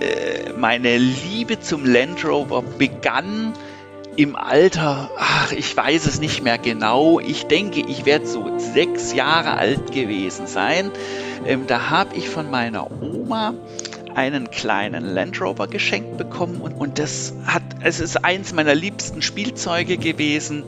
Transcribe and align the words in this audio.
äh, 0.00 0.52
meine 0.56 0.96
Liebe 0.98 1.60
zum 1.60 1.84
Land 1.84 2.24
Rover 2.24 2.62
begann 2.62 3.54
im 4.16 4.34
Alter, 4.34 5.10
ach, 5.16 5.52
ich 5.52 5.76
weiß 5.76 6.06
es 6.06 6.20
nicht 6.20 6.42
mehr 6.42 6.58
genau. 6.58 7.20
Ich 7.20 7.46
denke, 7.46 7.80
ich 7.80 8.04
werde 8.04 8.26
so 8.26 8.58
sechs 8.58 9.12
Jahre 9.12 9.52
alt 9.52 9.92
gewesen 9.92 10.48
sein. 10.48 10.90
Ähm, 11.46 11.68
da 11.68 11.90
habe 11.90 12.16
ich 12.16 12.28
von 12.28 12.50
meiner 12.50 12.90
Oma 13.00 13.54
einen 14.16 14.50
kleinen 14.50 15.04
Land 15.04 15.40
Rover 15.40 15.68
geschenkt 15.68 16.18
bekommen 16.18 16.60
und, 16.60 16.72
und 16.72 16.98
das 16.98 17.32
hat, 17.46 17.62
es 17.80 18.00
ist 18.00 18.24
eins 18.24 18.52
meiner 18.52 18.74
liebsten 18.74 19.22
Spielzeuge 19.22 19.96
gewesen. 19.96 20.64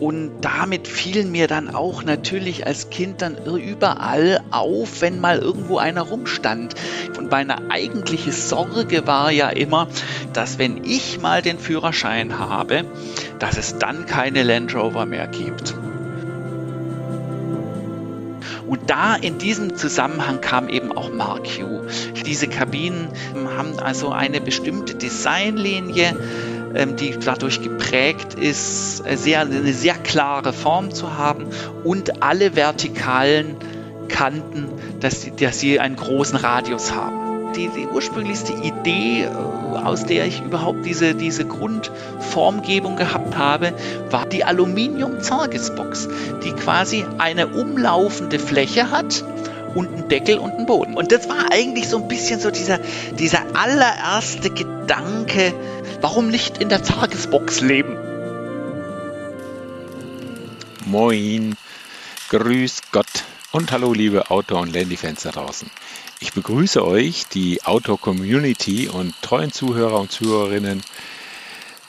Und 0.00 0.42
damit 0.42 0.86
fielen 0.86 1.32
mir 1.32 1.48
dann 1.48 1.74
auch 1.74 2.04
natürlich 2.04 2.66
als 2.66 2.88
Kind 2.90 3.20
dann 3.20 3.36
überall 3.44 4.40
auf, 4.52 5.00
wenn 5.00 5.20
mal 5.20 5.38
irgendwo 5.38 5.78
einer 5.78 6.02
rumstand. 6.02 6.74
Und 7.16 7.30
meine 7.30 7.70
eigentliche 7.70 8.30
Sorge 8.30 9.06
war 9.06 9.32
ja 9.32 9.48
immer, 9.48 9.88
dass 10.32 10.58
wenn 10.58 10.84
ich 10.84 11.20
mal 11.20 11.42
den 11.42 11.58
Führerschein 11.58 12.38
habe, 12.38 12.84
dass 13.40 13.56
es 13.56 13.78
dann 13.78 14.06
keine 14.06 14.44
Land 14.44 14.74
Rover 14.74 15.04
mehr 15.04 15.26
gibt. 15.26 15.74
Und 18.68 18.90
da 18.90 19.16
in 19.16 19.38
diesem 19.38 19.76
Zusammenhang 19.76 20.42
kam 20.42 20.68
eben 20.68 20.92
auch 20.92 21.10
Mark 21.10 21.46
Hugh. 21.46 21.86
Diese 22.26 22.48
Kabinen 22.48 23.08
haben 23.56 23.78
also 23.78 24.10
eine 24.10 24.42
bestimmte 24.42 24.94
Designlinie, 24.94 26.14
ähm, 26.74 26.96
die 26.96 27.16
dadurch 27.18 27.62
geprägt 27.62 28.34
ist, 28.34 29.06
äh, 29.06 29.16
sehr, 29.16 29.40
eine 29.40 29.72
sehr 29.72 29.94
klare 29.94 30.52
Form 30.52 30.92
zu 30.92 31.16
haben 31.16 31.46
und 31.84 32.22
alle 32.22 32.56
vertikalen 32.56 33.56
Kanten, 34.08 34.68
dass, 35.00 35.22
sie, 35.22 35.32
dass 35.32 35.60
sie 35.60 35.80
einen 35.80 35.96
großen 35.96 36.36
Radius 36.36 36.92
haben. 36.92 37.52
Die, 37.54 37.68
die, 37.68 37.86
ursprünglichste 37.86 38.52
Idee, 38.52 39.24
äh, 39.24 39.28
aus 39.78 40.04
der 40.04 40.26
ich 40.26 40.42
überhaupt 40.42 40.84
diese, 40.84 41.14
diese 41.14 41.46
Grundformgebung 41.46 42.96
gehabt 42.96 43.36
habe, 43.36 43.72
war 44.10 44.26
die 44.26 44.44
Aluminium-Zargesbox, 44.44 46.08
die 46.44 46.52
quasi 46.52 47.04
eine 47.18 47.46
umlaufende 47.48 48.38
Fläche 48.38 48.90
hat 48.90 49.24
und 49.74 49.88
einen 49.88 50.08
Deckel 50.08 50.38
und 50.38 50.52
einen 50.52 50.66
Boden. 50.66 50.94
Und 50.94 51.12
das 51.12 51.28
war 51.28 51.50
eigentlich 51.50 51.88
so 51.88 51.98
ein 51.98 52.08
bisschen 52.08 52.40
so 52.40 52.50
dieser, 52.50 52.78
dieser 53.18 53.42
allererste 53.54 54.50
Gedanke, 54.50 55.54
warum 56.00 56.28
nicht 56.28 56.58
in 56.58 56.68
der 56.68 56.82
Tagesbox 56.82 57.60
leben? 57.60 57.96
Moin, 60.86 61.56
grüß 62.30 62.80
Gott 62.92 63.24
und 63.52 63.72
hallo 63.72 63.92
liebe 63.92 64.30
Outdoor- 64.30 64.62
und 64.62 64.72
Landy-Fans 64.72 65.22
da 65.22 65.30
draußen. 65.30 65.70
Ich 66.20 66.32
begrüße 66.32 66.84
euch, 66.84 67.26
die 67.26 67.62
Outdoor-Community 67.64 68.88
und 68.88 69.14
treuen 69.22 69.52
Zuhörer 69.52 70.00
und 70.00 70.10
Zuhörerinnen, 70.10 70.82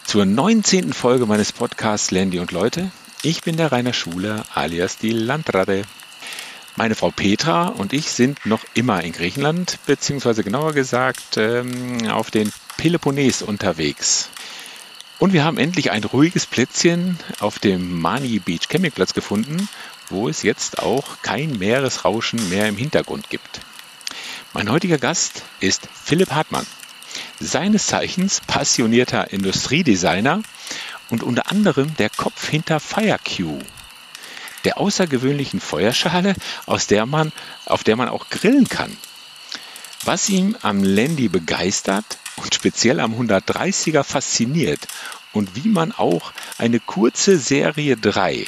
zur 0.06 0.26
19. 0.26 0.92
Folge 0.94 1.26
meines 1.28 1.52
Podcasts 1.52 2.12
Landy 2.12 2.40
und 2.40 2.52
Leute. 2.52 2.92
Ich 3.22 3.42
bin 3.42 3.58
der 3.58 3.72
Rainer 3.72 3.94
Schuler 3.94 4.44
alias 4.54 4.98
die 4.98 5.12
Landratte. 5.12 5.84
Meine 6.76 6.96
Frau 6.96 7.12
Petra 7.12 7.68
und 7.68 7.94
ich 7.94 8.12
sind 8.12 8.46
noch 8.46 8.64
immer 8.74 9.04
in 9.04 9.12
Griechenland, 9.12 9.80
beziehungsweise 9.86 10.44
genauer 10.44 10.74
gesagt 10.74 11.38
ähm, 11.38 12.08
auf 12.10 12.32
den 12.32 12.52
Peloponnes 12.78 13.42
unterwegs. 13.42 14.30
Und 15.20 15.34
wir 15.34 15.44
haben 15.44 15.58
endlich 15.58 15.92
ein 15.92 16.06
ruhiges 16.06 16.46
Plätzchen 16.46 17.20
auf 17.40 17.60
dem 17.60 18.00
Mani 18.00 18.40
Beach 18.40 18.70
Campingplatz 18.70 19.14
gefunden, 19.14 19.68
wo 20.10 20.30
es 20.30 20.44
jetzt 20.44 20.80
auch 20.80 21.22
kein 21.22 21.58
Meeresrauschen 21.58 22.50
mehr 22.50 22.70
im 22.70 22.78
Hintergrund 22.78 23.30
gibt. 23.30 23.60
Mein 24.54 24.72
heutiger 24.72 24.98
Gast 24.98 25.44
ist 25.60 25.90
Philipp 25.94 26.32
Hartmann, 26.32 26.66
seines 27.40 27.88
Zeichens 27.88 28.42
passionierter 28.48 29.32
Industriedesigner 29.32 30.42
und 31.10 31.24
unter 31.24 31.52
anderem 31.52 31.96
der 31.98 32.10
Kopf 32.10 32.48
hinter 32.48 32.80
FireQ, 32.80 33.62
der 34.66 34.78
außergewöhnlichen 34.78 35.60
Feuerschale, 35.60 36.36
aus 36.66 36.88
der 36.88 37.06
man, 37.06 37.32
auf 37.66 37.84
der 37.84 37.96
man 37.96 38.10
auch 38.10 38.30
grillen 38.30 38.68
kann. 38.68 38.96
Was 40.06 40.30
ihm 40.30 40.56
am 40.62 40.84
Landy 40.84 41.28
begeistert, 41.28 42.06
und 42.44 42.56
speziell 42.56 43.00
am 43.00 43.14
130er 43.14 44.04
fasziniert 44.04 44.88
und 45.34 45.56
wie 45.56 45.70
man 45.70 45.92
auch 45.92 46.34
eine 46.58 46.80
kurze 46.80 47.38
Serie 47.38 47.98
3 47.98 48.48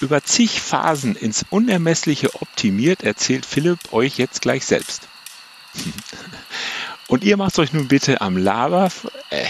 über 0.00 0.22
zig 0.22 0.60
Phasen 0.60 1.14
ins 1.14 1.44
Unermessliche 1.50 2.34
optimiert, 2.34 3.04
erzählt 3.04 3.46
Philipp 3.46 3.92
euch 3.92 4.18
jetzt 4.18 4.42
gleich 4.42 4.66
selbst. 4.66 5.08
Und 7.06 7.22
ihr 7.22 7.36
macht 7.36 7.58
euch 7.58 7.72
nun 7.72 7.88
bitte 7.88 8.20
am 8.20 8.36
Lager, 8.36 8.90
äh, 9.30 9.46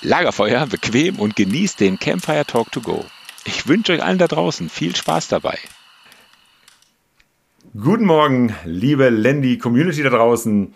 Lagerfeuer 0.00 0.66
bequem 0.66 1.18
und 1.18 1.34
genießt 1.34 1.80
den 1.80 1.98
Campfire 1.98 2.44
Talk 2.44 2.70
to 2.70 2.80
Go. 2.80 3.04
Ich 3.46 3.68
wünsche 3.68 3.92
euch 3.92 4.02
allen 4.02 4.18
da 4.18 4.26
draußen 4.26 4.70
viel 4.70 4.96
Spaß 4.96 5.28
dabei. 5.28 5.58
Guten 7.78 8.06
Morgen, 8.06 8.54
liebe 8.64 9.10
Landy 9.10 9.58
Community 9.58 10.02
da 10.02 10.08
draußen. 10.08 10.72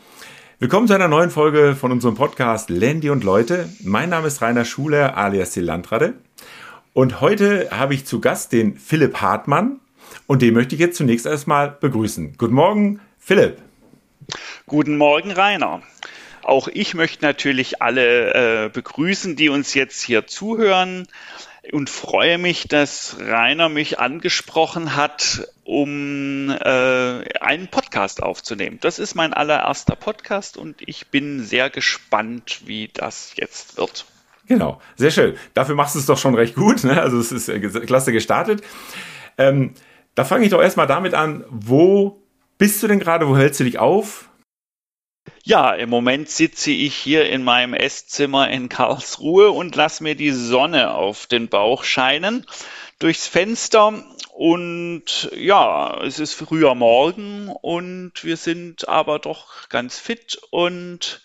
Willkommen 0.58 0.86
zu 0.86 0.94
einer 0.94 1.08
neuen 1.08 1.30
Folge 1.30 1.74
von 1.76 1.92
unserem 1.92 2.14
Podcast 2.14 2.68
Landy 2.68 3.08
und 3.08 3.24
Leute. 3.24 3.70
Mein 3.82 4.10
Name 4.10 4.26
ist 4.26 4.42
Rainer 4.42 4.66
Schuler 4.66 5.16
alias 5.16 5.52
die 5.52 5.60
Landrade. 5.60 6.14
Und 6.92 7.22
heute 7.22 7.70
habe 7.70 7.94
ich 7.94 8.04
zu 8.04 8.20
Gast 8.20 8.52
den 8.52 8.76
Philipp 8.76 9.22
Hartmann. 9.22 9.80
Und 10.26 10.42
den 10.42 10.52
möchte 10.52 10.74
ich 10.74 10.80
jetzt 10.80 10.98
zunächst 10.98 11.24
erstmal 11.24 11.70
begrüßen. 11.70 12.34
Guten 12.36 12.54
Morgen, 12.54 13.00
Philipp. 13.18 13.58
Guten 14.66 14.98
Morgen, 14.98 15.30
Rainer. 15.30 15.80
Auch 16.42 16.68
ich 16.68 16.94
möchte 16.94 17.24
natürlich 17.24 17.80
alle 17.80 18.64
äh, 18.64 18.68
begrüßen, 18.68 19.36
die 19.36 19.48
uns 19.48 19.72
jetzt 19.74 20.02
hier 20.02 20.26
zuhören 20.26 21.06
und 21.72 21.90
freue 21.90 22.38
mich, 22.38 22.68
dass 22.68 23.16
Rainer 23.20 23.68
mich 23.68 23.98
angesprochen 23.98 24.96
hat, 24.96 25.48
um 25.64 26.50
äh, 26.50 27.24
einen 27.40 27.68
Podcast 27.68 28.22
aufzunehmen. 28.22 28.78
Das 28.80 28.98
ist 28.98 29.14
mein 29.14 29.32
allererster 29.32 29.96
Podcast 29.96 30.56
und 30.56 30.76
ich 30.86 31.08
bin 31.08 31.44
sehr 31.44 31.70
gespannt, 31.70 32.62
wie 32.66 32.88
das 32.88 33.32
jetzt 33.36 33.76
wird. 33.76 34.06
Genau, 34.46 34.80
sehr 34.96 35.10
schön. 35.10 35.36
Dafür 35.52 35.74
machst 35.74 35.94
du 35.94 35.98
es 35.98 36.06
doch 36.06 36.16
schon 36.16 36.34
recht 36.34 36.54
gut. 36.54 36.82
Ne? 36.84 37.00
Also 37.00 37.18
es 37.18 37.32
ist 37.32 37.48
äh, 37.48 37.60
klasse 37.60 38.12
gestartet. 38.12 38.62
Ähm, 39.36 39.74
da 40.14 40.24
fange 40.24 40.44
ich 40.44 40.50
doch 40.50 40.62
erstmal 40.62 40.86
damit 40.86 41.14
an, 41.14 41.44
wo 41.50 42.22
bist 42.56 42.82
du 42.82 42.88
denn 42.88 42.98
gerade, 42.98 43.28
wo 43.28 43.36
hältst 43.36 43.60
du 43.60 43.64
dich 43.64 43.78
auf? 43.78 44.28
Ja, 45.44 45.72
im 45.72 45.90
Moment 45.90 46.28
sitze 46.28 46.70
ich 46.70 46.94
hier 46.94 47.28
in 47.28 47.44
meinem 47.44 47.74
Esszimmer 47.74 48.50
in 48.50 48.68
Karlsruhe 48.68 49.50
und 49.50 49.76
lasse 49.76 50.02
mir 50.02 50.14
die 50.14 50.30
Sonne 50.30 50.92
auf 50.94 51.26
den 51.26 51.48
Bauch 51.48 51.84
scheinen 51.84 52.46
durchs 52.98 53.26
Fenster. 53.26 54.04
Und 54.32 55.30
ja, 55.34 56.00
es 56.02 56.18
ist 56.18 56.34
früher 56.34 56.74
Morgen 56.74 57.48
und 57.48 58.12
wir 58.22 58.36
sind 58.36 58.88
aber 58.88 59.18
doch 59.18 59.68
ganz 59.68 59.98
fit 59.98 60.38
und 60.50 61.22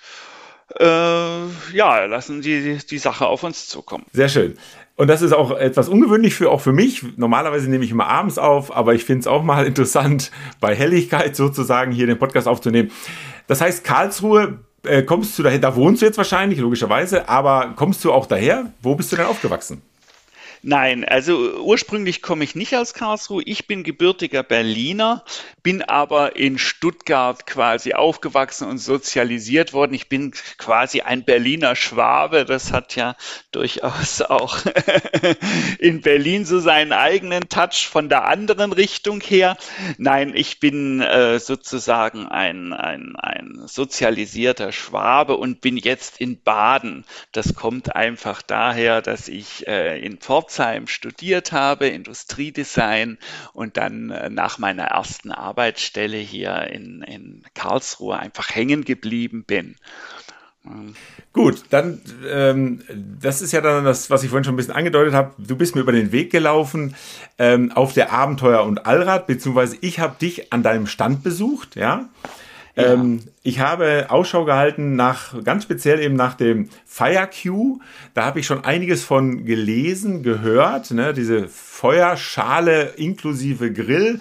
äh, 0.80 0.86
ja, 0.86 2.06
lassen 2.06 2.42
die, 2.42 2.80
die 2.90 2.98
Sache 2.98 3.28
auf 3.28 3.44
uns 3.44 3.68
zukommen. 3.68 4.06
Sehr 4.14 4.30
schön. 4.30 4.58
Und 4.96 5.08
das 5.08 5.22
ist 5.22 5.34
auch 5.34 5.52
etwas 5.52 5.90
ungewöhnlich 5.90 6.36
für 6.36 6.52
auch 6.52 6.62
für 6.62 6.72
mich. 6.72 7.04
Normalerweise 7.18 7.70
nehme 7.70 7.84
ich 7.84 7.92
immer 7.92 8.08
abends 8.08 8.38
auf, 8.38 8.76
aber 8.76 8.94
ich 8.94 9.06
finde 9.06 9.22
es 9.22 9.28
auch 9.28 9.44
mal 9.44 9.66
interessant, 9.68 10.32
bei 10.60 10.76
Helligkeit 10.76 11.36
sozusagen 11.36 11.92
hier 11.92 12.08
den 12.08 12.20
Podcast 12.20 12.48
aufzunehmen. 12.48 12.92
Das 13.48 13.60
heißt, 13.62 13.84
Karlsruhe, 13.84 14.60
äh, 14.86 15.02
kommst 15.04 15.38
du 15.40 15.44
daher, 15.44 15.60
da 15.60 15.76
wohnst 15.76 16.02
du 16.02 16.06
jetzt 16.06 16.18
wahrscheinlich, 16.18 16.60
logischerweise, 16.60 17.28
aber 17.28 17.74
kommst 17.76 18.04
du 18.06 18.12
auch 18.12 18.28
daher? 18.28 18.72
Wo 18.82 18.96
bist 18.96 19.12
du 19.12 19.16
denn 19.16 19.26
aufgewachsen? 19.26 19.82
Nein, 20.66 21.04
also 21.04 21.60
ursprünglich 21.60 22.22
komme 22.22 22.46
ich 22.46 22.56
nicht 22.56 22.74
aus 22.78 22.94
Karlsruhe. 22.94 23.44
Ich 23.46 23.68
bin 23.68 23.84
gebürtiger 23.84 24.44
Berliner, 24.44 25.26
bin 25.62 25.82
aber 25.82 26.38
in 26.38 26.58
Stuttgart 26.58 27.46
quasi 27.46 27.94
aufgewachsen 27.94 28.70
und 28.70 28.78
sozialisiert 28.78 29.74
worden. 29.74 29.94
Ich 29.94 30.08
bin 30.08 30.34
quasi 30.58 31.02
ein 31.02 31.26
Berliner 31.26 31.76
Schwabe. 31.76 32.46
Das 32.46 32.72
hat 32.72 32.96
ja 32.96 33.18
durchaus 33.52 34.22
auch 34.22 34.58
in 35.80 36.00
Berlin 36.00 36.46
so 36.46 36.62
seinen 36.62 36.94
eigenen 36.94 37.50
Touch 37.50 37.90
von 37.92 38.08
der 38.08 38.26
anderen 38.26 38.72
Richtung 38.72 39.20
her. 39.20 39.58
Nein, 39.98 40.32
ich 40.34 40.62
bin 40.62 41.02
äh, 41.02 41.40
sozusagen 41.42 42.26
ein, 42.26 42.72
ein, 42.72 43.18
ein 43.18 43.64
sozialisierter 43.66 44.72
Schwabe 44.72 45.36
und 45.36 45.60
bin 45.60 45.76
jetzt 45.76 46.22
in 46.22 46.42
Baden. 46.42 47.04
Das 47.34 47.54
kommt 47.54 47.98
einfach 47.98 48.42
daher, 48.42 49.02
dass 49.02 49.28
ich 49.28 49.68
äh, 49.68 50.00
in 50.00 50.20
Pforzheim 50.20 50.53
Pforzheim 50.54 50.88
studiert 50.88 51.52
habe, 51.52 51.88
Industriedesign 51.88 53.18
und 53.54 53.78
dann 53.78 54.12
äh, 54.12 54.30
nach 54.30 54.60
meiner 54.60 54.84
ersten 54.84 55.32
Arbeitsstelle 55.32 56.18
hier 56.18 56.68
in, 56.72 57.02
in 57.02 57.44
Karlsruhe 57.56 58.18
einfach 58.18 58.54
hängen 58.54 58.86
geblieben 58.86 59.46
bin. 59.46 59.76
Gut, 61.34 61.64
dann, 61.72 62.00
ähm, 62.30 62.82
das 63.20 63.42
ist 63.42 63.52
ja 63.52 63.62
dann 63.62 63.84
das, 63.84 64.10
was 64.10 64.24
ich 64.24 64.30
vorhin 64.30 64.46
schon 64.46 64.54
ein 64.54 64.58
bisschen 64.58 64.76
angedeutet 64.76 65.14
habe. 65.14 65.34
Du 65.38 65.58
bist 65.58 65.76
mir 65.76 65.82
über 65.82 65.92
den 65.92 66.12
Weg 66.12 66.32
gelaufen 66.32 66.96
ähm, 67.38 67.72
auf 67.72 67.94
der 67.94 68.14
Abenteuer- 68.14 68.64
und 68.64 68.86
Allrad, 68.86 69.28
beziehungsweise 69.28 69.78
ich 69.82 70.00
habe 70.00 70.16
dich 70.22 70.54
an 70.54 70.64
deinem 70.64 70.88
Stand 70.88 71.24
besucht, 71.24 71.76
ja. 71.76 72.10
Ähm, 72.76 73.22
ich 73.44 73.60
habe 73.60 74.08
Ausschau 74.10 74.46
gehalten 74.46 74.96
nach, 74.96 75.44
ganz 75.44 75.64
speziell 75.64 76.00
eben 76.00 76.16
nach 76.16 76.34
dem 76.34 76.70
FireQ. 76.86 77.80
Da 78.14 78.26
habe 78.26 78.40
ich 78.40 78.48
schon 78.48 78.64
einiges 78.64 79.04
von 79.04 79.46
gelesen, 79.46 80.24
gehört. 80.24 80.92
Ne? 80.92 81.14
Diese 81.14 81.48
Feuerschale 81.48 82.94
inklusive 82.96 83.72
Grill 83.72 84.20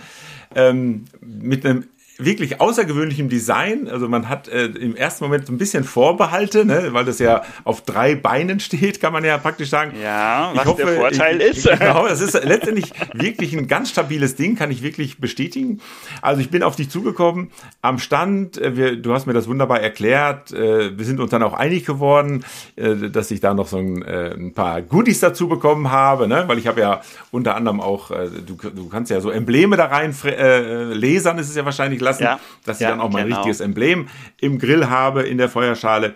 ähm, 0.55 1.07
mit 1.21 1.65
einem 1.65 1.85
wirklich 2.19 2.61
außergewöhnlichem 2.61 3.29
Design. 3.29 3.89
Also 3.89 4.09
man 4.09 4.29
hat 4.29 4.49
äh, 4.49 4.67
im 4.67 4.97
ersten 4.97 5.25
Moment 5.25 5.47
so 5.47 5.53
ein 5.53 5.59
bisschen 5.59 5.85
Vorbehalte, 5.85 6.65
ne, 6.65 6.89
weil 6.93 7.05
das 7.05 7.19
ja 7.19 7.43
auf 7.65 7.83
drei 7.83 8.15
Beinen 8.15 8.61
steht, 8.61 9.01
kann 9.01 9.13
man 9.13 9.25
ja 9.25 9.39
praktisch 9.39 9.71
sagen. 9.71 9.95
Ja, 10.03 10.53
was 10.55 10.67
hoffe, 10.67 10.85
der 10.85 10.97
Vorteil 10.97 11.41
ich, 11.41 11.59
ist. 11.59 11.69
Genau, 11.83 12.07
das 12.07 12.21
ist 12.21 12.35
letztendlich 12.45 12.93
wirklich 13.13 13.55
ein 13.57 13.67
ganz 13.67 13.91
stabiles 13.91 14.37
Ding, 14.37 14.57
kann 14.57 14.71
ich 14.71 14.83
wirklich 14.83 15.19
bestätigen. 15.19 15.81
Also 16.21 16.41
ich 16.41 16.51
bin 16.51 16.63
auf 16.63 16.77
dich 16.77 16.91
zugekommen 16.91 17.51
am 17.81 17.99
Stand. 17.99 18.59
Äh, 18.59 18.77
wir, 18.77 18.97
du 18.97 19.13
hast 19.13 19.27
mir 19.27 19.33
das 19.33 19.49
wunderbar 19.49 19.81
erklärt. 19.81 20.53
Äh, 20.53 20.97
wir 20.97 21.05
sind 21.05 21.21
uns 21.21 21.31
dann 21.31 21.43
auch 21.43 21.55
einig 21.55 21.85
geworden, 21.85 22.45
äh, 22.77 23.11
dass 23.11 23.31
ich 23.31 23.41
da 23.41 23.55
noch 23.55 23.67
so 23.67 23.79
ein, 23.79 24.03
ein 24.03 24.53
paar 24.53 24.83
Goodies 24.83 25.21
dazu 25.21 25.49
bekommen 25.49 25.91
habe, 25.91 26.29
ne? 26.29 26.45
weil 26.47 26.59
ich 26.59 26.67
habe 26.67 26.81
ja 26.81 27.01
unter 27.31 27.57
anderem 27.57 27.81
auch, 27.81 28.11
du, 28.11 28.55
du 28.55 28.89
kannst 28.89 29.11
ja 29.11 29.21
so 29.21 29.31
Embleme 29.31 29.77
da 29.77 29.87
rein 29.87 30.15
äh, 30.25 30.93
lasern, 30.93 31.39
ist 31.39 31.49
es 31.49 31.57
ja 31.57 31.65
wahrscheinlich 31.65 32.01
lassen, 32.13 32.25
ja, 32.25 32.41
dass 32.65 32.79
ich 32.79 32.83
ja, 32.83 32.91
dann 32.91 33.01
auch 33.01 33.11
mein 33.11 33.25
genau. 33.25 33.37
richtiges 33.37 33.61
Emblem 33.61 34.09
im 34.41 34.59
Grill 34.59 34.89
habe, 34.89 35.23
in 35.23 35.39
der 35.39 35.49
Feuerschale. 35.49 36.15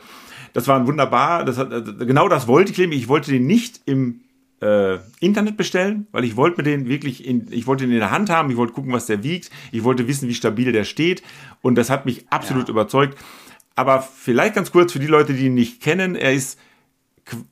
Das 0.53 0.69
war 0.69 0.87
wunderbar. 0.87 1.45
Das 1.45 1.59
hat, 1.59 1.71
genau 1.99 2.29
das 2.29 2.47
wollte 2.47 2.73
ich 2.73 2.79
nämlich. 2.79 3.01
Ich 3.01 3.09
wollte 3.09 3.31
den 3.31 3.47
nicht 3.47 3.81
im 3.85 4.21
äh, 4.61 4.99
Internet 5.21 5.57
bestellen, 5.57 6.07
weil 6.13 6.25
ich 6.25 6.37
wollte 6.37 6.59
mir 6.59 6.63
den 6.63 6.89
wirklich 6.89 7.27
in, 7.27 7.47
ich 7.51 7.67
wollte 7.67 7.85
den 7.85 7.93
in 7.93 7.99
der 7.99 8.11
Hand 8.11 8.31
haben, 8.31 8.51
ich 8.51 8.57
wollte 8.57 8.73
gucken, 8.73 8.93
was 8.93 9.07
der 9.07 9.23
wiegt, 9.23 9.51
ich 9.73 9.85
wollte 9.85 10.09
wissen, 10.09 10.29
wie 10.29 10.35
stabil 10.35 10.73
der 10.73 10.85
steht 10.85 11.23
und 11.61 11.75
das 11.77 11.91
hat 11.91 12.07
mich 12.07 12.27
absolut 12.31 12.69
ja. 12.69 12.71
überzeugt. 12.71 13.19
Aber 13.75 14.01
vielleicht 14.01 14.55
ganz 14.55 14.73
kurz 14.73 14.93
für 14.93 14.99
die 14.99 15.07
Leute, 15.07 15.35
die 15.35 15.47
ihn 15.47 15.55
nicht 15.55 15.83
kennen, 15.83 16.15
er 16.15 16.33
ist 16.33 16.59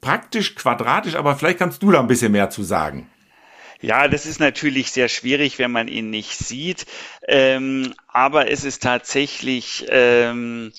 praktisch 0.00 0.54
quadratisch, 0.54 1.16
aber 1.16 1.36
vielleicht 1.36 1.58
kannst 1.58 1.82
du 1.82 1.90
da 1.90 2.00
ein 2.00 2.06
bisschen 2.06 2.32
mehr 2.32 2.48
zu 2.48 2.62
sagen. 2.62 3.08
Ja, 3.80 4.08
das 4.08 4.26
ist 4.26 4.40
natürlich 4.40 4.90
sehr 4.92 5.08
schwierig, 5.08 5.58
wenn 5.58 5.70
man 5.70 5.88
ihn 5.88 6.10
nicht 6.10 6.38
sieht. 6.38 6.86
Ähm, 7.28 7.94
aber 8.08 8.50
es 8.50 8.64
ist 8.64 8.82
tatsächlich 8.82 9.86
ähm, 9.88 10.72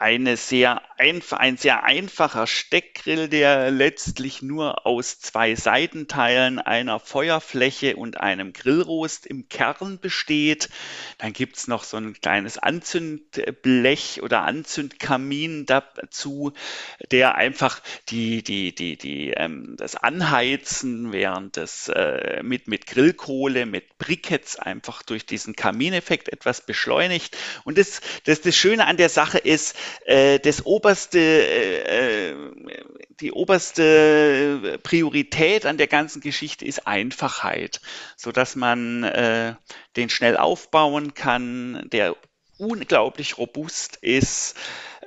eine 0.00 0.36
sehr 0.36 0.82
einfach, 0.98 1.38
ein 1.38 1.56
sehr 1.56 1.84
einfacher 1.84 2.46
Steckgrill, 2.46 3.28
der 3.28 3.70
letztlich 3.70 4.42
nur 4.42 4.86
aus 4.86 5.18
zwei 5.18 5.54
Seitenteilen, 5.54 6.58
einer 6.58 7.00
Feuerfläche 7.00 7.96
und 7.96 8.18
einem 8.20 8.52
Grillrost 8.52 9.26
im 9.26 9.48
Kern 9.48 9.98
besteht. 10.00 10.68
Dann 11.18 11.32
gibt's 11.32 11.68
noch 11.68 11.84
so 11.84 11.96
ein 11.96 12.14
kleines 12.14 12.58
Anzündblech 12.58 14.22
oder 14.22 14.42
Anzündkamin 14.42 15.66
dazu, 15.66 16.52
der 17.10 17.34
einfach 17.34 17.80
die, 18.08 18.42
die, 18.42 18.74
die, 18.74 18.96
die, 18.96 19.30
ähm, 19.30 19.74
das 19.76 19.96
Anheizen 19.96 21.12
während 21.12 21.56
des 21.56 21.88
äh, 21.88 22.42
mit, 22.42 22.68
mit 22.68 22.86
Grillkohle, 22.86 23.66
mit 23.66 23.98
Briketts 23.98 24.56
einfach 24.56 25.02
durch 25.02 25.26
diesen 25.26 25.56
Kamineffekt 25.56 26.28
etwas 26.28 26.64
beschleunigt. 26.64 27.36
Und 27.64 27.78
das, 27.78 28.00
das, 28.24 28.40
das 28.40 28.56
Schöne 28.56 28.86
an 28.86 28.96
der 28.96 29.08
Sache 29.08 29.38
ist, 29.38 29.76
äh, 30.06 30.38
das 30.38 30.66
oberste, 30.66 31.18
äh, 31.18 32.30
äh, 32.30 32.34
die 33.20 33.32
oberste 33.32 34.78
Priorität 34.82 35.66
an 35.66 35.78
der 35.78 35.86
ganzen 35.86 36.20
Geschichte 36.20 36.64
ist 36.64 36.86
Einfachheit, 36.86 37.80
so 38.16 38.32
dass 38.32 38.56
man 38.56 39.04
äh, 39.04 39.54
den 39.96 40.08
schnell 40.08 40.36
aufbauen 40.36 41.14
kann, 41.14 41.88
der 41.92 42.16
unglaublich 42.58 43.38
robust 43.38 43.96
ist 43.96 44.56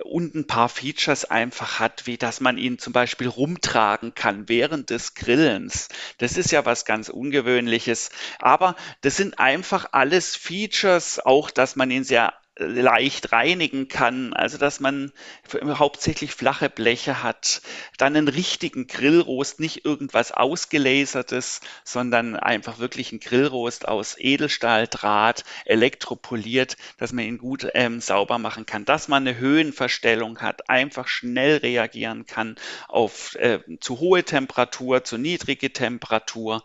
und 0.04 0.36
ein 0.36 0.48
paar 0.48 0.70
Features 0.70 1.26
einfach 1.26 1.80
hat, 1.80 2.06
wie 2.06 2.18
dass 2.18 2.40
man 2.40 2.58
ihn 2.58 2.78
zum 2.78 2.94
Beispiel 2.94 3.28
rumtragen 3.28 4.14
kann 4.14 4.48
während 4.48 4.90
des 4.90 5.16
Grillens. 5.16 5.90
Das 6.18 6.38
ist 6.38 6.52
ja 6.52 6.66
was 6.66 6.86
ganz 6.86 7.10
Ungewöhnliches. 7.10 8.10
Aber 8.40 8.76
das 9.02 9.18
sind 9.18 9.40
einfach 9.40 9.90
alles 9.92 10.36
Features, 10.36 11.20
auch 11.20 11.50
dass 11.50 11.76
man 11.76 11.92
ihn 11.92 12.04
sehr 12.04 12.34
leicht 12.60 13.32
reinigen 13.32 13.88
kann, 13.88 14.34
also 14.34 14.58
dass 14.58 14.80
man 14.80 15.12
hauptsächlich 15.54 16.32
flache 16.34 16.70
Bleche 16.70 17.24
hat, 17.24 17.62
dann 17.98 18.16
einen 18.16 18.28
richtigen 18.28 18.88
Grillrost, 18.88 19.60
nicht 19.60 19.86
irgendwas 19.86 20.32
ausgelasertes, 20.32 21.62
sondern 21.84 22.36
einfach 22.36 22.80
wirklich 22.80 23.12
ein 23.12 23.20
Grillrost 23.20 23.88
aus 23.88 24.16
Edelstahldraht, 24.18 25.44
elektropoliert, 25.66 26.78
dass 26.98 27.14
man 27.14 27.26
ihn 27.26 27.38
gut 27.38 27.68
ähm, 27.74 28.02
sauber 28.02 28.40
machen 28.40 28.66
kann, 28.66 28.86
dass 28.86 29.08
man 29.08 29.28
eine 29.28 29.38
Höhenverstellung 29.38 30.40
hat, 30.40 30.70
einfach 30.70 31.08
schnell 31.08 31.58
reagieren 31.58 32.26
kann 32.26 32.56
auf 32.88 33.36
äh, 33.36 33.60
zu 33.80 34.00
hohe 34.00 34.24
Temperatur, 34.24 35.04
zu 35.04 35.18
niedrige 35.18 35.72
Temperatur 35.72 36.64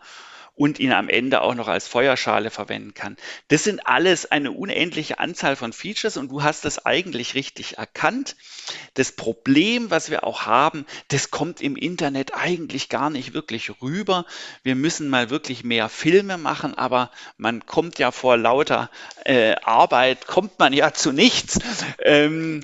und 0.55 0.79
ihn 0.79 0.91
am 0.91 1.09
Ende 1.09 1.41
auch 1.41 1.55
noch 1.55 1.67
als 1.67 1.87
Feuerschale 1.87 2.51
verwenden 2.51 2.93
kann. 2.93 3.17
Das 3.47 3.63
sind 3.63 3.87
alles 3.87 4.31
eine 4.31 4.51
unendliche 4.51 5.19
Anzahl 5.19 5.55
von 5.55 5.73
Features 5.73 6.17
und 6.17 6.29
du 6.29 6.43
hast 6.43 6.63
das 6.63 6.85
eigentlich 6.85 7.33
richtig 7.33 7.77
erkannt. 7.77 8.35
Das 8.93 9.13
Problem, 9.13 9.89
was 9.89 10.11
wir 10.11 10.23
auch 10.23 10.45
haben, 10.45 10.85
das 11.07 11.31
kommt 11.31 11.59
im 11.59 11.75
Internet 11.75 12.35
eigentlich 12.35 12.89
gar 12.89 13.09
nicht 13.09 13.33
wirklich 13.33 13.81
rüber. 13.81 14.25
Wir 14.61 14.75
müssen 14.75 15.09
mal 15.09 15.31
wirklich 15.31 15.63
mehr 15.63 15.89
Filme 15.89 16.37
machen, 16.37 16.77
aber 16.77 17.09
man 17.37 17.65
kommt 17.65 17.97
ja 17.97 18.11
vor 18.11 18.37
lauter 18.37 18.91
äh, 19.25 19.55
Arbeit, 19.63 20.27
kommt 20.27 20.59
man 20.59 20.71
ja 20.71 20.93
zu 20.93 21.11
nichts. 21.11 21.59
Ähm, 21.99 22.63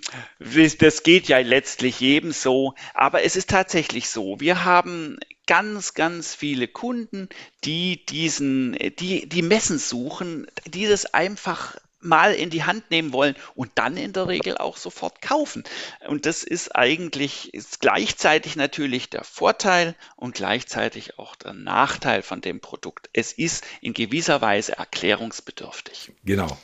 das 0.80 1.04
geht 1.04 1.28
ja 1.28 1.40
letztlich 1.40 2.00
jedem 2.00 2.32
so. 2.32 2.76
Aber 2.94 3.24
es 3.24 3.36
ist 3.36 3.50
tatsächlich 3.50 4.10
so. 4.10 4.40
Wir 4.40 4.64
haben 4.64 5.18
ganz, 5.50 5.96
ganz 5.96 6.36
viele 6.36 6.68
Kunden, 6.68 7.28
die 7.64 8.06
diesen, 8.06 8.78
die, 9.00 9.28
die 9.28 9.42
Messen 9.42 9.80
suchen, 9.80 10.46
die 10.68 10.86
das 10.86 11.12
einfach 11.12 11.76
mal 12.02 12.34
in 12.34 12.52
die 12.52 12.66
Hand 12.66 12.92
nehmen 12.92 13.14
wollen 13.14 13.36
und 13.56 13.72
dann 13.74 13.98
in 13.98 14.14
der 14.14 14.28
Regel 14.28 14.60
auch 14.60 14.78
sofort 14.78 15.24
kaufen. 15.24 15.64
Und 16.08 16.28
das 16.28 16.44
ist 16.44 16.76
eigentlich 16.76 17.52
ist 17.52 17.80
gleichzeitig 17.82 18.58
natürlich 18.58 19.10
der 19.10 19.24
Vorteil 19.24 19.96
und 20.16 20.36
gleichzeitig 20.36 21.18
auch 21.18 21.36
der 21.36 21.54
Nachteil 21.54 22.22
von 22.22 22.42
dem 22.42 22.60
Produkt. 22.60 23.10
Es 23.14 23.34
ist 23.34 23.66
in 23.82 23.94
gewisser 23.94 24.42
Weise 24.42 24.78
erklärungsbedürftig. 24.78 26.12
Genau. 26.24 26.60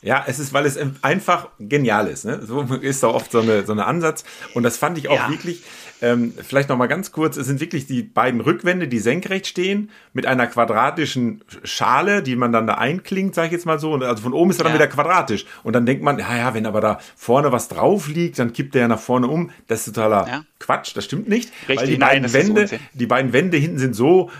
Ja, 0.00 0.24
es 0.26 0.40
ist, 0.40 0.54
weil 0.54 0.66
es 0.66 0.76
einfach 1.02 1.50
genial 1.60 2.08
ist. 2.08 2.24
Ne? 2.24 2.44
So 2.44 2.62
ist 2.62 3.04
da 3.04 3.08
oft 3.08 3.30
so 3.30 3.40
eine, 3.40 3.64
so 3.64 3.72
eine 3.72 3.84
Ansatz. 3.84 4.24
Und 4.52 4.64
das 4.64 4.76
fand 4.76 4.98
ich 4.98 5.08
auch 5.08 5.14
ja. 5.14 5.30
wirklich, 5.30 5.62
ähm, 6.02 6.34
vielleicht 6.36 6.68
noch 6.68 6.76
mal 6.76 6.88
ganz 6.88 7.12
kurz, 7.12 7.36
es 7.36 7.46
sind 7.46 7.60
wirklich 7.60 7.86
die 7.86 8.02
beiden 8.02 8.40
Rückwände, 8.40 8.88
die 8.88 8.98
senkrecht 8.98 9.46
stehen, 9.46 9.90
mit 10.12 10.26
einer 10.26 10.48
quadratischen 10.48 11.42
Schale, 11.62 12.22
die 12.22 12.34
man 12.34 12.52
dann 12.52 12.66
da 12.66 12.74
einklingt, 12.74 13.34
sage 13.34 13.46
ich 13.46 13.52
jetzt 13.52 13.66
mal 13.66 13.78
so. 13.78 13.92
Und 13.92 14.02
also 14.02 14.22
von 14.22 14.32
oben 14.32 14.50
ist 14.50 14.58
er 14.58 14.64
ja. 14.64 14.70
dann 14.70 14.78
wieder 14.78 14.88
quadratisch. 14.88 15.46
Und 15.62 15.74
dann 15.74 15.86
denkt 15.86 16.02
man, 16.02 16.18
ja, 16.18 16.36
ja, 16.36 16.54
wenn 16.54 16.66
aber 16.66 16.80
da 16.80 16.98
vorne 17.16 17.52
was 17.52 17.68
drauf 17.68 18.08
liegt, 18.08 18.38
dann 18.40 18.52
kippt 18.52 18.74
der 18.74 18.82
ja 18.82 18.88
nach 18.88 18.98
vorne 18.98 19.28
um. 19.28 19.50
Das 19.68 19.86
ist 19.86 19.94
totaler 19.94 20.26
ja. 20.26 20.44
Quatsch, 20.58 20.96
das 20.96 21.04
stimmt 21.04 21.28
nicht. 21.28 21.52
Richtig, 21.68 21.78
weil 21.78 21.86
die 21.86 21.98
nein, 21.98 22.22
beiden 22.22 22.32
Wände, 22.32 22.80
die 22.94 23.06
beiden 23.06 23.32
Wände 23.32 23.56
hinten 23.56 23.78
sind 23.78 23.94
so 23.94 24.30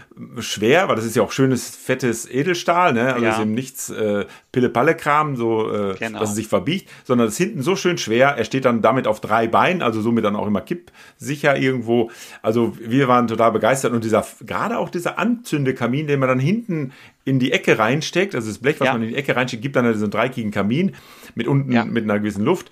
schwer, 0.40 0.88
weil 0.88 0.97
das 0.97 1.04
ist 1.04 1.16
ja 1.16 1.23
auch 1.23 1.33
schönes, 1.33 1.75
fettes 1.75 2.28
Edelstahl, 2.28 2.92
ne? 2.92 3.12
Also 3.12 3.25
ja. 3.25 3.33
ist 3.33 3.40
eben 3.40 3.54
nichts 3.54 3.90
äh, 3.90 4.26
Pille-Palle-Kram, 4.52 5.37
so, 5.37 5.71
äh, 5.73 5.95
genau. 5.99 6.21
dass 6.21 6.31
es 6.31 6.37
sich 6.37 6.49
verbiegt, 6.49 6.88
sondern 7.04 7.26
das 7.26 7.35
ist 7.35 7.38
hinten 7.38 7.62
so 7.62 7.76
schön 7.76 7.99
schwer. 7.99 8.35
Er 8.37 8.45
steht 8.45 8.64
dann 8.64 8.83
damit 8.83 9.07
auf 9.07 9.21
drei 9.21 9.47
Beinen, 9.47 9.83
also 9.83 10.00
somit 10.00 10.25
dann 10.25 10.37
auch 10.37 10.47
immer 10.47 10.61
kippsicher 10.61 11.51
irgendwo. 11.56 12.11
Also 12.42 12.76
wir 12.80 13.09
waren 13.09 13.28
total 13.28 13.52
begeistert 13.52 13.92
und 13.92 14.04
dieser, 14.04 14.25
gerade 14.47 14.78
auch 14.78 14.90
dieser 14.90 15.18
Anzündekamin, 15.18 16.06
den 16.06 16.21
man 16.21 16.28
dann 16.28 16.38
hinten 16.38 16.92
in 17.25 17.38
die 17.38 17.52
Ecke 17.52 17.78
reinsteckt, 17.78 18.35
also 18.35 18.49
das 18.49 18.59
Blech, 18.59 18.80
was 18.80 18.87
ja. 18.87 18.92
man 18.92 19.02
in 19.02 19.11
die 19.11 19.16
Ecke 19.16 19.37
reinsteckt, 19.37 19.62
gibt 19.62 19.76
dann 19.76 19.85
halt 19.85 19.97
so 19.97 20.04
einen 20.04 20.11
dreieckigen 20.11 20.50
Kamin 20.50 20.94
mit 21.35 21.47
unten 21.47 21.73
ja. 21.73 21.85
mit 21.85 22.04
einer 22.04 22.18
gewissen 22.18 22.44
Luft. 22.44 22.71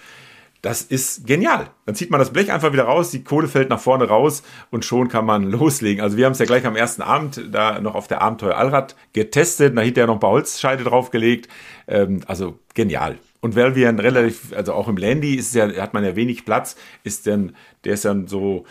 Das 0.62 0.82
ist 0.82 1.26
genial. 1.26 1.70
Dann 1.86 1.94
zieht 1.94 2.10
man 2.10 2.20
das 2.20 2.32
Blech 2.32 2.52
einfach 2.52 2.72
wieder 2.72 2.84
raus, 2.84 3.10
die 3.10 3.24
Kohle 3.24 3.48
fällt 3.48 3.70
nach 3.70 3.80
vorne 3.80 4.04
raus 4.04 4.42
und 4.70 4.84
schon 4.84 5.08
kann 5.08 5.24
man 5.24 5.44
loslegen. 5.50 6.02
Also 6.02 6.16
wir 6.16 6.26
haben 6.26 6.32
es 6.32 6.38
ja 6.38 6.44
gleich 6.44 6.66
am 6.66 6.76
ersten 6.76 7.02
Abend 7.02 7.42
da 7.50 7.80
noch 7.80 7.94
auf 7.94 8.08
der 8.08 8.20
Abenteuer 8.20 8.56
Allrad 8.56 8.94
getestet, 9.14 9.76
da 9.76 9.80
hinterher 9.80 10.06
noch 10.06 10.14
ein 10.14 10.20
paar 10.20 10.30
Holzscheide 10.30 10.84
draufgelegt. 10.84 11.48
Ähm, 11.88 12.20
also 12.26 12.58
genial. 12.74 13.18
Und 13.40 13.56
weil 13.56 13.74
wir 13.74 13.88
ein 13.88 13.98
relativ, 13.98 14.52
also 14.54 14.74
auch 14.74 14.88
im 14.88 14.96
Landy 14.96 15.34
ist 15.34 15.54
ja, 15.54 15.68
hat 15.80 15.94
man 15.94 16.04
ja 16.04 16.14
wenig 16.14 16.44
Platz, 16.44 16.76
ist 17.04 17.26
dann, 17.26 17.56
der 17.84 17.94
ist 17.94 18.04
dann 18.04 18.26
so, 18.26 18.66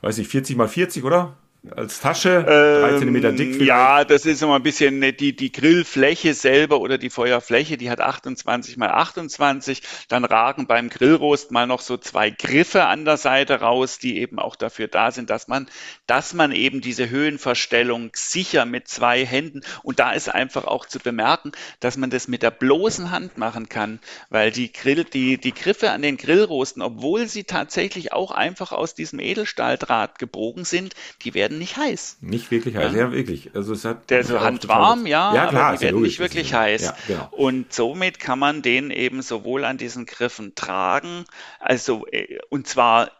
weiß 0.00 0.18
ich, 0.18 0.28
40 0.28 0.56
mal 0.56 0.68
40, 0.68 1.04
oder? 1.04 1.36
Als 1.70 2.00
Tasche, 2.00 2.42
drei 2.44 2.90
Ähm, 2.90 2.98
Zentimeter 2.98 3.32
dick 3.32 3.54
vielleicht. 3.54 3.68
Ja, 3.68 4.04
das 4.04 4.26
ist 4.26 4.42
immer 4.42 4.56
ein 4.56 4.62
bisschen 4.62 4.98
ne, 4.98 5.12
die, 5.12 5.34
die 5.34 5.50
Grillfläche 5.50 6.34
selber 6.34 6.80
oder 6.80 6.98
die 6.98 7.08
Feuerfläche, 7.08 7.78
die 7.78 7.90
hat 7.90 8.00
28 8.00 8.76
mal 8.76 8.90
28. 8.90 9.82
Dann 10.08 10.24
ragen 10.24 10.66
beim 10.66 10.90
Grillrost 10.90 11.52
mal 11.52 11.66
noch 11.66 11.80
so 11.80 11.96
zwei 11.96 12.30
Griffe 12.30 12.84
an 12.84 13.04
der 13.04 13.16
Seite 13.16 13.60
raus, 13.60 13.98
die 13.98 14.18
eben 14.18 14.38
auch 14.38 14.56
dafür 14.56 14.88
da 14.88 15.10
sind, 15.10 15.30
dass 15.30 15.48
man, 15.48 15.66
dass 16.06 16.34
man 16.34 16.52
eben 16.52 16.82
diese 16.82 17.08
Höhenverstellung 17.08 18.10
sicher 18.14 18.66
mit 18.66 18.88
zwei 18.88 19.24
Händen 19.24 19.62
und 19.82 20.00
da 20.00 20.12
ist 20.12 20.28
einfach 20.28 20.64
auch 20.64 20.86
zu 20.86 20.98
bemerken, 20.98 21.52
dass 21.80 21.96
man 21.96 22.10
das 22.10 22.28
mit 22.28 22.42
der 22.42 22.50
bloßen 22.50 23.10
Hand 23.10 23.38
machen 23.38 23.68
kann, 23.68 24.00
weil 24.28 24.50
die 24.50 24.72
Grill, 24.72 25.04
die, 25.04 25.38
die 25.38 25.54
Griffe 25.54 25.90
an 25.90 26.02
den 26.02 26.18
Grillrosten, 26.18 26.82
obwohl 26.82 27.26
sie 27.26 27.44
tatsächlich 27.44 28.12
auch 28.12 28.30
einfach 28.30 28.72
aus 28.72 28.94
diesem 28.94 29.18
Edelstahldraht 29.18 30.18
gebogen 30.18 30.64
sind, 30.64 30.94
die 31.22 31.34
werden 31.34 31.53
nicht 31.58 31.76
heiß. 31.76 32.18
Nicht 32.20 32.50
wirklich 32.50 32.76
heiß, 32.76 32.94
ja, 32.94 33.12
wirklich. 33.12 33.50
Also 33.54 33.72
es 33.72 33.84
hat 33.84 34.10
Der 34.10 34.20
ist 34.20 34.28
so 34.28 34.40
handwarm, 34.40 35.06
ja, 35.06 35.34
ja 35.34 35.46
klar, 35.48 35.64
aber 35.64 35.74
ist 35.74 35.80
die 35.80 35.84
ja 35.84 35.88
werden 35.88 35.96
logisch, 35.96 36.08
nicht 36.12 36.18
wirklich 36.20 36.50
ja- 36.50 36.60
heiß. 36.60 36.82
Ja, 36.82 36.96
genau. 37.06 37.28
Und 37.32 37.72
somit 37.72 38.18
kann 38.20 38.38
man 38.38 38.62
den 38.62 38.90
eben 38.90 39.22
sowohl 39.22 39.64
an 39.64 39.78
diesen 39.78 40.06
Griffen 40.06 40.54
tragen, 40.54 41.24
also 41.60 42.06
äh, 42.10 42.38
und 42.48 42.66
zwar 42.66 43.10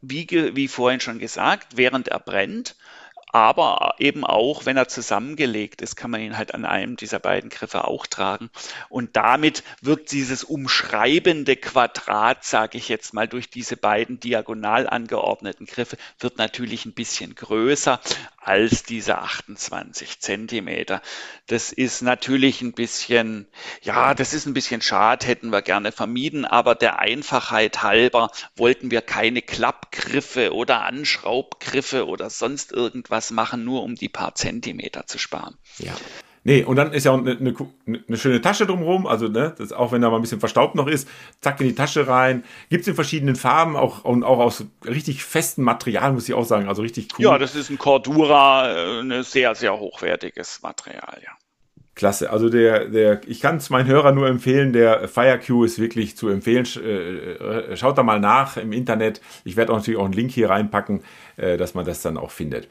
wie, 0.00 0.28
wie 0.54 0.68
vorhin 0.68 1.00
schon 1.00 1.18
gesagt, 1.18 1.76
während 1.76 2.08
er 2.08 2.20
brennt, 2.20 2.76
aber 3.32 3.94
eben 3.98 4.24
auch, 4.24 4.64
wenn 4.66 4.76
er 4.76 4.88
zusammengelegt 4.88 5.82
ist, 5.82 5.96
kann 5.96 6.10
man 6.10 6.20
ihn 6.20 6.38
halt 6.38 6.54
an 6.54 6.64
einem 6.64 6.96
dieser 6.96 7.18
beiden 7.18 7.50
Griffe 7.50 7.84
auch 7.84 8.06
tragen. 8.06 8.50
Und 8.88 9.16
damit 9.16 9.62
wird 9.82 10.12
dieses 10.12 10.44
umschreibende 10.44 11.56
Quadrat, 11.56 12.44
sage 12.44 12.78
ich 12.78 12.88
jetzt 12.88 13.12
mal, 13.12 13.28
durch 13.28 13.50
diese 13.50 13.76
beiden 13.76 14.18
diagonal 14.20 14.88
angeordneten 14.88 15.66
Griffe, 15.66 15.96
wird 16.18 16.38
natürlich 16.38 16.86
ein 16.86 16.94
bisschen 16.94 17.34
größer 17.34 18.00
als 18.38 18.82
diese 18.82 19.18
28 19.18 20.20
Zentimeter. 20.20 21.02
Das 21.48 21.70
ist 21.70 22.00
natürlich 22.00 22.62
ein 22.62 22.72
bisschen, 22.72 23.46
ja, 23.82 24.14
das 24.14 24.32
ist 24.32 24.46
ein 24.46 24.54
bisschen 24.54 24.80
schade, 24.80 25.26
hätten 25.26 25.50
wir 25.50 25.60
gerne 25.60 25.92
vermieden, 25.92 26.46
aber 26.46 26.74
der 26.74 26.98
Einfachheit 26.98 27.82
halber 27.82 28.30
wollten 28.56 28.90
wir 28.90 29.02
keine 29.02 29.42
Klappgriffe 29.42 30.54
oder 30.54 30.82
Anschraubgriffe 30.84 32.06
oder 32.06 32.30
sonst 32.30 32.72
irgendwas 32.72 33.17
machen, 33.30 33.64
nur 33.64 33.82
um 33.82 33.94
die 33.94 34.08
paar 34.08 34.34
Zentimeter 34.34 35.06
zu 35.06 35.18
sparen. 35.18 35.56
Ja. 35.78 35.94
Nee, 36.44 36.62
und 36.64 36.76
dann 36.76 36.92
ist 36.92 37.04
ja 37.04 37.12
auch 37.12 37.18
eine, 37.18 37.36
eine, 37.36 37.54
eine 37.86 38.16
schöne 38.16 38.40
Tasche 38.40 38.64
drumherum, 38.64 39.06
also 39.06 39.28
ne, 39.28 39.54
das, 39.58 39.72
auch 39.72 39.92
wenn 39.92 40.00
da 40.00 40.08
mal 40.08 40.16
ein 40.16 40.22
bisschen 40.22 40.40
verstaubt 40.40 40.76
noch 40.76 40.86
ist, 40.86 41.08
zack 41.40 41.60
in 41.60 41.68
die 41.68 41.74
Tasche 41.74 42.08
rein. 42.08 42.44
Gibt's 42.70 42.86
in 42.86 42.94
verschiedenen 42.94 43.36
Farben, 43.36 43.76
auch, 43.76 44.04
und 44.04 44.24
auch 44.24 44.38
aus 44.38 44.64
richtig 44.86 45.24
festem 45.24 45.64
Material, 45.64 46.12
muss 46.12 46.28
ich 46.28 46.34
auch 46.34 46.46
sagen, 46.46 46.68
also 46.68 46.82
richtig 46.82 47.08
cool. 47.18 47.24
Ja, 47.24 47.38
das 47.38 47.54
ist 47.54 47.70
ein 47.70 47.76
Cordura, 47.76 48.70
äh, 48.70 49.00
ein 49.00 49.22
sehr, 49.24 49.54
sehr 49.54 49.78
hochwertiges 49.78 50.62
Material, 50.62 51.20
ja. 51.22 51.32
Klasse. 51.98 52.30
Also 52.30 52.48
der, 52.48 52.86
der, 52.86 53.20
ich 53.26 53.40
kann 53.40 53.56
es 53.56 53.68
meinen 53.68 53.86
Hörern 53.88 54.14
nur 54.14 54.28
empfehlen, 54.28 54.72
der 54.72 55.06
FireQ 55.08 55.64
ist 55.64 55.78
wirklich 55.78 56.16
zu 56.16 56.28
empfehlen. 56.28 56.66
Äh, 56.82 57.32
äh, 57.72 57.76
Schaut 57.76 57.98
da 57.98 58.02
mal 58.02 58.20
nach 58.20 58.56
im 58.56 58.72
Internet. 58.72 59.20
Ich 59.44 59.56
werde 59.56 59.72
auch 59.72 59.76
natürlich 59.76 60.00
auch 60.00 60.04
einen 60.06 60.14
Link 60.14 60.30
hier 60.30 60.48
reinpacken, 60.48 61.02
äh, 61.36 61.58
dass 61.58 61.74
man 61.74 61.84
das 61.84 62.00
dann 62.00 62.16
auch 62.16 62.30
findet. 62.30 62.68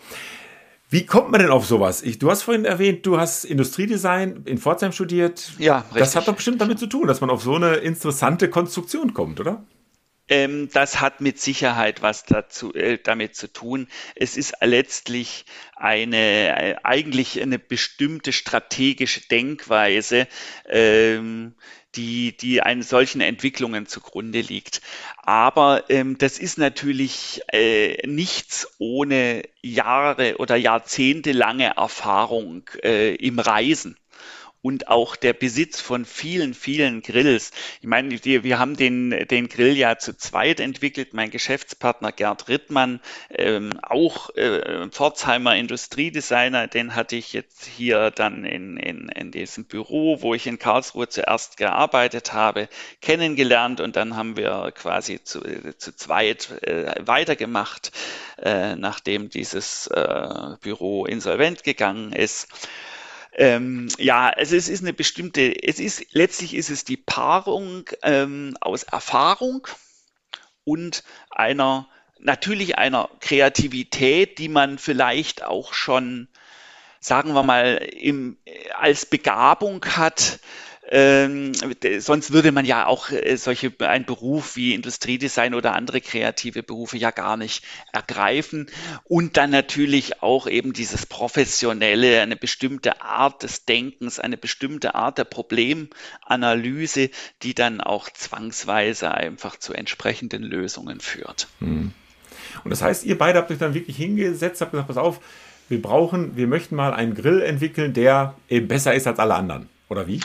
Wie 0.89 1.05
kommt 1.05 1.31
man 1.31 1.41
denn 1.41 1.49
auf 1.49 1.65
sowas? 1.65 2.01
Ich, 2.01 2.17
du 2.17 2.31
hast 2.31 2.43
vorhin 2.43 2.63
erwähnt, 2.63 3.05
du 3.05 3.19
hast 3.19 3.43
Industriedesign 3.43 4.43
in 4.45 4.57
Pforzheim 4.57 4.93
studiert. 4.93 5.51
Ja, 5.59 5.83
Das 5.89 5.95
richtig. 6.01 6.15
hat 6.15 6.27
doch 6.29 6.35
bestimmt 6.35 6.61
damit 6.61 6.79
zu 6.79 6.87
tun, 6.87 7.07
dass 7.07 7.19
man 7.19 7.29
auf 7.29 7.41
so 7.43 7.55
eine 7.55 7.75
interessante 7.75 8.49
Konstruktion 8.49 9.13
kommt, 9.13 9.41
oder? 9.41 9.63
Ähm, 10.29 10.69
das 10.73 10.99
hat 10.99 11.21
mit 11.21 11.39
Sicherheit 11.39 12.01
was 12.01 12.25
dazu, 12.25 12.73
äh, 12.73 12.97
damit 13.01 13.35
zu 13.35 13.51
tun. 13.51 13.87
Es 14.15 14.35
ist 14.35 14.55
letztlich 14.61 15.45
eine, 15.75 16.17
äh, 16.17 16.75
eigentlich 16.83 17.41
eine 17.41 17.59
bestimmte 17.59 18.33
strategische 18.33 19.21
Denkweise, 19.29 20.27
ähm, 20.67 21.55
die, 21.95 22.35
die 22.35 22.61
einen 22.61 22.83
solchen 22.83 23.21
Entwicklungen 23.21 23.87
zugrunde 23.87 24.41
liegt. 24.41 24.81
Aber 25.17 25.89
ähm, 25.89 26.17
das 26.17 26.39
ist 26.39 26.57
natürlich 26.57 27.41
äh, 27.51 28.05
nichts 28.05 28.67
ohne 28.79 29.43
Jahre 29.61 30.37
oder 30.37 30.55
jahrzehntelange 30.57 31.75
Erfahrung 31.77 32.69
äh, 32.83 33.15
im 33.15 33.39
Reisen 33.39 33.97
und 34.61 34.87
auch 34.87 35.15
der 35.15 35.33
Besitz 35.33 35.79
von 35.79 36.03
vielen, 36.05 36.53
vielen 36.53 37.01
Grills. 37.01 37.51
Ich 37.81 37.87
meine, 37.87 38.23
wir, 38.23 38.43
wir 38.43 38.59
haben 38.59 38.75
den, 38.75 39.11
den 39.27 39.49
Grill 39.49 39.77
ja 39.77 39.97
zu 39.97 40.17
zweit 40.17 40.59
entwickelt. 40.59 41.13
Mein 41.13 41.29
Geschäftspartner 41.29 42.11
Gerd 42.11 42.49
Rittmann, 42.49 42.99
ähm, 43.29 43.71
auch 43.81 44.29
äh, 44.35 44.89
Pforzheimer 44.89 45.55
Industriedesigner, 45.55 46.67
den 46.67 46.95
hatte 46.95 47.15
ich 47.15 47.33
jetzt 47.33 47.65
hier 47.65 48.11
dann 48.11 48.45
in, 48.45 48.77
in, 48.77 49.09
in 49.09 49.31
diesem 49.31 49.65
Büro, 49.65 50.21
wo 50.21 50.33
ich 50.33 50.47
in 50.47 50.59
Karlsruhe 50.59 51.07
zuerst 51.07 51.57
gearbeitet 51.57 52.33
habe, 52.33 52.67
kennengelernt 53.01 53.79
und 53.79 53.95
dann 53.95 54.15
haben 54.15 54.37
wir 54.37 54.71
quasi 54.75 55.23
zu, 55.23 55.41
zu 55.77 55.95
zweit 55.95 56.63
äh, 56.63 56.95
weitergemacht, 56.99 57.91
äh, 58.41 58.75
nachdem 58.75 59.29
dieses 59.29 59.87
äh, 59.87 60.55
Büro 60.61 61.05
insolvent 61.05 61.63
gegangen 61.63 62.11
ist. 62.11 62.47
Ähm, 63.37 63.87
ja, 63.99 64.29
also 64.29 64.55
es 64.55 64.67
ist 64.67 64.81
eine 64.81 64.93
bestimmte, 64.93 65.63
es 65.63 65.79
ist, 65.79 66.07
letztlich 66.11 66.55
ist 66.55 66.71
es 66.71 66.83
die 66.83 66.97
Paarung 66.97 67.87
ähm, 68.01 68.57
aus 68.59 68.81
Erfahrung 68.83 69.67
und 70.63 71.03
einer, 71.29 71.87
natürlich 72.19 72.79
einer 72.79 73.09
Kreativität, 73.19 74.39
die 74.39 74.49
man 74.49 74.79
vielleicht 74.79 75.43
auch 75.43 75.73
schon, 75.73 76.29
sagen 76.99 77.33
wir 77.33 77.43
mal, 77.43 77.75
im, 77.75 78.37
als 78.75 79.05
Begabung 79.05 79.85
hat, 79.85 80.39
ähm, 80.89 81.51
sonst 81.99 82.31
würde 82.31 82.51
man 82.51 82.65
ja 82.65 82.85
auch 82.85 83.11
äh, 83.11 83.35
solche 83.35 83.73
einen 83.79 84.05
Beruf 84.05 84.55
wie 84.55 84.73
Industriedesign 84.73 85.53
oder 85.53 85.73
andere 85.73 86.01
kreative 86.01 86.63
Berufe 86.63 86.97
ja 86.97 87.11
gar 87.11 87.35
nicht 87.35 87.63
ergreifen 87.91 88.67
und 89.03 89.37
dann 89.37 89.49
natürlich 89.49 90.23
auch 90.23 90.47
eben 90.47 90.73
dieses 90.73 91.05
professionelle, 91.05 92.21
eine 92.21 92.35
bestimmte 92.35 93.01
Art 93.01 93.43
des 93.43 93.65
Denkens, 93.65 94.19
eine 94.19 94.37
bestimmte 94.37 94.95
Art 94.95 95.17
der 95.17 95.25
Problemanalyse, 95.25 97.09
die 97.43 97.53
dann 97.53 97.81
auch 97.81 98.09
zwangsweise 98.09 99.11
einfach 99.11 99.57
zu 99.57 99.73
entsprechenden 99.73 100.43
Lösungen 100.43 100.99
führt. 100.99 101.47
Und 102.63 102.69
das 102.69 102.81
heißt, 102.81 103.05
ihr 103.05 103.17
beide 103.17 103.39
habt 103.39 103.51
euch 103.51 103.57
dann 103.57 103.73
wirklich 103.73 103.97
hingesetzt, 103.97 104.61
habt 104.61 104.71
gesagt, 104.71 104.87
pass 104.87 104.97
auf, 104.97 105.19
wir 105.69 105.81
brauchen, 105.81 106.37
wir 106.37 106.47
möchten 106.47 106.75
mal 106.75 106.93
einen 106.93 107.13
Grill 107.13 107.41
entwickeln, 107.41 107.93
der 107.93 108.35
eben 108.49 108.67
besser 108.67 108.93
ist 108.93 109.05
als 109.05 109.19
alle 109.19 109.35
anderen. 109.35 109.69
Oder 109.89 110.07
wie? 110.07 110.21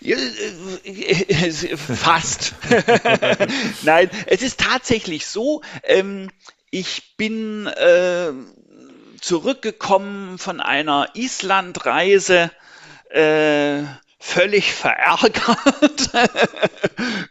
Ja, 0.00 0.16
äh, 0.16 1.76
Fast. 1.76 2.54
Nein, 3.82 4.10
es 4.26 4.42
ist 4.42 4.60
tatsächlich 4.60 5.26
so, 5.26 5.62
ähm, 5.84 6.30
ich 6.70 7.16
bin 7.16 7.66
äh, 7.66 8.32
zurückgekommen 9.20 10.38
von 10.38 10.60
einer 10.60 11.08
Islandreise, 11.14 12.50
äh, 13.10 13.82
völlig 14.22 14.72
verärgert 14.74 16.10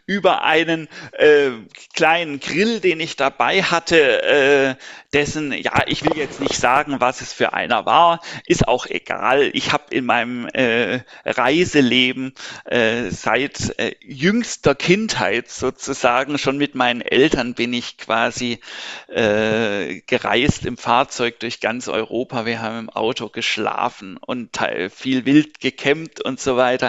über 0.06 0.42
einen 0.42 0.88
äh, 1.12 1.50
kleinen 1.94 2.40
Grill, 2.40 2.80
den 2.80 2.98
ich 2.98 3.14
dabei 3.14 3.62
hatte, 3.62 4.22
äh, 4.22 4.74
dessen, 5.12 5.52
ja, 5.52 5.82
ich 5.86 6.04
will 6.04 6.16
jetzt 6.16 6.40
nicht 6.40 6.56
sagen, 6.56 6.96
was 7.00 7.20
es 7.20 7.32
für 7.32 7.52
einer 7.52 7.86
war, 7.86 8.20
ist 8.46 8.68
auch 8.68 8.86
egal. 8.86 9.50
Ich 9.54 9.72
habe 9.72 9.84
in 9.90 10.04
meinem 10.04 10.46
äh, 10.48 11.00
Reiseleben 11.24 12.34
äh, 12.64 13.10
seit 13.10 13.78
äh, 13.78 13.94
jüngster 14.00 14.74
Kindheit 14.74 15.48
sozusagen 15.50 16.38
schon 16.38 16.58
mit 16.58 16.74
meinen 16.74 17.00
Eltern 17.00 17.54
bin 17.54 17.72
ich 17.72 17.98
quasi 17.98 18.60
äh, 19.08 20.00
gereist 20.06 20.64
im 20.64 20.76
Fahrzeug 20.76 21.40
durch 21.40 21.60
ganz 21.60 21.88
Europa. 21.88 22.46
Wir 22.46 22.62
haben 22.62 22.78
im 22.78 22.90
Auto 22.90 23.28
geschlafen 23.28 24.16
und 24.16 24.58
viel 24.94 25.24
wild 25.24 25.60
gecampt 25.60 26.20
und 26.20 26.40
so 26.40 26.56
weiter. 26.56 26.79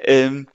Ähm, 0.00 0.48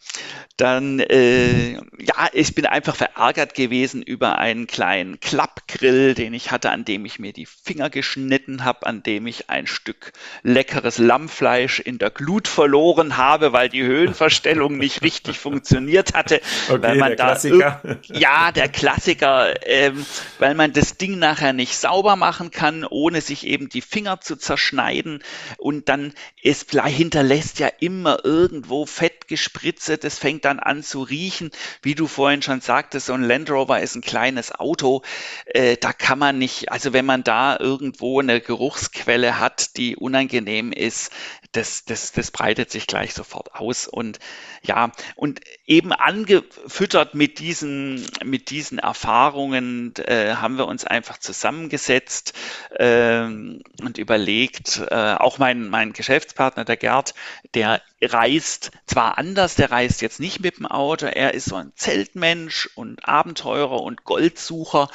dann, 0.58 1.00
äh, 1.00 1.74
ja, 1.74 2.30
ich 2.32 2.54
bin 2.54 2.68
einfach 2.68 2.96
verärgert 2.96 3.56
gewesen 3.56 4.04
über 4.04 4.38
einen 4.38 4.68
kleinen 4.68 5.20
Klappgrill, 5.20 6.14
den 6.14 6.36
ich 6.36 6.52
hatte, 6.52 6.70
an 6.70 6.86
dem 6.86 7.06
ich 7.06 7.18
mir 7.18 7.34
die 7.34 7.48
Finger 7.48 7.90
geschnitten 7.90 8.64
habe, 8.64 8.86
an 8.86 9.02
dem 9.02 9.26
ich 9.26 9.50
ein 9.50 9.66
Stück 9.66 10.14
leckeres 10.44 11.00
Lammfleisch 11.00 11.80
in 11.80 11.98
der 11.98 12.12
Glut 12.12 12.48
verloren 12.48 13.18
habe, 13.18 13.52
weil 13.52 13.68
die 13.68 13.84
Höhenverstellung 13.84 14.78
nicht 14.78 15.02
richtig 15.02 15.40
funktioniert 15.40 16.14
hatte. 16.14 16.40
Okay, 16.70 16.82
weil 16.84 16.98
man 16.98 17.10
der 17.10 17.18
da 17.18 17.26
Klassiker. 17.26 17.82
Ja, 18.04 18.52
der 18.52 18.70
Klassiker, 18.70 19.54
ähm, 19.66 20.06
weil 20.38 20.54
man 20.54 20.72
das 20.72 20.98
Ding 20.98 21.18
nachher 21.18 21.54
nicht 21.54 21.76
sauber 21.78 22.16
machen 22.16 22.52
kann, 22.52 22.86
ohne 22.86 23.22
sich 23.22 23.48
eben 23.48 23.70
die 23.70 23.82
Finger 23.82 24.22
zu 24.22 24.36
zerschneiden. 24.36 25.24
Und 25.58 25.90
dann, 25.90 26.14
es 26.44 26.66
hinterlässt 26.70 27.60
ja 27.60 27.70
immer 27.80 28.24
irgendwo 28.24 28.73
irgendwo 28.74 28.86
Fett 28.86 29.28
gespritzt, 29.28 30.04
das 30.04 30.18
fängt 30.18 30.46
dann 30.46 30.60
an 30.60 30.84
zu 30.84 31.04
riechen. 31.04 31.52
Wie 31.82 31.96
du 31.96 32.08
vorhin 32.08 32.42
schon 32.42 32.62
sagtest, 32.62 33.08
so 33.08 33.14
ein 33.14 33.24
Land 33.24 33.50
Rover 33.50 33.80
ist 33.80 33.96
ein 33.96 34.02
kleines 34.02 34.52
Auto, 34.52 35.04
äh, 35.46 35.78
da 35.78 35.94
kann 35.94 36.20
man 36.20 36.38
nicht, 36.38 36.72
also 36.72 36.94
wenn 36.94 37.06
man 37.06 37.24
da 37.24 37.58
irgendwo 37.60 38.20
eine 38.20 38.42
Geruchsquelle 38.42 39.40
hat, 39.40 39.78
die 39.78 39.96
unangenehm 39.96 40.72
ist, 40.72 41.12
das, 41.54 41.86
das, 41.86 42.12
das 42.12 42.32
breitet 42.32 42.72
sich 42.72 42.88
gleich 42.88 43.14
sofort 43.14 43.56
aus. 43.56 43.88
Und 43.88 44.20
ja, 44.64 44.92
und 45.16 45.40
eben 45.66 45.94
angefüttert 45.94 47.14
mit 47.16 47.40
diesen, 47.40 48.06
mit 48.24 48.50
diesen 48.50 48.80
Erfahrungen 48.80 49.94
äh, 49.98 50.36
haben 50.36 50.58
wir 50.58 50.68
uns 50.68 50.84
einfach 50.84 51.20
zusammengesetzt 51.20 52.34
äh, 52.72 53.24
und 53.24 53.98
überlegt, 53.98 54.82
äh, 54.90 55.14
auch 55.14 55.38
mein, 55.38 55.70
mein 55.70 55.94
Geschäftspartner, 55.94 56.66
der 56.66 56.78
Gerd, 56.78 57.14
der 57.54 57.82
reist 58.02 58.72
zwar 58.86 59.18
anders, 59.18 59.56
der 59.56 59.72
reist 59.72 60.02
jetzt 60.02 60.20
nicht 60.20 60.42
mit 60.42 60.58
dem 60.58 60.66
Auto, 60.66 61.06
er 61.06 61.34
ist 61.34 61.46
so 61.46 61.56
ein 61.56 61.72
Zeltmensch 61.76 62.70
und 62.76 63.08
Abenteurer 63.08 63.82
und 63.82 64.04
Goldsucher. 64.04 64.90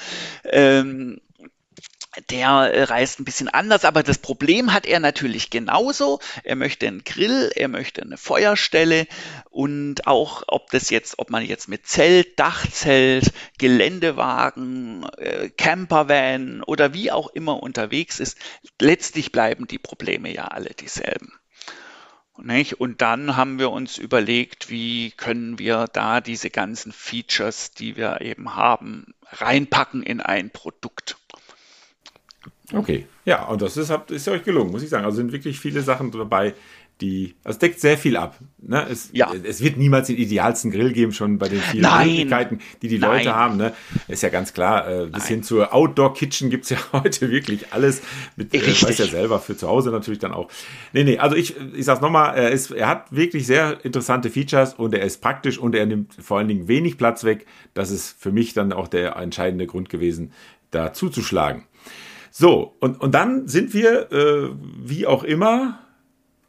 Ähm, 0.44 1.20
der 2.30 2.48
äh, 2.48 2.82
reist 2.84 3.20
ein 3.20 3.24
bisschen 3.24 3.48
anders, 3.48 3.84
aber 3.84 4.02
das 4.02 4.18
Problem 4.18 4.72
hat 4.72 4.86
er 4.86 5.00
natürlich 5.00 5.50
genauso. 5.50 6.20
Er 6.44 6.56
möchte 6.56 6.86
einen 6.86 7.04
Grill, 7.04 7.50
er 7.54 7.68
möchte 7.68 8.02
eine 8.02 8.16
Feuerstelle 8.16 9.06
und 9.50 10.06
auch, 10.06 10.42
ob 10.46 10.70
das 10.70 10.90
jetzt, 10.90 11.18
ob 11.18 11.30
man 11.30 11.44
jetzt 11.44 11.68
mit 11.68 11.86
Zelt, 11.86 12.38
Dachzelt, 12.38 13.32
Geländewagen, 13.58 15.04
äh, 15.16 15.50
Campervan 15.50 16.62
oder 16.62 16.94
wie 16.94 17.10
auch 17.10 17.28
immer 17.28 17.62
unterwegs 17.62 18.20
ist, 18.20 18.38
letztlich 18.80 19.32
bleiben 19.32 19.66
die 19.66 19.78
Probleme 19.78 20.32
ja 20.32 20.44
alle 20.46 20.70
dieselben. 20.70 21.32
Nicht? 22.40 22.80
Und 22.80 23.02
dann 23.02 23.36
haben 23.36 23.58
wir 23.58 23.70
uns 23.70 23.98
überlegt, 23.98 24.70
wie 24.70 25.10
können 25.10 25.58
wir 25.58 25.86
da 25.92 26.20
diese 26.20 26.50
ganzen 26.50 26.92
Features, 26.92 27.72
die 27.72 27.96
wir 27.96 28.20
eben 28.20 28.54
haben, 28.54 29.14
reinpacken 29.32 30.04
in 30.04 30.20
ein 30.20 30.50
Produkt. 30.50 31.16
Okay, 32.72 33.06
ja, 33.24 33.44
und 33.46 33.62
das 33.62 33.76
ist, 33.76 33.90
ist 34.10 34.26
ja 34.26 34.32
euch 34.32 34.44
gelungen, 34.44 34.70
muss 34.70 34.82
ich 34.82 34.90
sagen. 34.90 35.04
Also 35.04 35.16
sind 35.16 35.32
wirklich 35.32 35.58
viele 35.58 35.82
Sachen 35.82 36.10
dabei, 36.10 36.54
die, 37.00 37.36
also 37.44 37.56
es 37.56 37.58
deckt 37.58 37.80
sehr 37.80 37.96
viel 37.96 38.16
ab. 38.16 38.38
Ne? 38.58 38.86
Es, 38.90 39.10
ja. 39.12 39.32
es 39.44 39.62
wird 39.62 39.76
niemals 39.76 40.08
den 40.08 40.16
idealsten 40.16 40.70
Grill 40.70 40.92
geben, 40.92 41.12
schon 41.12 41.38
bei 41.38 41.48
den 41.48 41.60
vielen 41.60 41.82
Nein. 41.82 42.08
Möglichkeiten, 42.08 42.58
die 42.82 42.88
die 42.88 42.98
Nein. 42.98 43.18
Leute 43.18 43.36
haben. 43.36 43.56
Ne? 43.56 43.72
Ist 44.08 44.22
ja 44.22 44.30
ganz 44.30 44.52
klar. 44.52 44.88
Äh, 44.88 45.06
bis 45.06 45.22
Nein. 45.22 45.28
hin 45.28 45.42
zur 45.44 45.72
Outdoor-Kitchen 45.72 46.50
gibt's 46.50 46.70
ja 46.70 46.78
heute 46.92 47.30
wirklich 47.30 47.72
alles. 47.72 48.02
Mit, 48.36 48.52
äh, 48.52 48.60
weiß 48.60 48.98
ja 48.98 49.06
selber, 49.06 49.38
für 49.38 49.56
zu 49.56 49.68
Hause 49.68 49.90
natürlich 49.90 50.18
dann 50.18 50.32
auch. 50.32 50.50
Nee, 50.92 51.04
nee, 51.04 51.18
also 51.18 51.36
ich, 51.36 51.54
ich 51.74 51.84
sag's 51.84 52.00
nochmal, 52.00 52.36
er, 52.36 52.50
ist, 52.50 52.72
er 52.72 52.88
hat 52.88 53.12
wirklich 53.12 53.46
sehr 53.46 53.84
interessante 53.84 54.28
Features 54.30 54.74
und 54.74 54.92
er 54.94 55.02
ist 55.02 55.20
praktisch 55.20 55.58
und 55.58 55.74
er 55.74 55.86
nimmt 55.86 56.14
vor 56.14 56.38
allen 56.38 56.48
Dingen 56.48 56.66
wenig 56.66 56.98
Platz 56.98 57.22
weg. 57.22 57.46
Das 57.74 57.90
ist 57.90 58.20
für 58.20 58.32
mich 58.32 58.54
dann 58.54 58.72
auch 58.72 58.88
der 58.88 59.16
entscheidende 59.16 59.66
Grund 59.66 59.88
gewesen, 59.88 60.32
da 60.70 60.92
zuzuschlagen. 60.92 61.64
So, 62.30 62.76
und, 62.80 63.00
und 63.00 63.14
dann 63.14 63.48
sind 63.48 63.74
wir, 63.74 64.12
äh, 64.12 64.50
wie 64.84 65.06
auch 65.06 65.24
immer. 65.24 65.80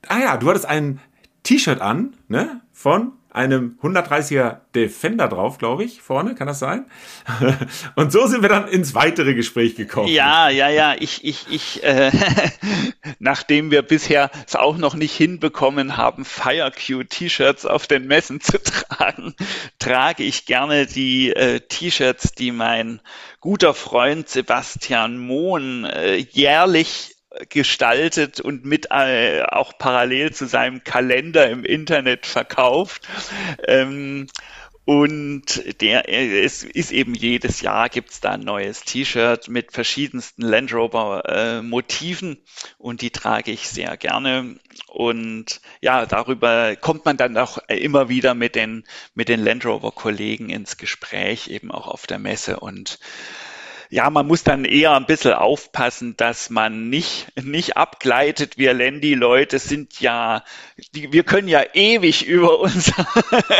Ah 0.07 0.19
ja, 0.19 0.37
du 0.37 0.49
hattest 0.49 0.65
ein 0.65 0.99
T-Shirt 1.43 1.81
an, 1.81 2.15
ne? 2.27 2.61
Von 2.71 3.13
einem 3.31 3.77
130er 3.81 4.57
Defender 4.73 5.27
drauf, 5.27 5.57
glaube 5.57 5.83
ich, 5.83 6.01
vorne, 6.01 6.35
kann 6.35 6.47
das 6.47 6.59
sein? 6.59 6.85
Und 7.95 8.11
so 8.11 8.25
sind 8.27 8.41
wir 8.41 8.49
dann 8.49 8.67
ins 8.67 8.95
weitere 8.95 9.35
Gespräch 9.35 9.75
gekommen. 9.75 10.07
Ja, 10.07 10.49
ja, 10.49 10.69
ja, 10.69 10.95
ich, 10.97 11.23
ich, 11.23 11.45
ich, 11.49 11.83
äh, 11.83 12.11
nachdem 13.19 13.69
wir 13.71 13.83
bisher 13.83 14.31
es 14.47 14.55
auch 14.55 14.77
noch 14.77 14.95
nicht 14.95 15.15
hinbekommen 15.15 15.97
haben, 15.97 16.25
FireQ-T-Shirts 16.25 17.65
auf 17.65 17.85
den 17.85 18.07
Messen 18.07 18.41
zu 18.41 18.61
tragen, 18.63 19.35
trage 19.77 20.23
ich 20.23 20.45
gerne 20.45 20.87
die 20.87 21.31
äh, 21.31 21.59
T-Shirts, 21.59 22.33
die 22.33 22.51
mein 22.51 22.99
guter 23.39 23.73
Freund 23.73 24.27
Sebastian 24.27 25.17
Mohn 25.17 25.85
äh, 25.85 26.15
jährlich 26.15 27.15
gestaltet 27.49 28.41
und 28.41 28.65
mit 28.65 28.87
äh, 28.91 29.43
auch 29.43 29.77
parallel 29.77 30.33
zu 30.33 30.45
seinem 30.45 30.83
Kalender 30.83 31.49
im 31.49 31.63
Internet 31.63 32.25
verkauft. 32.25 33.07
Ähm, 33.67 34.27
und 34.89 35.81
der, 35.81 36.09
es 36.09 36.63
ist 36.63 36.91
eben 36.91 37.13
jedes 37.13 37.61
Jahr 37.61 37.89
gibt's 37.89 38.21
da 38.21 38.31
ein 38.31 38.39
neues 38.39 38.81
T-Shirt 38.81 39.47
mit 39.47 39.71
verschiedensten 39.71 40.41
Land 40.41 40.73
Rover 40.73 41.21
äh, 41.27 41.61
Motiven 41.61 42.37
und 42.79 43.03
die 43.03 43.11
trage 43.11 43.51
ich 43.51 43.69
sehr 43.69 43.97
gerne. 43.97 44.55
Und 44.87 45.61
ja, 45.79 46.07
darüber 46.07 46.75
kommt 46.75 47.05
man 47.05 47.17
dann 47.17 47.37
auch 47.37 47.59
immer 47.67 48.09
wieder 48.09 48.33
mit 48.33 48.55
den, 48.55 48.83
mit 49.13 49.29
den 49.29 49.43
Land 49.43 49.63
Rover 49.63 49.91
Kollegen 49.91 50.49
ins 50.49 50.77
Gespräch, 50.77 51.49
eben 51.49 51.69
auch 51.69 51.85
auf 51.85 52.07
der 52.07 52.17
Messe 52.17 52.59
und 52.59 52.97
ja, 53.91 54.07
man 54.11 54.27
muss 54.27 54.43
dann 54.43 54.65
eher 54.65 54.95
ein 54.95 55.07
bisschen 55.07 55.33
aufpassen, 55.33 56.15
dass 56.15 56.51
man 56.51 56.89
nicht, 56.89 57.27
nicht 57.43 57.75
abgleitet. 57.75 58.55
Wir 58.55 58.75
Landy-Leute 58.75 59.57
sind 59.57 59.99
ja, 59.99 60.43
die, 60.93 61.11
wir 61.11 61.23
können 61.23 61.47
ja 61.47 61.63
ewig 61.73 62.27
über 62.27 62.59
unser, 62.59 63.07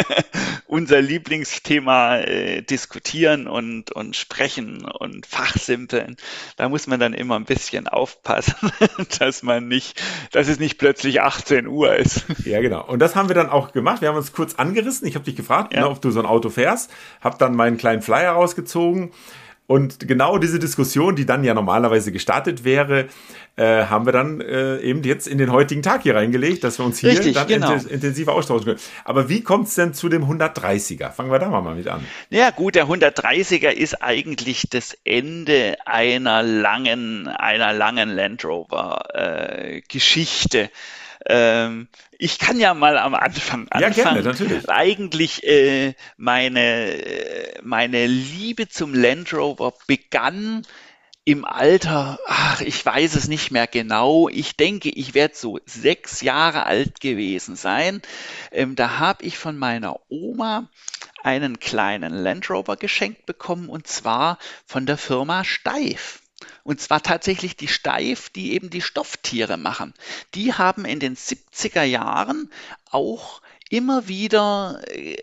unser 0.68 1.02
Lieblingsthema 1.02 2.18
äh, 2.18 2.62
diskutieren 2.62 3.48
und, 3.48 3.92
und 3.92 4.16
sprechen 4.16 4.86
und 4.86 5.26
fachsimpeln. 5.26 6.16
Da 6.58 6.70
muss 6.70 6.86
man 6.86 7.00
dann 7.00 7.16
immer 7.16 7.36
ein 7.36 7.46
bisschen 7.46 7.88
aufpassen, 7.88 8.72
dass 9.20 9.42
man 9.42 9.68
nicht, 9.68 10.00
dass 10.32 10.48
es 10.48 10.60
nicht 10.60 10.78
plötzlich 10.78 11.22
18 11.22 11.66
Uhr 11.66 11.96
ist. 11.96 12.26
Ja, 12.46 12.62
genau. 12.62 12.86
Und 12.86 13.00
das 13.00 13.16
haben 13.16 13.30
wir 13.30 13.36
dann 13.36 13.50
auch 13.50 13.72
gemacht. 13.72 14.02
Wir 14.02 14.10
haben 14.10 14.18
uns 14.18 14.32
kurz 14.32 14.54
angerissen. 14.54 15.08
Ich 15.08 15.16
habe 15.16 15.26
dich 15.26 15.36
gefragt, 15.36 15.74
ja. 15.74 15.82
ne, 15.82 15.90
ob 15.90 16.04
du 16.04 16.12
so 16.12 16.20
ein 16.20 16.28
Auto 16.28 16.52
fährst, 16.52 16.92
habe 17.20 17.38
dann 17.40 17.56
meinen 17.56 17.78
kleinen 17.78 18.04
Flyer 18.04 18.34
rausgezogen 18.34 19.12
und 19.70 20.08
genau 20.08 20.40
diese 20.40 20.58
Diskussion, 20.58 21.16
die 21.16 21.28
dann 21.28 21.44
ja 21.44 21.54
normalerweise 21.54 22.12
gestartet 22.12 22.64
wäre, 22.64 23.06
äh, 23.56 23.86
haben 23.86 24.08
wir 24.08 24.12
dann 24.12 24.42
äh, 24.42 24.80
eben 24.80 25.04
jetzt 25.04 25.28
in 25.28 25.38
den 25.38 25.52
heutigen 25.52 25.84
Tag 25.84 26.02
hier 26.02 26.16
reingelegt, 26.16 26.64
dass 26.64 26.80
wir 26.80 26.86
uns 26.88 26.98
hier 26.98 27.12
Richtig, 27.12 27.36
dann 27.36 27.48
genau. 27.48 27.74
intensiver 27.74 28.34
austauschen 28.34 28.66
können. 28.66 28.80
Aber 29.06 29.30
wie 29.30 29.44
kommt 29.44 29.68
es 29.68 29.76
denn 29.76 29.94
zu 29.94 30.10
dem 30.10 30.24
130er? 30.24 31.12
Fangen 31.12 31.32
wir 31.32 31.38
da 31.38 31.50
mal 31.50 31.76
mit 31.76 31.88
an. 31.88 32.04
Ja 32.32 32.50
gut, 32.50 32.74
der 32.74 32.88
130er 32.88 33.70
ist 33.70 34.02
eigentlich 34.02 34.64
das 34.72 34.98
Ende 35.04 35.78
einer 35.86 36.42
langen, 36.42 37.28
einer 37.28 37.72
langen 37.72 38.10
Land 38.10 38.44
Rover 38.46 39.04
äh, 39.14 39.82
Geschichte. 39.88 40.72
Ähm, 41.26 41.88
ich 42.18 42.40
kann 42.40 42.60
ja 42.60 42.74
mal 42.74 42.98
am 42.98 43.14
Anfang 43.14 43.68
anfangen. 43.70 43.82
Ja, 43.82 43.90
gerne, 43.90 44.24
natürlich. 44.24 44.70
Eigentlich 44.70 45.44
äh, 45.44 45.94
meine, 46.18 46.96
meine 47.62 48.08
Liebe 48.08 48.70
zum 48.70 48.94
Land 48.94 49.34
Rover 49.34 49.74
begann 49.88 50.66
im 51.26 51.46
Alter, 51.46 52.18
ach, 52.26 52.62
ich 52.62 52.84
weiß 52.84 53.16
es 53.16 53.28
nicht 53.28 53.52
mehr 53.52 53.68
genau. 53.68 54.30
Ich 54.30 54.58
denke, 54.58 54.90
ich 54.90 55.14
werde 55.14 55.36
so 55.36 55.60
sechs 55.66 56.22
Jahre 56.22 56.66
alt 56.66 57.02
gewesen 57.02 57.56
sein. 57.56 58.02
Ähm, 58.52 58.76
da 58.76 58.98
habe 58.98 59.24
ich 59.24 59.38
von 59.38 59.58
meiner 59.58 60.00
Oma 60.10 60.70
einen 61.22 61.60
kleinen 61.60 62.14
Land 62.14 62.50
Rover 62.50 62.78
geschenkt 62.78 63.26
bekommen 63.28 63.70
und 63.70 63.86
zwar 63.86 64.40
von 64.66 64.86
der 64.86 64.98
Firma 64.98 65.44
Steif. 65.44 66.22
Und 66.64 66.82
zwar 66.82 67.02
tatsächlich 67.02 67.56
die 67.56 67.68
Steif, 67.68 68.30
die 68.30 68.54
eben 68.54 68.70
die 68.70 68.82
Stofftiere 68.82 69.58
machen. 69.58 69.94
Die 70.36 70.54
haben 70.54 70.86
in 70.86 71.00
den 71.00 71.16
70er 71.16 71.84
Jahren 71.84 72.52
auch 72.92 73.42
immer 73.70 74.08
wieder 74.08 74.82
äh, 74.88 75.16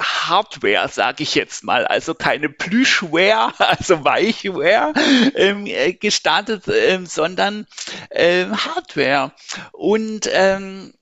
Hardware, 0.00 0.88
sage 0.88 1.22
ich 1.22 1.34
jetzt 1.34 1.64
mal, 1.64 1.86
also 1.86 2.14
keine 2.14 2.48
Plüschware, 2.48 3.52
also 3.58 4.04
Weichware 4.04 4.92
ähm, 5.34 5.66
äh, 5.66 5.92
gestartet, 5.92 6.64
ähm, 6.68 7.06
sondern 7.06 7.66
ähm, 8.10 8.56
Hardware. 8.56 9.32
Und 9.72 10.28
ähm, 10.32 10.92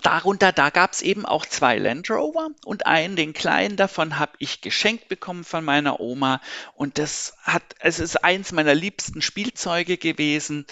darunter, 0.00 0.52
da 0.52 0.70
gab 0.70 0.92
es 0.92 1.02
eben 1.02 1.26
auch 1.26 1.44
zwei 1.44 1.76
Land 1.78 2.10
Rover 2.10 2.48
und 2.64 2.86
einen, 2.86 3.16
den 3.16 3.32
kleinen 3.32 3.76
davon 3.76 4.18
habe 4.18 4.32
ich 4.38 4.60
geschenkt 4.60 5.08
bekommen 5.08 5.44
von 5.44 5.64
meiner 5.64 6.00
Oma. 6.00 6.40
Und 6.74 6.98
das 6.98 7.34
hat, 7.42 7.62
es 7.78 7.98
ist 8.00 8.24
eins 8.24 8.52
meiner 8.52 8.74
liebsten 8.74 9.20
Spielzeuge 9.20 9.98
gewesen 9.98 10.66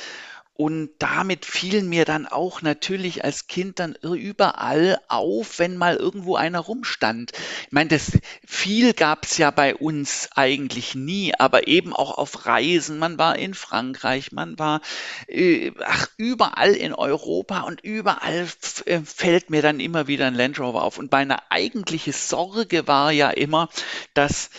und 0.60 0.90
damit 0.98 1.46
fielen 1.46 1.88
mir 1.88 2.04
dann 2.04 2.26
auch 2.26 2.60
natürlich 2.60 3.24
als 3.24 3.46
Kind 3.46 3.78
dann 3.78 3.94
überall 3.94 5.00
auf, 5.08 5.58
wenn 5.58 5.78
mal 5.78 5.96
irgendwo 5.96 6.36
einer 6.36 6.58
rumstand. 6.58 7.32
Ich 7.62 7.72
meine, 7.72 7.88
das 7.88 8.18
viel 8.46 8.92
gab's 8.92 9.38
ja 9.38 9.50
bei 9.50 9.74
uns 9.74 10.28
eigentlich 10.34 10.94
nie, 10.94 11.32
aber 11.34 11.66
eben 11.66 11.94
auch 11.94 12.18
auf 12.18 12.44
Reisen. 12.44 12.98
Man 12.98 13.16
war 13.16 13.38
in 13.38 13.54
Frankreich, 13.54 14.32
man 14.32 14.58
war 14.58 14.82
äh, 15.28 15.72
ach, 15.82 16.08
überall 16.18 16.72
in 16.72 16.92
Europa 16.92 17.60
und 17.60 17.80
überall 17.80 18.46
äh, 18.84 19.00
fällt 19.00 19.48
mir 19.48 19.62
dann 19.62 19.80
immer 19.80 20.08
wieder 20.08 20.26
ein 20.26 20.34
Land 20.34 20.60
Rover 20.60 20.82
auf. 20.82 20.98
Und 20.98 21.10
meine 21.10 21.50
eigentliche 21.50 22.12
Sorge 22.12 22.86
war 22.86 23.12
ja 23.12 23.30
immer, 23.30 23.70
dass 24.12 24.50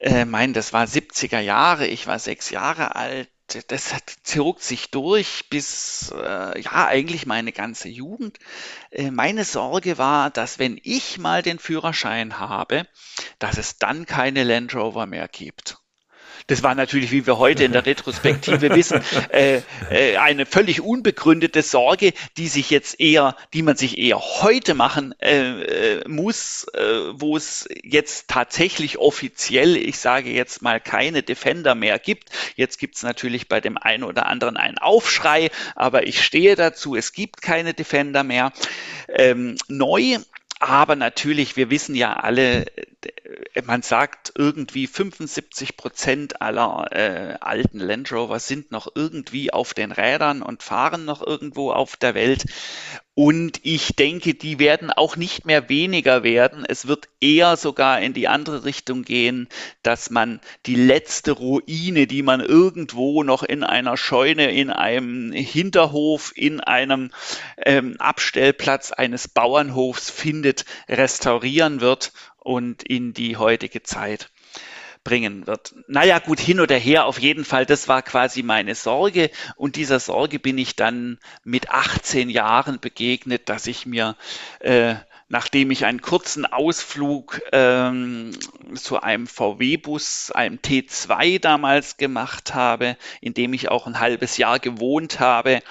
äh, 0.00 0.24
mein, 0.24 0.54
das 0.54 0.72
war 0.72 0.86
70er 0.86 1.38
Jahre, 1.38 1.86
ich 1.86 2.08
war 2.08 2.18
sechs 2.18 2.50
Jahre 2.50 2.96
alt, 2.96 3.28
das 3.68 3.94
zog 4.22 4.60
sich 4.60 4.90
durch 4.90 5.48
bis, 5.50 6.12
äh, 6.12 6.60
ja, 6.60 6.86
eigentlich 6.86 7.26
meine 7.26 7.52
ganze 7.52 7.88
Jugend. 7.88 8.38
Äh, 8.90 9.10
meine 9.10 9.44
Sorge 9.44 9.98
war, 9.98 10.30
dass 10.30 10.58
wenn 10.58 10.80
ich 10.82 11.18
mal 11.18 11.42
den 11.42 11.58
Führerschein 11.58 12.38
habe, 12.38 12.86
dass 13.38 13.56
es 13.56 13.78
dann 13.78 14.06
keine 14.06 14.44
Land 14.44 14.74
Rover 14.74 15.06
mehr 15.06 15.28
gibt. 15.28 15.78
Das 16.48 16.62
war 16.62 16.74
natürlich, 16.74 17.10
wie 17.10 17.26
wir 17.26 17.38
heute 17.38 17.64
in 17.64 17.72
der 17.72 17.86
Retrospektive 17.86 18.74
wissen, 18.74 19.00
äh, 19.30 19.62
äh, 19.90 20.16
eine 20.16 20.46
völlig 20.46 20.80
unbegründete 20.80 21.62
Sorge, 21.62 22.12
die 22.36 22.48
sich 22.48 22.70
jetzt 22.70 23.00
eher, 23.00 23.36
die 23.52 23.62
man 23.62 23.76
sich 23.76 23.98
eher 23.98 24.20
heute 24.20 24.74
machen 24.74 25.14
äh, 25.20 25.98
äh, 25.98 26.08
muss, 26.08 26.66
äh, 26.74 26.80
wo 27.14 27.36
es 27.36 27.68
jetzt 27.82 28.28
tatsächlich 28.28 28.98
offiziell, 28.98 29.76
ich 29.76 29.98
sage 29.98 30.30
jetzt 30.30 30.62
mal, 30.62 30.80
keine 30.80 31.22
Defender 31.22 31.74
mehr 31.74 31.98
gibt. 31.98 32.30
Jetzt 32.54 32.78
gibt 32.78 32.96
es 32.96 33.02
natürlich 33.02 33.48
bei 33.48 33.60
dem 33.60 33.76
einen 33.76 34.04
oder 34.04 34.26
anderen 34.26 34.56
einen 34.56 34.78
Aufschrei, 34.78 35.50
aber 35.74 36.06
ich 36.06 36.22
stehe 36.24 36.54
dazu, 36.54 36.94
es 36.94 37.12
gibt 37.12 37.42
keine 37.42 37.74
Defender 37.74 38.22
mehr. 38.22 38.52
Ähm, 39.08 39.56
neu 39.68 40.18
aber 40.58 40.96
natürlich, 40.96 41.56
wir 41.56 41.70
wissen 41.70 41.94
ja 41.94 42.14
alle, 42.14 42.66
äh, 42.66 43.62
man 43.64 43.82
sagt 43.82 44.32
irgendwie 44.36 44.86
75 44.86 45.76
Prozent 45.76 46.40
aller 46.40 46.88
äh, 46.92 47.36
alten 47.40 47.78
Land 47.78 48.10
Rover 48.12 48.38
sind 48.40 48.70
noch 48.70 48.88
irgendwie 48.94 49.52
auf 49.52 49.74
den 49.74 49.92
Rädern 49.92 50.42
und 50.42 50.62
fahren 50.62 51.04
noch 51.04 51.24
irgendwo 51.24 51.72
auf 51.72 51.96
der 51.96 52.14
Welt. 52.14 52.46
Und 53.18 53.60
ich 53.62 53.96
denke, 53.96 54.34
die 54.34 54.58
werden 54.58 54.90
auch 54.90 55.16
nicht 55.16 55.46
mehr 55.46 55.70
weniger 55.70 56.22
werden. 56.22 56.66
Es 56.68 56.86
wird 56.86 57.08
eher 57.18 57.56
sogar 57.56 58.02
in 58.02 58.12
die 58.12 58.28
andere 58.28 58.66
Richtung 58.66 59.04
gehen, 59.04 59.48
dass 59.82 60.10
man 60.10 60.38
die 60.66 60.74
letzte 60.74 61.32
Ruine, 61.32 62.06
die 62.06 62.20
man 62.20 62.42
irgendwo 62.42 63.22
noch 63.22 63.42
in 63.42 63.64
einer 63.64 63.96
Scheune, 63.96 64.50
in 64.50 64.68
einem 64.68 65.32
Hinterhof, 65.32 66.34
in 66.36 66.60
einem 66.60 67.10
ähm, 67.56 67.96
Abstellplatz 67.98 68.92
eines 68.92 69.28
Bauernhofs 69.28 70.10
findet, 70.10 70.66
restaurieren 70.86 71.80
wird 71.80 72.12
und 72.40 72.82
in 72.82 73.14
die 73.14 73.38
heutige 73.38 73.82
Zeit 73.82 74.30
bringen 75.06 75.46
wird. 75.46 75.72
Naja, 75.86 76.18
gut, 76.18 76.40
hin 76.40 76.58
oder 76.58 76.76
her, 76.76 77.06
auf 77.06 77.20
jeden 77.20 77.44
Fall, 77.44 77.64
das 77.64 77.86
war 77.86 78.02
quasi 78.02 78.42
meine 78.42 78.74
Sorge. 78.74 79.30
Und 79.54 79.76
dieser 79.76 80.00
Sorge 80.00 80.40
bin 80.40 80.58
ich 80.58 80.74
dann 80.74 81.18
mit 81.44 81.70
18 81.70 82.28
Jahren 82.28 82.80
begegnet, 82.80 83.48
dass 83.48 83.68
ich 83.68 83.86
mir, 83.86 84.16
äh, 84.58 84.96
nachdem 85.28 85.70
ich 85.70 85.84
einen 85.84 86.00
kurzen 86.00 86.44
Ausflug 86.44 87.40
ähm, 87.52 88.32
zu 88.74 89.00
einem 89.00 89.28
VW-Bus, 89.28 90.32
einem 90.32 90.56
T2 90.56 91.40
damals 91.40 91.98
gemacht 91.98 92.54
habe, 92.54 92.96
in 93.20 93.32
dem 93.32 93.52
ich 93.52 93.68
auch 93.68 93.86
ein 93.86 94.00
halbes 94.00 94.38
Jahr 94.38 94.58
gewohnt 94.58 95.20
habe, 95.20 95.62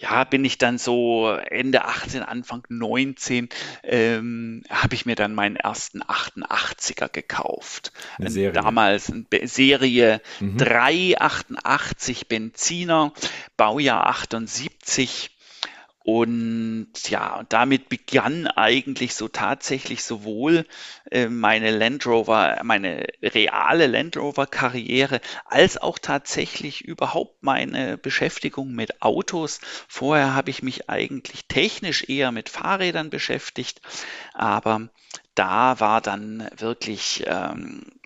ja, 0.00 0.24
bin 0.24 0.44
ich 0.46 0.56
dann 0.56 0.78
so 0.78 1.28
Ende 1.28 1.84
18, 1.84 2.22
Anfang 2.22 2.62
19, 2.68 3.50
ähm, 3.82 4.62
habe 4.70 4.94
ich 4.94 5.04
mir 5.04 5.14
dann 5.14 5.34
meinen 5.34 5.56
ersten 5.56 6.02
88er 6.02 7.10
gekauft. 7.10 7.92
Eine 8.18 8.30
Serie. 8.30 8.52
Damals 8.52 9.12
eine 9.12 9.26
Serie 9.46 10.22
mhm. 10.40 10.56
388 10.56 12.28
Benziner, 12.28 13.12
Baujahr 13.58 14.06
78 14.06 15.36
und 16.02 16.92
ja, 17.08 17.36
und 17.38 17.52
damit 17.52 17.90
begann 17.90 18.46
eigentlich 18.46 19.14
so 19.14 19.28
tatsächlich 19.28 20.02
sowohl 20.02 20.66
äh, 21.10 21.28
meine 21.28 21.76
Land 21.76 22.06
Rover, 22.06 22.58
meine 22.62 23.06
reale 23.22 23.86
Land 23.86 24.16
Rover 24.16 24.46
Karriere, 24.46 25.20
als 25.44 25.76
auch 25.76 25.98
tatsächlich 25.98 26.82
überhaupt 26.82 27.42
meine 27.42 27.98
Beschäftigung 27.98 28.72
mit 28.72 29.02
Autos. 29.02 29.60
Vorher 29.88 30.34
habe 30.34 30.50
ich 30.50 30.62
mich 30.62 30.88
eigentlich 30.88 31.46
technisch 31.48 32.08
eher 32.08 32.32
mit 32.32 32.48
Fahrrädern 32.48 33.10
beschäftigt, 33.10 33.82
aber 34.32 34.88
da 35.34 35.80
war 35.80 36.00
dann 36.00 36.48
wirklich 36.56 37.24
ähm, 37.26 37.82
äh, 37.84 37.99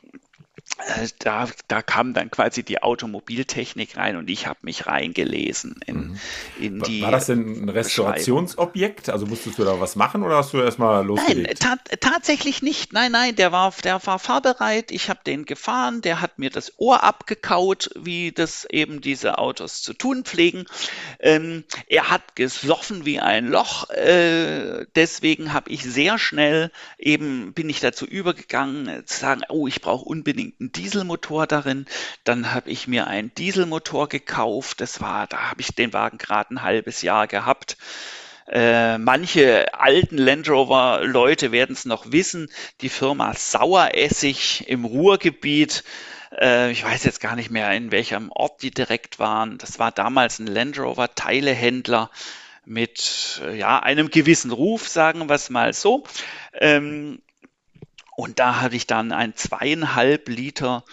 da, 1.21 1.47
da 1.69 1.83
kam 1.83 2.15
dann 2.15 2.31
quasi 2.31 2.63
die 2.63 2.83
Automobiltechnik 2.83 3.97
rein 3.97 4.17
und 4.17 4.29
ich 4.29 4.47
habe 4.47 4.59
mich 4.63 4.87
reingelesen 4.87 5.81
in, 5.87 5.97
mhm. 5.97 6.21
in 6.59 6.81
die. 6.81 7.03
War 7.03 7.11
das 7.11 7.27
denn 7.27 7.65
ein 7.65 7.69
Restaurationsobjekt? 7.69 9.09
Also 9.09 9.27
musstest 9.27 9.59
du 9.59 9.65
da 9.65 9.81
was 9.81 9.97
machen 9.97 10.23
oder 10.23 10.37
hast 10.37 10.53
du 10.53 10.61
erstmal 10.61 11.05
losgelegt? 11.05 11.63
Nein, 11.63 11.79
ta 11.79 11.97
tatsächlich 12.01 12.63
nicht. 12.63 12.93
Nein, 12.93 13.13
nein, 13.13 13.37
der 13.37 13.53
war, 13.53 13.73
der 13.85 14.05
war 14.05 14.19
fahrbereit. 14.19 14.91
Ich 14.91 15.09
habe 15.11 15.21
den 15.25 15.45
gefahren. 15.45 16.03
Der 16.03 16.21
hat 16.21 16.39
mir 16.39 16.51
das 16.51 16.73
Ohr 16.79 17.03
abgekaut, 17.05 17.91
wie 17.97 18.33
das 18.33 18.67
eben 18.71 19.01
diese 19.01 19.39
Autos 19.39 19.83
zu 19.83 19.95
tun 19.95 20.25
pflegen. 20.25 20.65
Ähm, 21.21 21.65
er 21.87 22.11
hat 22.11 22.35
gesoffen 22.37 23.05
wie 23.05 23.21
ein 23.21 23.47
Loch. 23.47 23.91
Äh, 23.91 24.87
deswegen 24.97 25.53
habe 25.53 25.71
ich 25.71 25.85
sehr 25.85 26.19
schnell 26.19 26.71
eben 26.99 27.53
bin 27.53 27.69
ich 27.69 27.81
dazu 27.81 28.07
übergegangen 28.07 29.07
zu 29.07 29.21
sagen, 29.21 29.43
oh, 29.49 29.67
ich 29.67 29.81
brauche 29.81 30.05
unbedingt 30.05 30.61
einen 30.65 30.73
Dieselmotor 30.73 31.47
darin. 31.47 31.87
Dann 32.25 32.53
habe 32.53 32.71
ich 32.71 32.89
mir 32.89 33.07
einen 33.07 33.35
Dieselmotor 33.35 34.09
gekauft. 34.09 34.81
Das 34.81 35.01
war, 35.01 35.27
da 35.27 35.51
habe 35.51 35.61
ich 35.61 35.75
den 35.75 35.93
Wagen 35.93 36.19
gerade 36.19 36.55
ein 36.55 36.63
halbes 36.63 37.03
Jahr 37.03 37.27
gehabt. 37.27 37.77
Äh, 38.47 38.99
manche 38.99 39.73
alten 39.75 40.19
Land 40.19 40.49
Rover 40.49 41.01
Leute 41.03 41.53
werden 41.53 41.73
es 41.73 41.85
noch 41.85 42.13
wissen. 42.13 42.51
Die 42.81 42.89
Firma 42.89 43.35
Saueressig 43.35 44.69
im 44.69 44.85
Ruhrgebiet. 44.85 45.85
Äh, 46.39 46.71
ich 46.71 46.85
weiß 46.85 47.05
jetzt 47.05 47.21
gar 47.21 47.37
nicht 47.37 47.51
mehr, 47.51 47.71
in 47.73 47.91
welchem 47.91 48.31
Ort 48.31 48.63
die 48.63 48.71
direkt 48.71 49.19
waren. 49.19 49.59
Das 49.59 49.79
war 49.79 49.93
damals 49.93 50.39
ein 50.39 50.47
Land 50.47 50.79
Rover 50.79 51.15
Teilehändler 51.15 52.11
mit 52.67 53.43
äh, 53.45 53.57
ja 53.57 53.81
einem 53.81 54.11
gewissen 54.11 54.51
Ruf, 54.51 54.89
sagen 54.89 55.29
wir 55.29 55.35
es 55.35 55.51
mal 55.51 55.73
so. 55.73 56.05
Ähm, 56.55 57.21
und 58.17 58.39
da 58.39 58.61
hatte 58.61 58.77
ich 58.77 58.87
dann 58.87 59.13
ein 59.13 59.35
zweieinhalb 59.35 60.29
Liter 60.29 60.85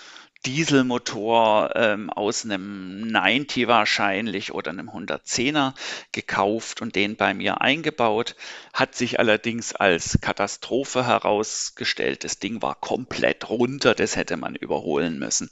Dieselmotor 0.45 1.75
ähm, 1.75 2.09
aus 2.09 2.45
einem 2.45 3.07
90 3.07 3.67
wahrscheinlich 3.67 4.53
oder 4.53 4.71
einem 4.71 4.89
110er 4.89 5.73
gekauft 6.11 6.81
und 6.81 6.95
den 6.95 7.15
bei 7.15 7.35
mir 7.35 7.61
eingebaut. 7.61 8.35
Hat 8.73 8.95
sich 8.95 9.19
allerdings 9.19 9.75
als 9.75 10.19
Katastrophe 10.19 11.05
herausgestellt. 11.05 12.23
Das 12.23 12.39
Ding 12.39 12.61
war 12.63 12.73
komplett 12.73 13.49
runter, 13.49 13.93
das 13.93 14.15
hätte 14.15 14.35
man 14.35 14.55
überholen 14.55 15.19
müssen. 15.19 15.51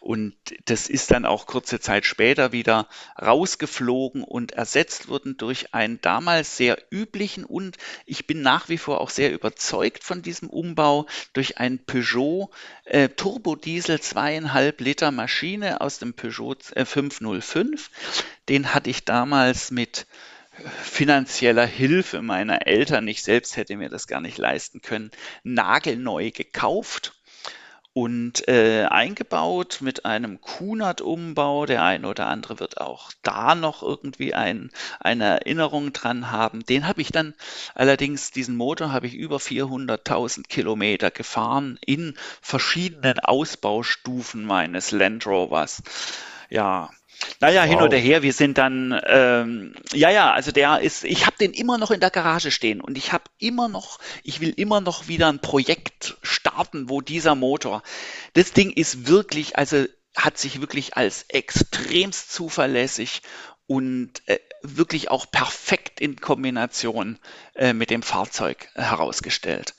Und 0.00 0.34
das 0.66 0.88
ist 0.88 1.10
dann 1.10 1.24
auch 1.24 1.46
kurze 1.46 1.80
Zeit 1.80 2.04
später 2.04 2.52
wieder 2.52 2.86
rausgeflogen 3.20 4.22
und 4.22 4.52
ersetzt 4.52 5.08
worden 5.08 5.36
durch 5.38 5.74
einen 5.74 6.00
damals 6.02 6.56
sehr 6.56 6.78
üblichen 6.90 7.44
und 7.44 7.78
ich 8.06 8.26
bin 8.26 8.42
nach 8.42 8.68
wie 8.68 8.78
vor 8.78 9.00
auch 9.00 9.10
sehr 9.10 9.32
überzeugt 9.32 10.04
von 10.04 10.22
diesem 10.22 10.50
Umbau 10.50 11.06
durch 11.32 11.58
einen 11.58 11.78
Peugeot 11.84 12.50
äh, 12.84 13.08
Turbodiesel 13.08 14.00
2 14.00 14.17
zweieinhalb 14.18 14.80
Liter 14.80 15.12
Maschine 15.12 15.80
aus 15.80 16.00
dem 16.00 16.12
Peugeot 16.12 16.56
505. 16.74 17.86
Äh, 17.86 18.22
Den 18.48 18.74
hatte 18.74 18.90
ich 18.90 19.04
damals 19.04 19.70
mit 19.70 20.08
finanzieller 20.82 21.64
Hilfe 21.64 22.20
meiner 22.20 22.66
Eltern, 22.66 23.06
ich 23.06 23.22
selbst 23.22 23.56
hätte 23.56 23.76
mir 23.76 23.88
das 23.88 24.08
gar 24.08 24.20
nicht 24.20 24.36
leisten 24.36 24.82
können, 24.82 25.12
nagelneu 25.44 26.32
gekauft 26.32 27.14
und 27.92 28.46
äh, 28.46 28.84
eingebaut 28.84 29.78
mit 29.80 30.04
einem 30.04 30.40
Kunert-Umbau. 30.40 31.66
Der 31.66 31.82
eine 31.82 32.08
oder 32.08 32.26
andere 32.26 32.60
wird 32.60 32.80
auch 32.80 33.10
da 33.22 33.54
noch 33.54 33.82
irgendwie 33.82 34.34
ein, 34.34 34.70
eine 35.00 35.24
Erinnerung 35.24 35.92
dran 35.92 36.30
haben. 36.30 36.64
Den 36.64 36.86
habe 36.86 37.00
ich 37.00 37.10
dann 37.10 37.34
allerdings, 37.74 38.30
diesen 38.30 38.56
Motor 38.56 38.92
habe 38.92 39.06
ich 39.06 39.14
über 39.14 39.38
400.000 39.38 40.48
Kilometer 40.48 41.10
gefahren 41.10 41.78
in 41.84 42.14
verschiedenen 42.40 43.18
Ausbaustufen 43.18 44.44
meines 44.44 44.92
Land 44.92 45.26
Rovers. 45.26 45.82
Ja, 46.50 46.90
naja, 47.40 47.62
wow. 47.62 47.68
hin 47.68 47.82
oder 47.82 47.96
her, 47.96 48.22
wir 48.22 48.32
sind 48.32 48.58
dann, 48.58 48.98
ähm, 49.06 49.74
ja, 49.92 50.10
ja, 50.10 50.32
also 50.32 50.52
der 50.52 50.80
ist, 50.80 51.04
ich 51.04 51.26
habe 51.26 51.36
den 51.38 51.52
immer 51.52 51.78
noch 51.78 51.90
in 51.90 52.00
der 52.00 52.10
Garage 52.10 52.50
stehen 52.50 52.80
und 52.80 52.98
ich 52.98 53.12
habe 53.12 53.24
immer 53.38 53.68
noch, 53.68 53.98
ich 54.22 54.40
will 54.40 54.50
immer 54.50 54.80
noch 54.80 55.08
wieder 55.08 55.28
ein 55.28 55.40
Projekt 55.40 56.16
starten, 56.22 56.88
wo 56.88 57.00
dieser 57.00 57.34
Motor, 57.34 57.82
das 58.34 58.52
Ding 58.52 58.70
ist 58.70 59.06
wirklich, 59.06 59.56
also 59.56 59.84
hat 60.16 60.38
sich 60.38 60.60
wirklich 60.60 60.96
als 60.96 61.24
extremst 61.28 62.32
zuverlässig 62.32 63.22
und 63.66 64.22
äh, 64.26 64.38
wirklich 64.62 65.10
auch 65.10 65.30
perfekt 65.30 66.00
in 66.00 66.16
Kombination 66.16 67.18
äh, 67.54 67.72
mit 67.72 67.90
dem 67.90 68.02
Fahrzeug 68.02 68.68
herausgestellt. 68.74 69.74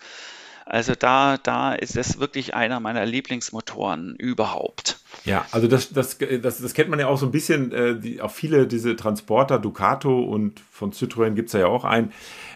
Also 0.66 0.94
da, 0.94 1.38
da 1.38 1.74
ist 1.74 1.98
es 1.98 2.20
wirklich 2.20 2.54
einer 2.54 2.80
meiner 2.80 3.06
Lieblingsmotoren 3.06 4.16
überhaupt. 4.16 5.00
Ja, 5.30 5.46
also 5.52 5.68
das, 5.68 5.94
das, 5.94 6.18
das, 6.18 6.58
das 6.60 6.74
kennt 6.74 6.90
man 6.90 7.00
ja 7.00 7.08
auch 7.08 7.18
so 7.18 7.28
ein 7.28 7.32
bisschen, 7.32 7.72
äh, 7.72 8.00
die, 8.00 8.20
auch 8.20 8.32
viele 8.32 8.66
diese 8.66 8.96
Transporter, 8.96 9.60
Ducato 9.60 10.24
und 10.24 10.60
von 10.72 10.92
Citroën 10.92 11.36
gibt 11.36 11.50
es 11.50 11.54
ja 11.54 11.68
auch 11.68 11.86
ein. 11.86 12.12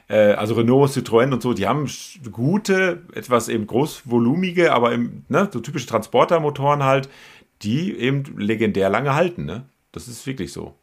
Äh, 0.08 0.34
also 0.34 0.56
Renault, 0.56 0.90
Citroën 0.90 1.32
und 1.32 1.44
so, 1.44 1.54
die 1.54 1.68
haben 1.68 1.88
gute, 2.32 3.04
etwas 3.14 3.48
eben 3.48 3.68
großvolumige, 3.68 4.74
aber 4.74 4.92
eben, 4.92 5.24
ne, 5.30 5.50
so 5.54 5.60
typische 5.60 5.86
Transportermotoren 5.86 6.84
halt, 6.84 7.10
die 7.62 7.96
eben 7.96 8.24
legendär 8.38 8.90
lange 8.90 9.14
halten, 9.14 9.46
ne? 9.46 9.66
Das 9.92 10.08
ist 10.08 10.26
wirklich 10.26 10.52
so. 10.52 10.74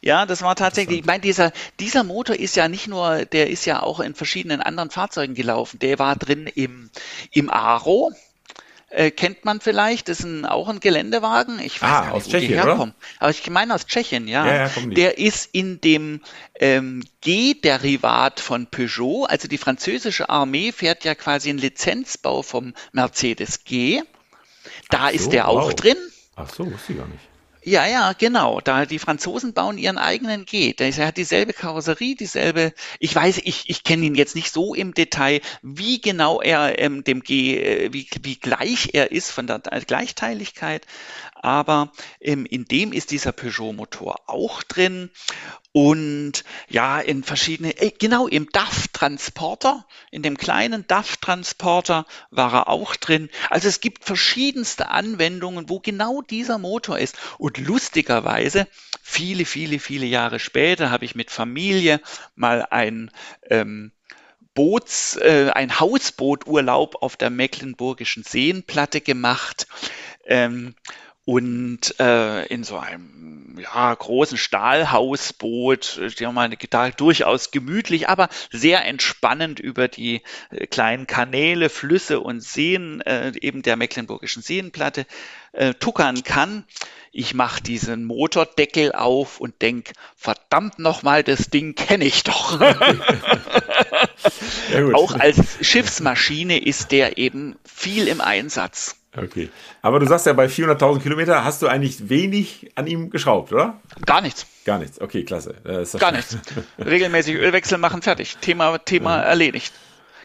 Ja, 0.00 0.24
das 0.24 0.40
war 0.40 0.56
tatsächlich, 0.56 1.00
ich 1.00 1.04
meine, 1.04 1.20
dieser, 1.20 1.52
dieser 1.78 2.04
Motor 2.04 2.36
ist 2.36 2.56
ja 2.56 2.68
nicht 2.68 2.88
nur, 2.88 3.26
der 3.26 3.50
ist 3.50 3.66
ja 3.66 3.82
auch 3.82 4.00
in 4.00 4.14
verschiedenen 4.14 4.62
anderen 4.62 4.90
Fahrzeugen 4.90 5.34
gelaufen. 5.34 5.78
Der 5.78 5.98
war 5.98 6.16
drin 6.16 6.46
im, 6.46 6.88
im 7.32 7.50
Aro, 7.50 8.12
äh, 8.94 9.10
kennt 9.10 9.44
man 9.44 9.60
vielleicht, 9.60 10.08
das 10.08 10.20
ist 10.20 10.24
ein, 10.24 10.44
auch 10.46 10.68
ein 10.68 10.80
Geländewagen. 10.80 11.58
Ich 11.60 11.82
weiß 11.82 11.90
Ah, 11.90 12.00
gar 12.00 12.04
nicht, 12.04 12.14
aus 12.14 12.26
wo 12.26 12.30
Tschechien, 12.30 12.48
die 12.52 12.54
oder? 12.58 12.66
herkommen. 12.66 12.94
Aber 13.18 13.30
ich 13.30 13.50
meine 13.50 13.74
aus 13.74 13.86
Tschechien, 13.86 14.28
ja. 14.28 14.46
Ja, 14.46 14.54
ja. 14.66 14.70
Der 14.86 15.18
ist 15.18 15.48
in 15.52 15.80
dem 15.80 16.20
ähm, 16.60 17.02
G-Derivat 17.20 18.40
von 18.40 18.66
Peugeot, 18.66 19.26
also 19.26 19.48
die 19.48 19.58
französische 19.58 20.28
Armee 20.28 20.72
fährt 20.72 21.04
ja 21.04 21.14
quasi 21.14 21.50
einen 21.50 21.58
Lizenzbau 21.58 22.42
vom 22.42 22.74
Mercedes 22.92 23.64
G. 23.64 24.02
Da 24.90 25.08
so, 25.08 25.14
ist 25.14 25.32
der 25.32 25.48
auch 25.48 25.66
wow. 25.66 25.74
drin. 25.74 25.96
Ach 26.36 26.48
so, 26.48 26.70
wusste 26.70 26.92
ich 26.92 26.98
gar 26.98 27.08
nicht. 27.08 27.33
Ja, 27.66 27.86
ja, 27.86 28.12
genau. 28.12 28.60
Da 28.60 28.84
die 28.84 28.98
Franzosen 28.98 29.54
bauen 29.54 29.78
ihren 29.78 29.96
eigenen 29.96 30.44
G. 30.44 30.74
Der 30.74 30.88
er 30.94 31.06
hat 31.06 31.16
dieselbe 31.16 31.54
Karosserie, 31.54 32.14
dieselbe. 32.14 32.74
Ich 32.98 33.14
weiß, 33.14 33.38
ich, 33.44 33.70
ich 33.70 33.84
kenne 33.84 34.04
ihn 34.04 34.14
jetzt 34.14 34.34
nicht 34.34 34.52
so 34.52 34.74
im 34.74 34.92
Detail, 34.92 35.40
wie 35.62 35.98
genau 35.98 36.42
er 36.42 36.78
ähm, 36.78 37.04
dem 37.04 37.22
G, 37.22 37.58
äh, 37.58 37.92
wie, 37.92 38.06
wie 38.22 38.36
gleich 38.36 38.90
er 38.92 39.12
ist 39.12 39.30
von 39.30 39.46
der 39.46 39.60
Gleichteiligkeit. 39.60 40.86
Aber 41.34 41.90
ähm, 42.20 42.44
in 42.44 42.66
dem 42.66 42.92
ist 42.92 43.10
dieser 43.10 43.32
Peugeot-Motor 43.32 44.20
auch 44.26 44.62
drin. 44.62 45.10
Und 45.76 46.44
ja, 46.68 47.00
in 47.00 47.24
verschiedene, 47.24 47.76
äh, 47.76 47.90
genau 47.90 48.28
im 48.28 48.48
DAF-Transporter, 48.52 49.84
in 50.12 50.22
dem 50.22 50.36
kleinen 50.36 50.86
DAF-Transporter 50.86 52.06
war 52.30 52.54
er 52.54 52.68
auch 52.68 52.94
drin. 52.94 53.28
Also 53.50 53.66
es 53.66 53.80
gibt 53.80 54.04
verschiedenste 54.04 54.90
Anwendungen, 54.90 55.68
wo 55.68 55.80
genau 55.80 56.22
dieser 56.22 56.58
Motor 56.58 57.00
ist. 57.00 57.16
Und 57.38 57.58
lustigerweise, 57.58 58.68
viele, 59.02 59.44
viele, 59.44 59.80
viele 59.80 60.06
Jahre 60.06 60.38
später 60.38 60.92
habe 60.92 61.06
ich 61.06 61.16
mit 61.16 61.32
Familie 61.32 62.00
mal 62.36 62.64
ein 62.70 63.10
ähm, 63.50 63.90
Boots, 64.54 65.16
äh, 65.16 65.50
ein 65.52 65.80
Hausbooturlaub 65.80 67.02
auf 67.02 67.16
der 67.16 67.30
Mecklenburgischen 67.30 68.22
Seenplatte 68.22 69.00
gemacht. 69.00 69.66
Ähm, 70.24 70.76
und 71.24 71.98
äh, 72.00 72.46
in 72.46 72.64
so 72.64 72.78
einem 72.78 73.58
ja, 73.58 73.94
großen 73.94 74.36
Stahlhausboot, 74.36 75.98
äh, 75.98 76.08
die 76.08 76.26
haben 76.26 76.34
meine 76.34 76.56
Gitarre 76.56 76.92
durchaus 76.92 77.50
gemütlich, 77.50 78.08
aber 78.08 78.28
sehr 78.50 78.84
entspannend 78.84 79.60
über 79.60 79.88
die 79.88 80.22
äh, 80.50 80.66
kleinen 80.66 81.06
Kanäle, 81.06 81.70
Flüsse 81.70 82.20
und 82.20 82.42
Seen 82.42 83.00
äh, 83.02 83.32
eben 83.40 83.62
der 83.62 83.76
Mecklenburgischen 83.76 84.42
Seenplatte 84.42 85.06
äh, 85.52 85.74
tuckern 85.74 86.24
kann. 86.24 86.64
Ich 87.12 87.32
mache 87.32 87.62
diesen 87.62 88.04
Motordeckel 88.04 88.92
auf 88.92 89.38
und 89.38 89.62
denk, 89.62 89.92
verdammt 90.16 90.78
nochmal, 90.78 91.22
das 91.22 91.48
Ding 91.48 91.74
kenne 91.74 92.04
ich 92.04 92.24
doch. 92.24 92.60
Ja. 94.72 94.94
Auch 94.94 95.14
als 95.14 95.58
Schiffsmaschine 95.60 96.58
ist 96.58 96.90
der 96.90 97.18
eben 97.18 97.56
viel 97.64 98.08
im 98.08 98.20
Einsatz. 98.20 98.96
Okay. 99.16 99.48
Aber 99.82 100.00
du 100.00 100.06
sagst 100.06 100.26
ja, 100.26 100.32
bei 100.32 100.46
400.000 100.46 101.00
Kilometer 101.00 101.44
hast 101.44 101.62
du 101.62 101.68
eigentlich 101.68 102.08
wenig 102.08 102.72
an 102.74 102.86
ihm 102.86 103.10
geschraubt, 103.10 103.52
oder? 103.52 103.80
Gar 104.06 104.20
nichts. 104.22 104.46
Gar 104.64 104.78
nichts. 104.78 105.00
Okay, 105.00 105.24
klasse. 105.24 105.54
Das 105.64 105.82
ist 105.88 105.94
doch 105.94 106.00
Gar 106.00 106.12
nichts. 106.12 106.36
Regelmäßig 106.78 107.36
Ölwechsel 107.36 107.78
machen, 107.78 108.02
fertig. 108.02 108.36
Thema, 108.40 108.78
Thema 108.78 109.18
erledigt. 109.18 109.72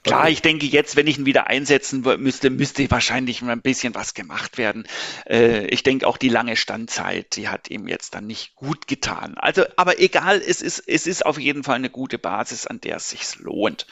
Klar, 0.03 0.21
Okay. 0.21 0.31
ich 0.31 0.41
denke 0.41 0.65
jetzt, 0.65 0.95
wenn 0.95 1.07
ich 1.07 1.17
ihn 1.19 1.25
wieder 1.25 1.47
einsetzen 1.47 2.05
müsste, 2.19 2.49
müsste 2.49 2.89
wahrscheinlich 2.89 3.41
mal 3.41 3.51
ein 3.51 3.61
bisschen 3.61 3.93
was 3.95 4.13
gemacht 4.13 4.57
werden. 4.57 4.85
Äh, 5.29 5.65
ich 5.67 5.83
denke 5.83 6.07
auch 6.07 6.15
die 6.17 6.29
lange 6.29 6.55
Standzeit, 6.55 7.35
die 7.35 7.49
hat 7.49 7.69
ihm 7.69 7.85
jetzt 7.87 8.15
dann 8.15 8.25
nicht 8.25 8.55
gut 8.55 8.87
getan. 8.87 9.35
Also, 9.37 9.65
aber 9.75 9.99
egal, 9.99 10.37
es 10.41 10.61
ist, 10.61 10.79
es 10.87 11.05
ist 11.05 11.25
auf 11.25 11.37
jeden 11.37 11.63
Fall 11.65 11.75
eine 11.75 11.89
gute 11.89 12.17
Basis, 12.17 12.65
an 12.65 12.79
der 12.79 12.95
es 12.95 13.09
sich 13.09 13.39
lohnt. 13.39 13.87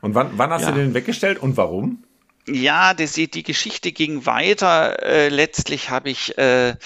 Und 0.00 0.14
wann, 0.14 0.30
wann 0.38 0.50
hast 0.50 0.62
Ja. 0.62 0.70
du 0.70 0.78
den 0.78 0.94
weggestellt 0.94 1.38
und 1.38 1.58
warum? 1.58 2.04
Ja, 2.48 2.94
das, 2.94 3.12
die 3.12 3.42
Geschichte 3.42 3.92
ging 3.92 4.24
weiter. 4.24 5.02
Äh, 5.02 5.28
letztlich 5.28 5.90
habe 5.90 6.08
ich, 6.08 6.38
äh, 6.38 6.76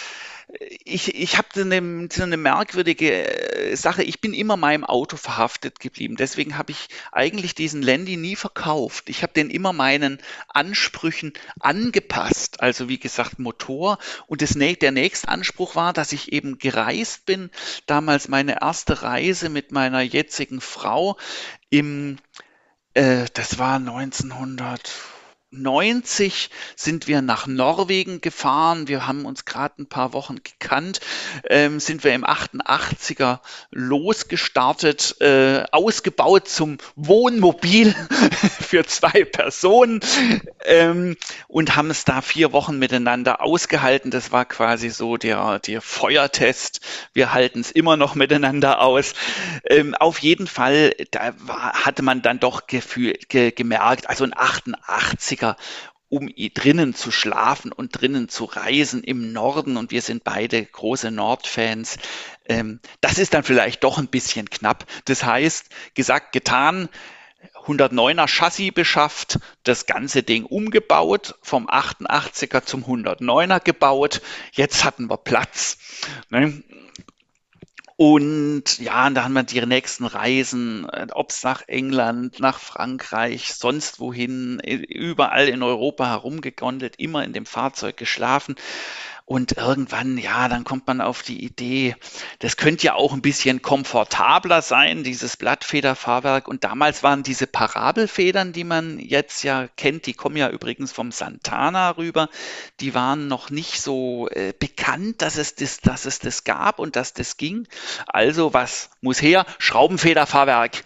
ich, 0.85 1.15
ich 1.15 1.39
habe 1.39 1.49
so 1.55 1.61
eine, 1.61 1.77
eine 1.77 2.37
merkwürdige 2.37 3.71
äh, 3.71 3.77
Sache. 3.77 4.03
Ich 4.03 4.21
bin 4.21 4.35
immer 4.35 4.57
meinem 4.57 4.85
Auto 4.85 5.17
verhaftet 5.17 5.79
geblieben. 5.79 6.17
Deswegen 6.17 6.59
habe 6.59 6.73
ich 6.73 6.89
eigentlich 7.13 7.55
diesen 7.55 7.81
Landy 7.81 8.17
nie 8.17 8.35
verkauft. 8.35 9.09
Ich 9.09 9.23
habe 9.23 9.33
den 9.33 9.51
immer 9.51 9.73
meinen 9.73 10.19
Ansprüchen 10.49 11.33
angepasst. 11.61 12.61
Also 12.61 12.89
wie 12.89 12.99
gesagt, 12.99 13.39
Motor. 13.39 13.99
Und 14.27 14.43
das, 14.43 14.55
der 14.55 14.93
nächste 14.93 15.29
Anspruch 15.29 15.77
war, 15.77 15.93
dass 15.93 16.13
ich 16.13 16.33
eben 16.33 16.59
gereist 16.59 17.25
bin. 17.25 17.51
Damals 17.87 18.29
meine 18.29 18.61
erste 18.61 19.03
Reise 19.03 19.49
mit 19.49 19.71
meiner 19.71 20.01
jetzigen 20.01 20.61
Frau 20.61 21.17
im 21.71 22.19
äh, 22.95 23.27
das 23.33 23.59
war 23.59 23.79
1990 25.53 26.49
sind 26.77 27.09
wir 27.09 27.21
nach 27.21 27.47
Norwegen 27.47 28.23
gefahren. 28.23 28.89
Wir 28.89 29.07
haben 29.07 29.27
uns 29.27 29.45
gerade 29.45 29.83
ein 29.83 29.87
paar 29.87 30.15
Wochen 30.15 30.37
gekannt. 30.43 31.01
Ähm, 31.49 31.79
sind 31.79 32.05
wir 32.05 32.15
im 32.15 32.25
88er 32.25 33.41
losgestartet, 33.71 35.21
äh, 35.21 35.65
ausgebaut 35.71 36.49
zum 36.49 36.79
Wohnmobil 36.97 37.95
für 38.61 38.87
zwei 38.87 39.25
Personen 39.25 40.01
ähm, 40.65 41.17
und 41.49 41.77
haben 41.77 41.91
es 41.91 42.05
da 42.05 42.23
vier 42.23 42.53
Wochen 42.53 42.79
miteinander 42.79 43.43
ausgehalten. 43.43 44.11
Das 44.11 44.33
war 44.33 44.47
quasi 44.47 44.89
so 44.89 45.19
der, 45.19 45.59
der 45.59 45.83
Feuertest. 45.83 46.81
Wir 47.13 47.35
halten 47.35 47.61
es 47.61 47.71
immer 47.71 47.99
noch 47.99 48.15
miteinander 48.15 48.81
aus. 48.81 49.13
Ähm, 49.69 49.95
auf 49.95 50.19
jeden 50.21 50.47
Fall, 50.47 50.95
da 51.11 51.35
war, 51.39 51.85
hatte 51.85 52.03
man 52.03 52.23
dann 52.23 52.41
doch 52.41 52.67
gefühl, 52.67 53.19
ge, 53.29 53.51
gemerkt, 53.51 54.09
also 54.09 54.25
ein 54.25 54.33
88er 55.43 55.57
um 56.13 56.29
drinnen 56.37 56.95
zu 56.95 57.11
schlafen 57.11 57.73
und 57.73 57.99
drinnen 57.99 58.29
zu 58.29 58.45
reisen 58.45 59.03
im 59.03 59.33
Norden 59.33 59.79
und 59.79 59.93
wir 59.93 60.03
sind 60.03 60.25
beide 60.25 60.63
große 60.63 61.11
Nordfans. 61.11 61.97
Ähm, 62.45 62.81
das 63.01 63.17
ist 63.17 63.33
dann 63.33 63.45
vielleicht 63.45 63.83
doch 63.83 63.97
ein 63.97 64.09
bisschen 64.09 64.51
knapp. 64.51 64.85
Das 65.07 65.25
heißt, 65.25 65.71
gesagt, 65.95 66.33
getan, 66.33 66.91
109er 67.65 68.29
Chassis 68.29 68.75
beschafft, 68.75 69.39
das 69.63 69.87
ganze 69.87 70.23
Ding 70.23 70.45
umgebaut, 70.45 71.37
vom 71.41 71.67
88er 71.67 72.63
zum 72.63 72.85
109er 72.85 73.65
gebaut. 73.65 74.21
Jetzt 74.53 74.85
hatten 74.85 75.09
wir 75.09 75.17
Platz. 75.17 75.79
Ne? 76.29 76.63
Und 78.05 78.81
ja, 78.81 79.07
und 79.07 79.15
da 79.15 79.23
haben 79.23 79.35
wir 79.35 79.45
die 79.45 79.65
nächsten 79.65 80.07
Reisen, 80.07 80.91
ob 81.13 81.31
es 81.31 81.45
nach 81.45 81.69
England, 81.69 82.41
nach 82.41 82.59
Frankreich, 82.59 83.55
sonst 83.55 84.01
wohin, 84.01 84.59
äh, 84.59 84.75
überall 84.75 85.47
in 85.47 85.63
Europa 85.63 86.09
herumgegondelt, 86.09 86.97
immer 86.99 87.23
in 87.23 87.33
dem 87.33 87.47
Fahrzeug 87.47 87.97
geschlafen. 87.97 88.57
Und 89.25 89.53
irgendwann, 89.57 90.19
ja, 90.19 90.49
dann 90.49 90.65
kommt 90.65 90.87
man 90.87 91.01
auf 91.01 91.23
die 91.23 91.45
Idee, 91.45 91.97
das 92.41 92.57
könnte 92.57 92.87
ja 92.87 92.95
auch 92.95 93.13
ein 93.13 93.23
bisschen 93.23 93.63
komfortabler 93.63 94.63
sein, 94.63 95.05
dieses 95.05 95.37
Blattfederfahrwerk. 95.37 96.49
Und 96.49 96.65
damals 96.65 97.03
waren 97.03 97.23
diese 97.23 97.47
Parabelfedern, 97.47 98.53
die 98.53 98.65
man 98.65 98.99
jetzt 98.99 99.45
ja 99.45 99.69
kennt, 99.77 100.07
die 100.07 100.15
kommen 100.15 100.37
ja 100.37 100.51
übrigens 100.51 100.93
vom 100.93 101.13
Santana 101.13 101.91
rüber, 101.91 102.29
die 102.81 102.95
waren 102.95 103.29
noch 103.29 103.51
nicht 103.51 103.81
so 103.81 104.29
äh, 104.31 104.53
bekannt, 104.59 105.23
dass 105.23 105.37
es, 105.37 105.55
das, 105.55 105.81
dass 105.81 106.05
es 106.05 106.19
das 106.19 106.45
gab 106.45 106.79
und 106.79 106.97
dass 106.97 107.15
das 107.15 107.37
ging. 107.37 107.69
Also 108.07 108.53
was 108.53 108.91
muss 109.01 109.23
her? 109.23 109.47
Schraubenfederfahrwerk. 109.59 110.83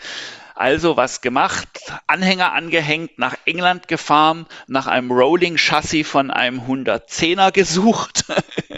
Also 0.57 0.97
was 0.97 1.21
gemacht, 1.21 1.69
Anhänger 2.07 2.55
angehängt, 2.55 3.19
nach 3.19 3.37
England 3.45 3.89
gefahren, 3.89 4.47
nach 4.67 4.87
einem 4.87 5.13
Rolling-Chassis 5.13 6.09
von 6.09 6.31
einem 6.31 6.61
110er 6.61 7.53
gesucht, 7.53 8.25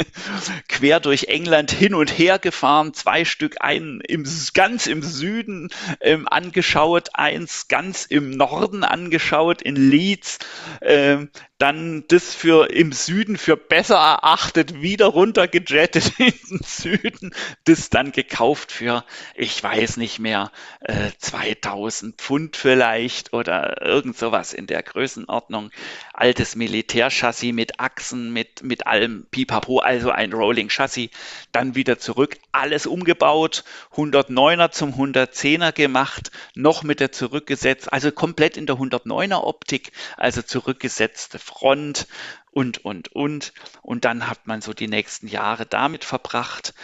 quer 0.69 0.99
durch 0.99 1.29
England 1.29 1.71
hin 1.71 1.95
und 1.95 2.11
her 2.19 2.41
gefahren, 2.41 2.95
zwei 2.95 3.25
Stück, 3.25 3.59
einen 3.61 4.01
im, 4.01 4.27
ganz 4.55 4.89
im 4.89 5.03
Süden 5.03 5.71
ähm, 6.01 6.27
angeschaut, 6.27 7.11
eins 7.15 7.69
ganz 7.69 8.07
im 8.07 8.31
Norden 8.31 8.83
angeschaut, 8.83 9.63
in 9.63 9.77
Leeds, 9.77 10.41
ähm, 10.83 11.31
dann 11.59 12.05
das 12.07 12.37
für 12.37 12.71
im 12.71 12.93
Süden 12.93 13.37
für 13.37 13.57
besser 13.57 13.97
erachtet, 13.97 14.81
wieder 14.81 15.07
runtergejettet 15.07 16.13
in 16.19 16.33
den 16.49 16.61
Süden, 16.63 17.35
das 17.65 17.91
dann 17.91 18.13
gekauft 18.13 18.71
für, 18.71 19.05
ich 19.35 19.61
weiß 19.61 19.97
nicht 19.97 20.21
mehr, 20.21 20.53
äh, 20.81 21.11
2000 21.19 22.17
Pfund 22.21 22.57
vielleicht 22.57 23.33
oder 23.33 23.83
irgend 23.83 24.17
sowas 24.17 24.53
in 24.53 24.69
der 24.69 24.85
Größenordnung. 24.85 25.71
Altes 26.13 26.55
Militärchassis 26.55 27.53
mit 27.53 27.81
Achsen, 27.81 28.33
mit, 28.33 28.63
mit 28.63 28.87
allem 28.87 29.27
Pipapo, 29.33 29.81
also 29.81 30.13
ein 30.13 30.33
Rolling 30.33 30.69
Chassis. 30.69 31.11
Dann 31.51 31.75
wieder 31.75 31.99
zurück, 31.99 32.37
alles 32.53 32.87
umgebaut, 32.87 33.65
109er 33.97 34.71
zum 34.71 34.95
110er 34.95 35.73
gemacht, 35.73 36.31
noch 36.55 36.85
mit 36.85 37.01
der 37.01 37.11
zurückgesetzt, 37.11 37.93
also 37.93 38.13
komplett 38.13 38.57
in 38.57 38.67
der 38.67 38.77
109er 38.77 39.43
Optik, 39.43 39.91
also 40.17 40.43
zurückgesetzte 40.43 41.41
Front 41.49 42.07
und, 42.51 42.85
und, 42.85 43.09
und. 43.15 43.53
Und 43.83 44.05
dann 44.05 44.29
hat 44.29 44.47
man 44.47 44.61
so 44.61 44.73
die 44.75 44.89
nächsten 44.89 45.29
Jahre 45.29 45.67
damit 45.67 46.05
verbracht. 46.05 46.75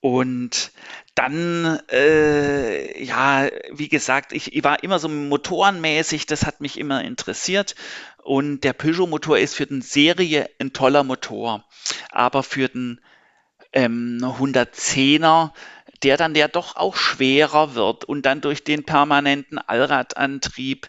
Und 0.00 0.72
dann, 1.14 1.80
äh, 1.90 3.02
ja, 3.02 3.48
wie 3.70 3.88
gesagt, 3.88 4.32
ich, 4.32 4.54
ich, 4.54 4.64
war 4.64 4.82
immer 4.82 4.98
so 4.98 5.08
motorenmäßig, 5.08 6.26
das 6.26 6.46
hat 6.46 6.60
mich 6.60 6.78
immer 6.78 7.04
interessiert. 7.04 7.74
Und 8.22 8.64
der 8.64 8.72
Peugeot-Motor 8.72 9.38
ist 9.38 9.54
für 9.54 9.66
den 9.66 9.82
Serie 9.82 10.48
ein 10.58 10.72
toller 10.72 11.04
Motor. 11.04 11.64
Aber 12.10 12.42
für 12.42 12.68
den 12.68 13.00
ähm, 13.72 14.18
110er 14.22 15.52
der 16.02 16.16
dann 16.16 16.34
ja 16.34 16.48
doch 16.48 16.76
auch 16.76 16.96
schwerer 16.96 17.74
wird 17.74 18.04
und 18.04 18.26
dann 18.26 18.40
durch 18.40 18.64
den 18.64 18.84
permanenten 18.84 19.58
Allradantrieb, 19.58 20.88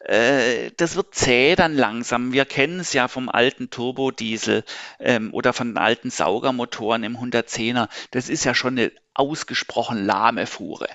äh, 0.00 0.70
das 0.76 0.96
wird 0.96 1.14
zäh 1.14 1.56
dann 1.56 1.76
langsam. 1.76 2.32
Wir 2.32 2.44
kennen 2.44 2.80
es 2.80 2.92
ja 2.92 3.08
vom 3.08 3.28
alten 3.28 3.70
Turbodiesel 3.70 4.64
ähm, 5.00 5.34
oder 5.34 5.52
von 5.52 5.68
den 5.68 5.78
alten 5.78 6.10
Saugermotoren 6.10 7.02
im 7.04 7.16
110er. 7.16 7.88
Das 8.10 8.28
ist 8.28 8.44
ja 8.44 8.54
schon 8.54 8.78
eine 8.78 8.92
ausgesprochen 9.14 10.04
lahme 10.04 10.46
Fuhre. 10.46 10.88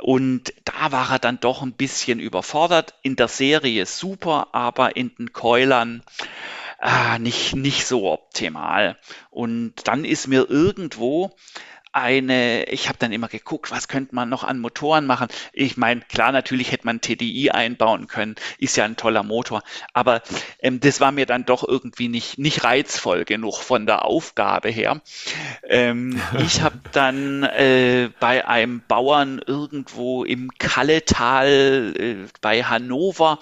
Und 0.00 0.54
da 0.64 0.92
war 0.92 1.10
er 1.10 1.18
dann 1.18 1.40
doch 1.40 1.60
ein 1.60 1.74
bisschen 1.74 2.20
überfordert. 2.20 2.94
In 3.02 3.16
der 3.16 3.28
Serie 3.28 3.84
super, 3.84 4.48
aber 4.52 4.96
in 4.96 5.14
den 5.14 5.34
Keulern 5.34 6.02
ah, 6.80 7.18
nicht, 7.18 7.54
nicht 7.54 7.86
so 7.86 8.10
optimal. 8.10 8.96
Und 9.30 9.74
dann 9.84 10.04
ist 10.04 10.26
mir 10.26 10.48
irgendwo 10.48 11.36
eine, 11.92 12.64
ich 12.64 12.88
habe 12.88 12.98
dann 12.98 13.12
immer 13.12 13.28
geguckt, 13.28 13.70
was 13.70 13.88
könnte 13.88 14.14
man 14.14 14.28
noch 14.28 14.44
an 14.44 14.58
Motoren 14.58 15.06
machen. 15.06 15.28
Ich 15.52 15.76
meine, 15.76 16.02
klar, 16.02 16.32
natürlich 16.32 16.70
hätte 16.70 16.86
man 16.86 17.00
TDI 17.00 17.50
einbauen 17.50 18.06
können, 18.06 18.36
ist 18.58 18.76
ja 18.76 18.84
ein 18.84 18.96
toller 18.96 19.22
Motor, 19.22 19.62
aber 19.92 20.22
ähm, 20.60 20.80
das 20.80 21.00
war 21.00 21.10
mir 21.12 21.26
dann 21.26 21.44
doch 21.44 21.66
irgendwie 21.66 22.08
nicht, 22.08 22.38
nicht 22.38 22.64
reizvoll 22.64 23.24
genug 23.24 23.62
von 23.62 23.86
der 23.86 24.04
Aufgabe 24.04 24.68
her. 24.68 25.00
Ähm, 25.64 26.20
ich 26.38 26.62
habe 26.62 26.78
dann 26.92 27.42
äh, 27.42 28.10
bei 28.20 28.46
einem 28.46 28.82
Bauern 28.86 29.40
irgendwo 29.44 30.24
im 30.24 30.50
Kalletal 30.58 31.94
äh, 31.98 32.16
bei 32.40 32.62
Hannover 32.62 33.40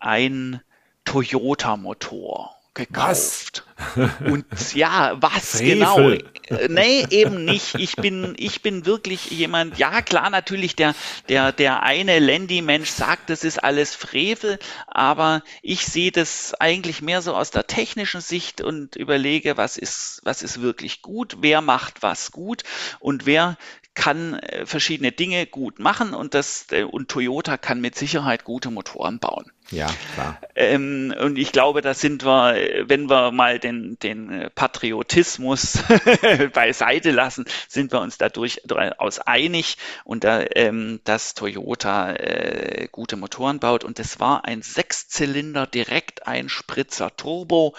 ein 0.00 0.60
Toyota-Motor 1.04 2.55
gekauft. 2.76 3.64
Was? 3.94 4.20
Und 4.24 4.46
ja, 4.74 5.16
was 5.20 5.58
Frevel. 5.58 5.74
genau? 5.74 6.10
Äh, 6.48 6.68
nee, 6.68 7.06
eben 7.10 7.44
nicht. 7.44 7.74
Ich 7.74 7.96
bin, 7.96 8.34
ich 8.38 8.62
bin 8.62 8.86
wirklich 8.86 9.30
jemand, 9.30 9.78
ja 9.78 10.00
klar, 10.02 10.30
natürlich 10.30 10.76
der, 10.76 10.94
der, 11.28 11.52
der 11.52 11.82
eine 11.82 12.18
Landy-Mensch 12.20 12.88
sagt, 12.88 13.28
das 13.28 13.42
ist 13.44 13.62
alles 13.62 13.94
Frevel, 13.94 14.58
aber 14.86 15.42
ich 15.62 15.84
sehe 15.84 16.12
das 16.12 16.54
eigentlich 16.54 17.02
mehr 17.02 17.20
so 17.20 17.34
aus 17.34 17.50
der 17.50 17.66
technischen 17.66 18.20
Sicht 18.20 18.60
und 18.60 18.96
überlege, 18.96 19.56
was 19.56 19.76
ist, 19.76 20.20
was 20.22 20.42
ist 20.42 20.62
wirklich 20.62 21.02
gut, 21.02 21.38
wer 21.40 21.60
macht 21.60 22.02
was 22.02 22.30
gut 22.30 22.62
und 23.00 23.26
wer 23.26 23.58
kann 23.94 24.34
äh, 24.34 24.66
verschiedene 24.66 25.10
Dinge 25.10 25.46
gut 25.46 25.80
machen 25.80 26.14
und 26.14 26.34
das 26.34 26.66
äh, 26.70 26.84
und 26.84 27.08
Toyota 27.08 27.56
kann 27.56 27.80
mit 27.80 27.96
Sicherheit 27.96 28.44
gute 28.44 28.70
Motoren 28.70 29.18
bauen. 29.18 29.50
Ja, 29.70 29.88
klar. 30.14 30.40
Ähm, 30.54 31.12
und 31.20 31.38
ich 31.38 31.50
glaube, 31.50 31.82
da 31.82 31.92
sind 31.92 32.24
wir, 32.24 32.84
wenn 32.86 33.10
wir 33.10 33.32
mal 33.32 33.58
den, 33.58 33.98
den 33.98 34.48
Patriotismus 34.54 35.82
beiseite 36.52 37.10
lassen, 37.10 37.46
sind 37.66 37.92
wir 37.92 38.00
uns 38.00 38.16
dadurch 38.16 38.60
durchaus 38.64 39.18
einig 39.18 39.76
und 40.04 40.22
da, 40.22 40.44
ähm, 40.54 41.00
dass 41.02 41.34
Toyota 41.34 42.12
äh, 42.12 42.86
gute 42.92 43.16
Motoren 43.16 43.58
baut. 43.58 43.82
Und 43.82 43.98
das 43.98 44.20
war 44.20 44.44
ein 44.44 44.62
Sechszylinder 44.62 45.66
Direkteinspritzer 45.66 47.16
Turbo 47.16 47.74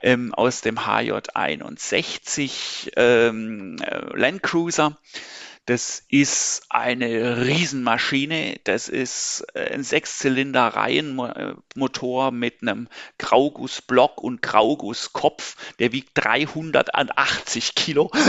ähm, 0.00 0.32
aus 0.32 0.62
dem 0.62 0.78
HJ61 0.78 2.92
ähm, 2.96 3.76
äh, 3.82 4.16
Land 4.16 4.42
Cruiser. 4.42 4.96
Das 5.66 6.02
ist 6.08 6.62
eine 6.68 7.44
Riesenmaschine. 7.44 8.60
Das 8.62 8.88
ist 8.88 9.44
äh, 9.54 9.74
ein 9.74 9.82
Sechszylinder-Reihenmotor 9.82 12.30
mit 12.30 12.62
einem 12.62 12.86
Graugussblock 13.18 14.22
und 14.22 14.42
Graugusskopf. 14.42 15.56
Der 15.80 15.90
wiegt 15.92 16.10
380 16.14 17.74
Kilo. 17.74 18.12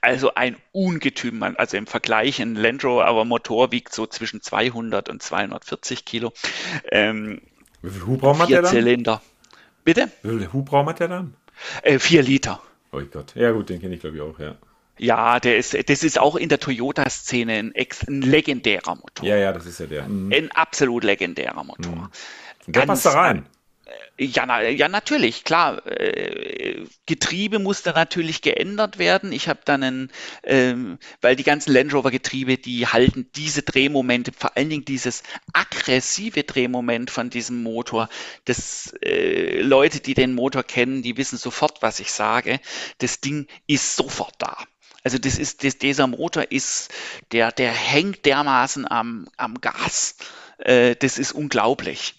Also 0.00 0.34
ein 0.34 0.56
Ungetüm. 0.72 1.42
Also 1.42 1.76
im 1.76 1.86
Vergleich 1.86 2.40
ein 2.40 2.56
Land 2.56 2.84
Rover 2.84 3.24
Motor 3.24 3.72
wiegt 3.72 3.92
so 3.92 4.06
zwischen 4.06 4.40
200 4.40 5.08
und 5.08 5.22
240 5.22 6.04
Kilo. 6.04 6.32
Ähm, 6.90 7.40
Wie 7.82 7.90
viel 7.90 8.06
Hubraum 8.06 8.38
hat 8.38 8.50
der 8.50 8.62
dann? 8.62 8.70
Zylinder. 8.70 9.22
Bitte? 9.84 10.10
Wie 10.22 10.38
viel 10.38 10.52
Hubraum 10.52 10.88
hat 10.88 11.00
der 11.00 11.08
dann? 11.08 11.34
Äh, 11.82 11.98
vier 11.98 12.22
Liter. 12.22 12.62
Oh 12.92 13.00
Gott. 13.00 13.34
Ja 13.34 13.50
gut, 13.50 13.68
den 13.68 13.80
kenne 13.80 13.94
ich 13.94 14.00
glaube 14.00 14.16
ich 14.16 14.22
auch, 14.22 14.38
ja. 14.38 14.56
Ja, 14.98 15.40
der 15.40 15.58
ist, 15.58 15.76
das 15.88 16.02
ist 16.02 16.18
auch 16.18 16.36
in 16.36 16.48
der 16.48 16.58
Toyota-Szene 16.58 17.52
ein, 17.52 17.72
ein, 18.08 18.22
legendärer 18.22 18.94
Motor. 18.94 19.26
Ja, 19.26 19.36
ja, 19.36 19.52
das 19.52 19.66
ist 19.66 19.80
ja 19.80 19.86
der. 19.86 20.08
Mhm. 20.08 20.32
Ein 20.32 20.50
absolut 20.52 21.04
legendärer 21.04 21.64
Motor. 21.64 22.10
Mhm. 22.66 22.72
Der 22.72 22.86
passt 22.86 23.06
da 23.06 23.10
rein. 23.10 23.46
Äh, 24.16 24.24
ja, 24.24 24.46
na, 24.46 24.62
ja, 24.62 24.88
natürlich, 24.88 25.44
klar. 25.44 25.86
Äh, 25.86 26.84
Getriebe 27.06 27.58
musste 27.58 27.90
natürlich 27.90 28.42
geändert 28.42 28.98
werden. 28.98 29.32
Ich 29.32 29.48
habe 29.48 29.60
dann 29.64 29.82
einen, 29.82 30.12
ähm, 30.42 30.98
weil 31.20 31.36
die 31.36 31.44
ganzen 31.44 31.72
Land 31.72 31.92
Rover 31.92 32.10
Getriebe, 32.10 32.56
die 32.56 32.86
halten 32.86 33.30
diese 33.36 33.62
Drehmomente, 33.62 34.32
vor 34.36 34.56
allen 34.56 34.70
Dingen 34.70 34.84
dieses 34.84 35.22
aggressive 35.52 36.42
Drehmoment 36.44 37.10
von 37.10 37.30
diesem 37.30 37.62
Motor. 37.62 38.08
Das 38.46 38.94
äh, 39.02 39.60
Leute, 39.60 40.00
die 40.00 40.14
den 40.14 40.34
Motor 40.34 40.64
kennen, 40.64 41.02
die 41.02 41.16
wissen 41.16 41.36
sofort, 41.36 41.82
was 41.82 42.00
ich 42.00 42.10
sage. 42.10 42.60
Das 42.98 43.20
Ding 43.20 43.46
ist 43.66 43.96
sofort 43.96 44.34
da. 44.38 44.56
Also 45.06 45.18
das 45.18 45.38
ist, 45.38 45.62
das, 45.62 45.78
dieser 45.78 46.08
Motor 46.08 46.50
ist, 46.50 46.92
der, 47.30 47.52
der 47.52 47.70
hängt 47.70 48.26
dermaßen 48.26 48.90
am, 48.90 49.28
am 49.36 49.60
Gas. 49.60 50.16
Äh, 50.58 50.96
das 50.96 51.18
ist 51.18 51.30
unglaublich. 51.30 52.16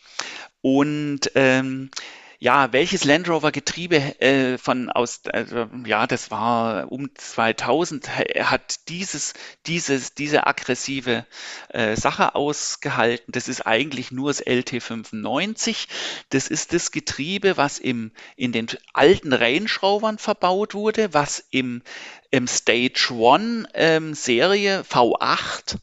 Und 0.61 1.29
ähm, 1.35 1.91
ja, 2.39 2.71
welches 2.71 3.03
Land 3.03 3.27
Rover 3.29 3.51
Getriebe 3.51 4.21
äh, 4.21 4.57
von 4.59 4.91
aus, 4.91 5.21
also, 5.25 5.67
ja, 5.85 6.05
das 6.05 6.29
war 6.29 6.91
um 6.91 7.09
2000, 7.15 8.09
hat 8.45 8.87
dieses, 8.89 9.33
dieses, 9.65 10.13
diese 10.13 10.45
aggressive 10.45 11.25
äh, 11.69 11.95
Sache 11.95 12.35
ausgehalten. 12.35 13.31
Das 13.31 13.47
ist 13.47 13.65
eigentlich 13.65 14.11
nur 14.11 14.29
das 14.29 14.45
LT95. 14.45 15.87
Das 16.29 16.47
ist 16.47 16.73
das 16.73 16.91
Getriebe, 16.91 17.57
was 17.57 17.79
im, 17.79 18.11
in 18.35 18.51
den 18.51 18.67
alten 18.93 19.33
Range 19.33 19.69
Rovern 19.81 20.19
verbaut 20.19 20.75
wurde, 20.75 21.13
was 21.13 21.43
im, 21.49 21.81
im 22.29 22.47
Stage 22.47 23.09
One 23.13 23.67
ähm, 23.73 24.13
Serie 24.13 24.81
V8 24.81 25.77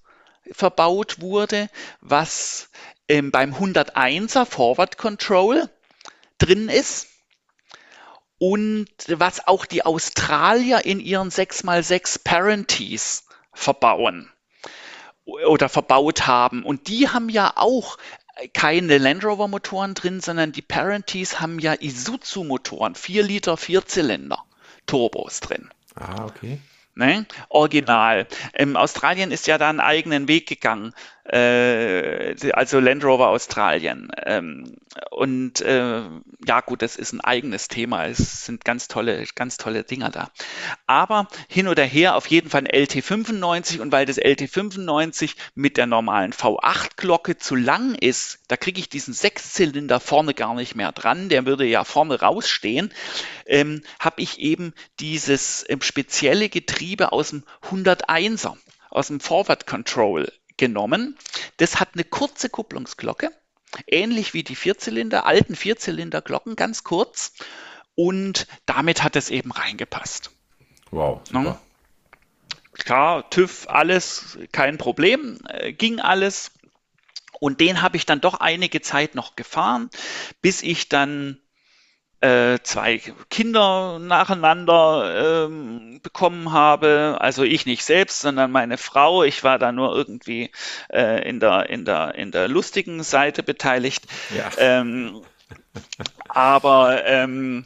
verbaut 0.52 1.20
wurde, 1.20 1.68
was 2.00 2.68
ähm, 3.08 3.32
beim 3.32 3.54
101er 3.54 4.46
Forward 4.46 4.98
Control 4.98 5.68
drin 6.38 6.68
ist 6.68 7.09
und 8.38 8.88
was 9.09 9.47
auch 9.47 9.64
die 9.64 9.85
Australier 9.85 10.85
in 10.85 11.01
ihren 11.01 11.31
6x6 11.31 12.23
Parenties 12.25 13.25
verbauen 13.53 14.31
oder 15.25 15.68
verbaut 15.68 16.27
haben. 16.27 16.64
Und 16.64 16.88
die 16.88 17.09
haben 17.09 17.29
ja 17.29 17.53
auch 17.57 17.97
keine 18.53 18.99
Land 18.99 19.25
Rover 19.25 19.49
Motoren 19.49 19.94
drin, 19.94 20.20
sondern 20.20 20.53
die 20.53 20.62
Parenties 20.62 21.40
haben 21.40 21.59
ja 21.59 21.75
Isuzu 21.79 22.44
Motoren, 22.44 22.94
4 22.94 23.23
Liter, 23.23 23.57
4 23.57 23.87
Zylinder 23.87 24.44
Turbos 24.87 25.40
drin. 25.40 25.70
Ah, 25.94 26.25
okay. 26.27 26.61
Ne? 26.97 27.27
Original. 27.49 28.27
Ähm, 28.53 28.77
Australien 28.77 29.31
ist 29.31 29.47
ja 29.47 29.59
da 29.59 29.68
einen 29.68 29.81
eigenen 29.81 30.29
Weg 30.29 30.47
gegangen 30.49 30.94
also 31.26 32.80
Land 32.80 33.02
Rover 33.02 33.28
Australien. 33.28 34.10
Ähm, 34.24 34.76
und 35.10 35.62
äh, 35.62 36.02
ja 36.46 36.60
gut, 36.60 36.82
das 36.82 36.96
ist 36.96 37.12
ein 37.12 37.22
eigenes 37.22 37.68
Thema. 37.68 38.06
Es 38.06 38.44
sind 38.44 38.64
ganz 38.64 38.88
tolle, 38.88 39.24
ganz 39.34 39.56
tolle 39.56 39.84
Dinger 39.84 40.10
da. 40.10 40.30
Aber 40.87 41.28
hin 41.48 41.66
oder 41.66 41.84
her 41.84 42.16
auf 42.16 42.26
jeden 42.26 42.50
Fall 42.50 42.62
ein 42.62 42.68
LT95 42.68 43.80
und 43.80 43.90
weil 43.90 44.04
das 44.04 44.18
LT95 44.18 45.34
mit 45.54 45.78
der 45.78 45.87
normalen 45.87 46.32
V8-Glocke 46.32 47.38
zu 47.38 47.54
lang 47.54 47.94
ist, 47.94 48.40
da 48.48 48.58
kriege 48.58 48.78
ich 48.78 48.90
diesen 48.90 49.14
Sechszylinder 49.14 50.00
vorne 50.00 50.34
gar 50.34 50.54
nicht 50.54 50.74
mehr 50.74 50.92
dran. 50.92 51.30
Der 51.30 51.46
würde 51.46 51.64
ja 51.64 51.84
vorne 51.84 52.20
rausstehen. 52.20 52.92
Ähm, 53.46 53.82
Habe 53.98 54.20
ich 54.20 54.40
eben 54.40 54.74
dieses 55.00 55.64
ähm, 55.68 55.80
spezielle 55.80 56.50
Getriebe 56.50 57.12
aus 57.12 57.30
dem 57.30 57.44
101er 57.62 58.56
aus 58.90 59.08
dem 59.08 59.20
Forward 59.20 59.66
Control 59.66 60.30
genommen. 60.56 61.16
Das 61.56 61.80
hat 61.80 61.90
eine 61.94 62.04
kurze 62.04 62.48
Kupplungsglocke, 62.48 63.30
ähnlich 63.86 64.34
wie 64.34 64.42
die 64.42 64.56
Vierzylinder, 64.56 65.26
alten 65.26 65.56
Vierzylinder-Glocken, 65.56 66.56
ganz 66.56 66.84
kurz. 66.84 67.34
Und 67.94 68.46
damit 68.66 69.02
hat 69.02 69.16
es 69.16 69.30
eben 69.30 69.52
reingepasst. 69.52 70.30
Wow, 70.90 71.20
super. 71.24 71.40
Ne? 71.40 71.58
Klar, 72.72 73.30
TÜV, 73.30 73.68
alles, 73.68 74.38
kein 74.50 74.78
Problem, 74.78 75.38
äh, 75.48 75.72
ging 75.72 76.00
alles. 76.00 76.50
Und 77.38 77.61
den 77.61 77.82
habe 77.82 77.96
ich 77.96 78.07
dann 78.07 78.20
doch 78.20 78.34
einige 78.34 78.80
Zeit 78.80 79.14
noch 79.14 79.36
gefahren, 79.36 79.90
bis 80.40 80.62
ich 80.62 80.88
dann 80.88 81.40
äh, 82.25 82.62
zwei 82.62 83.03
Kinder 83.29 83.99
nacheinander 83.99 85.47
ähm, 85.47 86.01
bekommen 86.03 86.53
habe. 86.53 87.18
Also 87.20 87.43
ich 87.43 87.66
nicht 87.66 87.85
selbst, 87.85 88.20
sondern 88.20 88.51
meine 88.51 88.79
Frau. 88.79 89.25
Ich 89.25 89.45
war 89.45 89.59
da 89.59 89.72
nur 89.72 89.95
irgendwie 89.95 90.51
äh, 90.91 91.29
in, 91.29 91.39
der, 91.39 91.68
in, 91.68 91.85
der, 91.85 92.14
in 92.14 92.31
der 92.31 92.49
lustigen 92.49 93.03
Seite 93.03 93.43
beteiligt. 93.43 94.07
Ja. 94.35 94.51
Ähm, 94.57 95.20
aber 96.29 97.05
ähm, 97.05 97.64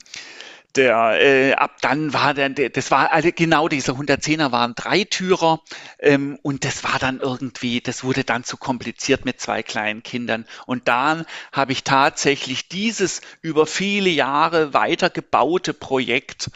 der, 0.78 1.20
äh, 1.20 1.52
ab 1.54 1.76
dann 1.80 2.12
war 2.14 2.32
dann, 2.34 2.54
das 2.54 2.90
war 2.90 3.12
also 3.12 3.30
genau 3.34 3.68
dieser 3.68 3.94
110er 3.94 4.52
waren 4.52 4.74
Dreitürer 4.74 5.60
ähm, 5.98 6.38
und 6.42 6.64
das 6.64 6.84
war 6.84 6.98
dann 6.98 7.20
irgendwie, 7.20 7.80
das 7.80 8.04
wurde 8.04 8.24
dann 8.24 8.44
zu 8.44 8.56
kompliziert 8.56 9.24
mit 9.24 9.40
zwei 9.40 9.62
kleinen 9.62 10.02
Kindern. 10.02 10.46
Und 10.66 10.88
dann 10.88 11.26
habe 11.52 11.72
ich 11.72 11.84
tatsächlich 11.84 12.68
dieses 12.68 13.20
über 13.42 13.66
viele 13.66 14.08
Jahre 14.08 14.72
weitergebaute 14.72 15.74
Projekt 15.74 16.50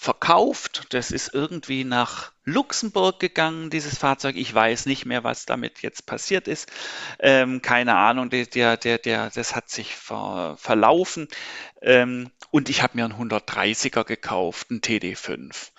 verkauft. 0.00 0.86
Das 0.90 1.10
ist 1.10 1.34
irgendwie 1.34 1.82
nach 1.82 2.30
Luxemburg 2.44 3.18
gegangen, 3.18 3.68
dieses 3.68 3.98
Fahrzeug. 3.98 4.36
Ich 4.36 4.54
weiß 4.54 4.86
nicht 4.86 5.04
mehr, 5.06 5.24
was 5.24 5.44
damit 5.44 5.82
jetzt 5.82 6.06
passiert 6.06 6.46
ist. 6.46 6.70
Ähm, 7.18 7.62
keine 7.62 7.96
Ahnung, 7.96 8.30
der, 8.30 8.46
der, 8.46 8.76
der, 8.76 8.98
der, 8.98 9.30
das 9.30 9.56
hat 9.56 9.68
sich 9.68 9.96
ver, 9.96 10.56
verlaufen. 10.56 11.26
Ähm, 11.82 12.30
und 12.52 12.70
ich 12.70 12.82
habe 12.84 12.96
mir 12.96 13.06
einen 13.06 13.30
130er 13.30 14.04
gekauft, 14.04 14.68
einen 14.70 14.80
TD5 14.80 15.72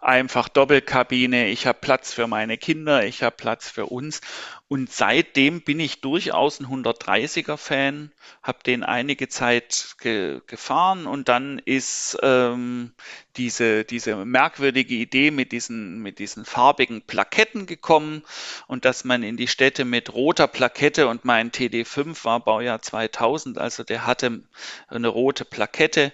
einfach 0.00 0.48
Doppelkabine, 0.48 1.48
ich 1.48 1.66
habe 1.66 1.78
Platz 1.80 2.12
für 2.12 2.26
meine 2.26 2.56
Kinder, 2.56 3.04
ich 3.04 3.22
habe 3.22 3.36
Platz 3.36 3.68
für 3.68 3.86
uns. 3.86 4.20
Und 4.66 4.90
seitdem 4.90 5.62
bin 5.62 5.78
ich 5.80 6.00
durchaus 6.00 6.60
ein 6.60 6.66
130er-Fan, 6.66 8.10
habe 8.42 8.58
den 8.64 8.82
einige 8.82 9.28
Zeit 9.28 9.96
ge 10.00 10.40
gefahren 10.46 11.06
und 11.06 11.28
dann 11.28 11.58
ist 11.58 12.16
ähm, 12.22 12.92
diese, 13.36 13.84
diese 13.84 14.24
merkwürdige 14.24 14.94
Idee 14.94 15.30
mit 15.30 15.52
diesen, 15.52 16.00
mit 16.00 16.18
diesen 16.18 16.44
farbigen 16.44 17.02
Plaketten 17.02 17.66
gekommen 17.66 18.22
und 18.68 18.84
dass 18.84 19.04
man 19.04 19.22
in 19.22 19.36
die 19.36 19.48
Städte 19.48 19.84
mit 19.84 20.14
roter 20.14 20.46
Plakette 20.46 21.08
und 21.08 21.24
mein 21.24 21.50
TD5 21.50 22.24
war 22.24 22.40
Baujahr 22.40 22.80
2000, 22.80 23.58
also 23.58 23.82
der 23.82 24.06
hatte 24.06 24.40
eine 24.88 25.08
rote 25.08 25.44
Plakette. 25.44 26.12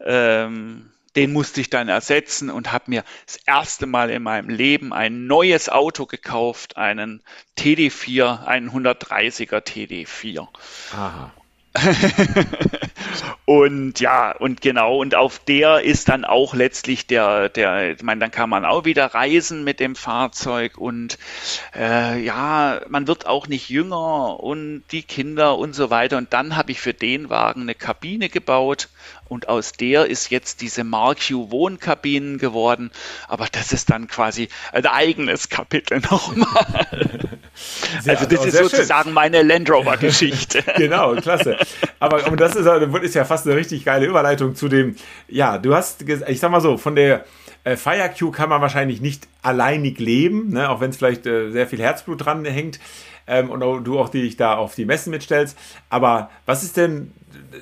Ähm, 0.00 0.90
den 1.16 1.32
musste 1.32 1.60
ich 1.60 1.70
dann 1.70 1.88
ersetzen 1.88 2.50
und 2.50 2.72
habe 2.72 2.84
mir 2.88 3.04
das 3.24 3.36
erste 3.46 3.86
Mal 3.86 4.10
in 4.10 4.22
meinem 4.22 4.48
Leben 4.48 4.92
ein 4.92 5.26
neues 5.26 5.68
Auto 5.68 6.06
gekauft, 6.06 6.76
einen 6.76 7.22
TD4, 7.58 8.44
einen 8.44 8.70
130er 8.70 9.60
TD4. 9.60 10.46
Aha. 10.92 11.32
und 13.44 14.00
ja, 14.00 14.32
und 14.32 14.60
genau, 14.60 14.98
und 14.98 15.14
auf 15.14 15.38
der 15.38 15.82
ist 15.82 16.08
dann 16.08 16.24
auch 16.24 16.54
letztlich 16.54 17.06
der, 17.06 17.48
der, 17.48 17.92
ich 17.92 18.02
meine, 18.02 18.20
dann 18.20 18.30
kann 18.30 18.50
man 18.50 18.64
auch 18.64 18.84
wieder 18.84 19.06
reisen 19.06 19.64
mit 19.64 19.80
dem 19.80 19.94
Fahrzeug 19.96 20.78
und 20.78 21.18
äh, 21.74 22.20
ja, 22.22 22.80
man 22.88 23.06
wird 23.06 23.26
auch 23.26 23.46
nicht 23.46 23.68
jünger 23.68 24.40
und 24.40 24.84
die 24.90 25.02
Kinder 25.02 25.58
und 25.58 25.74
so 25.74 25.90
weiter. 25.90 26.18
Und 26.18 26.32
dann 26.32 26.56
habe 26.56 26.72
ich 26.72 26.80
für 26.80 26.94
den 26.94 27.30
Wagen 27.30 27.62
eine 27.62 27.74
Kabine 27.74 28.28
gebaut 28.28 28.88
und 29.28 29.48
aus 29.48 29.72
der 29.72 30.06
ist 30.06 30.30
jetzt 30.30 30.60
diese 30.60 30.84
MarQ 30.84 31.50
Wohnkabinen 31.50 32.38
geworden. 32.38 32.90
Aber 33.28 33.46
das 33.50 33.72
ist 33.72 33.90
dann 33.90 34.08
quasi 34.08 34.48
ein 34.72 34.86
eigenes 34.86 35.48
Kapitel 35.48 36.00
nochmal. 36.10 37.38
also 38.06 38.26
das 38.26 38.46
ist 38.46 38.56
sozusagen 38.56 39.04
schön. 39.04 39.14
meine 39.14 39.42
Land 39.42 39.70
Rover 39.70 39.96
Geschichte. 40.00 40.62
genau, 40.76 41.14
klasse. 41.16 41.56
Aber 41.98 42.26
und 42.26 42.40
das 42.40 42.56
ist, 42.56 42.66
ist 42.66 43.14
ja 43.14 43.24
fast 43.24 43.46
eine 43.46 43.56
richtig 43.56 43.84
geile 43.84 44.06
Überleitung 44.06 44.54
zu 44.54 44.68
dem, 44.68 44.96
ja, 45.28 45.58
du 45.58 45.74
hast, 45.74 46.02
ich 46.02 46.40
sag 46.40 46.50
mal 46.50 46.60
so, 46.60 46.76
von 46.76 46.94
der 46.96 47.24
äh, 47.64 47.76
FireQ 47.76 48.32
kann 48.32 48.48
man 48.48 48.60
wahrscheinlich 48.60 49.00
nicht 49.00 49.26
alleinig 49.42 49.98
leben, 49.98 50.50
ne, 50.50 50.70
auch 50.70 50.80
wenn 50.80 50.90
es 50.90 50.96
vielleicht 50.96 51.26
äh, 51.26 51.50
sehr 51.50 51.66
viel 51.66 51.80
Herzblut 51.80 52.24
dran 52.24 52.44
hängt 52.44 52.78
ähm, 53.26 53.50
und 53.50 53.60
du 53.60 53.98
auch 53.98 54.08
dich 54.08 54.36
da 54.36 54.54
auf 54.54 54.74
die 54.74 54.84
Messen 54.84 55.10
mitstellst. 55.10 55.58
Aber 55.90 56.30
was 56.46 56.62
ist 56.62 56.76
denn, 56.76 57.12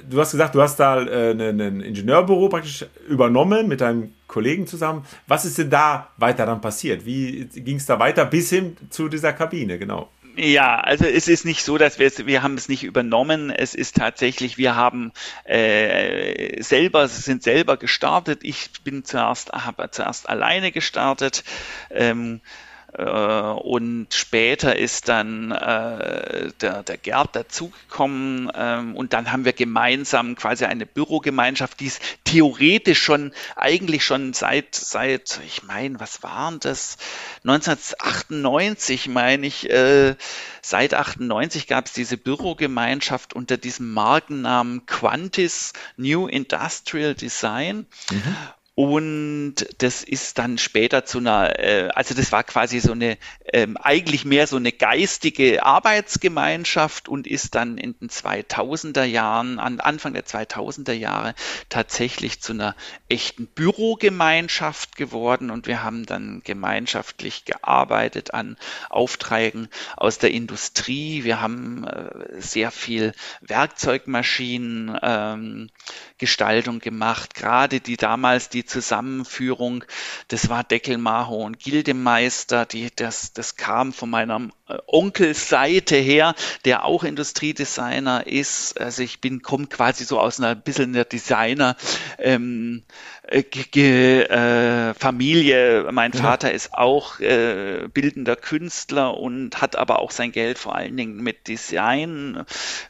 du 0.09 0.21
hast 0.21 0.33
gesagt, 0.33 0.55
du 0.55 0.63
hast 0.63 0.77
da 0.77 1.01
äh, 1.03 1.31
ein 1.31 1.37
ne, 1.37 1.53
ne 1.53 1.85
Ingenieurbüro 1.85 2.49
praktisch 2.49 2.87
übernommen 3.09 3.69
mit 3.69 3.81
deinem 3.81 4.13
Kollegen 4.27 4.67
zusammen. 4.67 5.05
Was 5.27 5.45
ist 5.45 5.59
denn 5.59 5.71
da 5.71 6.09
weiter 6.17 6.47
dann 6.47 6.61
passiert? 6.61 7.07
Wie 7.07 7.47
ging 7.47 7.77
es 7.77 7.87
da 7.87 7.99
weiter 7.99 8.25
bis 8.25 8.51
hin 8.51 8.77
zu 8.91 9.09
dieser 9.09 9.33
Kabine, 9.33 9.79
genau? 9.79 10.11
Ja, 10.37 10.81
also 10.81 11.05
es 11.05 11.29
ist 11.29 11.45
nicht 11.45 11.63
so, 11.63 11.79
dass 11.79 12.01
wir 12.01 12.09
es, 12.09 12.27
wir 12.27 12.43
haben 12.43 12.57
es 12.57 12.69
nicht 12.69 12.83
übernommen. 12.83 13.51
Es 13.51 13.75
ist 13.75 13.97
tatsächlich, 13.97 14.59
wir 14.59 14.75
haben 14.75 15.13
äh, 15.45 16.61
selber, 16.61 17.07
sind 17.07 17.45
selber 17.45 17.77
gestartet. 17.77 18.41
Ich 18.43 18.71
bin 18.83 19.05
zuerst, 19.05 19.53
habe 19.53 19.91
zuerst 19.93 20.29
alleine 20.29 20.73
gestartet. 20.73 21.45
Ähm, 21.91 22.41
äh, 22.41 22.74
und 23.03 24.07
später 24.13 24.77
ist 24.77 25.09
dann 25.09 25.51
äh, 25.51 26.53
der, 26.61 26.85
der 26.85 26.97
Gerd 26.97 27.35
dazugekommen 27.35 28.53
ähm, 28.55 28.95
und 28.95 29.13
dann 29.13 29.33
haben 29.33 29.45
wir 29.45 29.53
gemeinsam 29.53 30.37
quasi 30.37 30.65
eine 30.65 30.87
Bürogemeinschaft, 30.87 31.81
die 31.81 31.89
es 31.89 31.99
theoretisch 32.23 33.03
schon, 33.03 33.33
eigentlich 33.57 34.05
schon 34.05 34.33
seit, 34.33 34.77
seit 34.77 35.41
ich 35.45 35.65
meine, 35.65 35.99
was 35.99 36.23
waren 36.23 36.61
das? 36.61 36.97
1998 37.43 39.09
meine 39.09 39.47
ich, 39.47 39.69
äh, 39.71 40.15
seit 40.63 40.95
98 40.95 41.67
gab 41.67 41.87
es 41.87 41.95
diese 41.95 42.17
Bürogemeinschaft 42.17 43.35
unter 43.35 43.57
diesem 43.57 43.93
Markennamen 43.93 44.87
Quantis 44.87 45.73
New 45.97 46.29
Industrial 46.29 47.15
Design. 47.15 47.87
Mhm. 48.11 48.37
Und 48.77 49.55
das 49.79 50.03
ist 50.03 50.39
dann 50.39 50.59
später 50.59 51.05
zu 51.05 51.19
einer, 51.19 51.61
äh, 51.61 51.91
also 51.95 52.13
das 52.13 52.33
war 52.33 52.43
quasi 52.43 52.81
so 52.81 52.91
eine, 52.91 53.19
ähm, 53.53 53.77
eigentlich 53.77 54.25
mehr 54.25 54.49
so 54.49 54.57
eine 54.57 54.73
geistige 54.73 55.63
Arbeitsgemeinschaft 55.63 57.09
und 57.09 57.29
ist 57.29 57.55
dann 57.55 57.79
in 57.79 57.97
den 58.01 58.09
2000er 58.11 59.05
Jahren, 59.05 59.61
an 59.61 59.79
Anfang 59.79 60.13
der 60.13 60.27
2000er 60.27 60.93
Jahre 60.93 61.37
tatsächlich 61.69 62.41
zu 62.41 62.53
einer 62.53 62.75
echten 63.09 63.47
Bürogemeinschaft 63.47 64.97
geworden 64.97 65.51
und 65.53 65.69
wir 65.69 65.85
haben 65.85 66.05
dann 66.05 66.43
gemeinschaftlich 66.43 67.45
gearbeitet 67.45 68.35
an 68.35 68.57
Aufträgen 68.91 69.69
aus 69.97 70.19
der 70.19 70.33
Industrie. 70.33 71.23
Wir 71.23 71.41
haben 71.41 71.85
äh, 71.85 72.41
sehr 72.41 72.73
viel 72.73 73.13
Werkzeugmaschinen, 73.41 74.99
ähm, 75.01 75.71
Gestaltung 76.19 76.81
gemacht, 76.81 77.35
gerade 77.35 77.79
die 77.79 77.97
damals 77.97 78.49
die 78.49 78.64
Zusammenführung, 78.65 79.85
das 80.29 80.49
war 80.49 80.65
Deckelmacher 80.65 81.33
und 81.33 81.59
Gildemeister, 81.59 82.67
die, 82.67 82.91
das, 82.95 83.33
das 83.33 83.57
kam 83.57 83.93
von 83.93 84.11
meiner 84.11 84.49
äh, 84.69 84.79
Onkelseite 84.87 85.97
her, 85.97 86.35
der 86.65 86.85
auch 86.85 87.05
Industriedesigner 87.05 88.27
ist. 88.27 88.81
Also 88.81 89.03
ich 89.03 89.21
bin, 89.21 89.43
komme 89.43 89.67
quasi 89.67 90.05
so 90.05 90.19
aus 90.21 90.39
einer 90.39 90.55
bisschen 90.55 90.93
der 90.93 91.05
Designer, 91.05 91.77
ähm, 92.19 92.85
äh, 93.27 93.41
äh, 93.41 94.95
Familie. 94.95 95.89
Mein 95.93 96.13
ja. 96.13 96.21
Vater 96.21 96.53
ist 96.53 96.75
auch 96.75 97.21
äh, 97.21 97.89
bildender 97.93 98.37
Künstler 98.37 99.17
und 99.17 99.63
hat 99.63 99.77
aber 99.77 100.01
auch 100.01 100.11
sein 100.11 100.31
Geld 100.31 100.59
vor 100.59 100.75
allen 100.75 100.97
Dingen 100.97 101.23
mit 101.23 101.49
Design, 101.49 102.45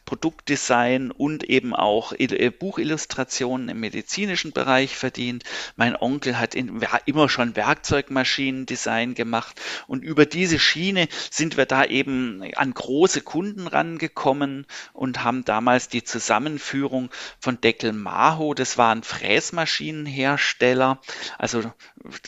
Produktdesign 0.04 1.12
und 1.12 1.44
eben 1.44 1.74
auch 1.74 2.12
äh, 2.18 2.50
Buchillustrationen 2.50 3.68
im 3.68 3.80
medizinischen 3.80 4.52
Bereich 4.52 4.96
verdient. 4.96 5.44
Mein 5.76 5.94
Onkel 5.94 6.38
hat 6.38 6.56
in, 6.56 6.80
immer 7.06 7.28
schon 7.28 7.54
Werkzeugmaschinendesign 7.54 9.14
gemacht 9.14 9.60
und 9.86 10.02
über 10.02 10.26
diese 10.26 10.58
Schiene 10.58 11.06
sind 11.30 11.56
wir 11.56 11.66
da 11.66 11.84
eben 11.84 12.42
an 12.56 12.74
große 12.74 13.20
Kunden 13.20 13.68
rangekommen 13.68 14.66
und 14.92 15.22
haben 15.22 15.44
damals 15.44 15.88
die 15.88 16.02
Zusammenführung 16.02 17.10
von 17.38 17.60
Deckel 17.60 17.92
Maho, 17.92 18.54
das 18.54 18.78
waren 18.78 19.04
Fräsmaschinenhersteller, 19.04 20.23
Hersteller, 20.24 21.00
also 21.38 21.62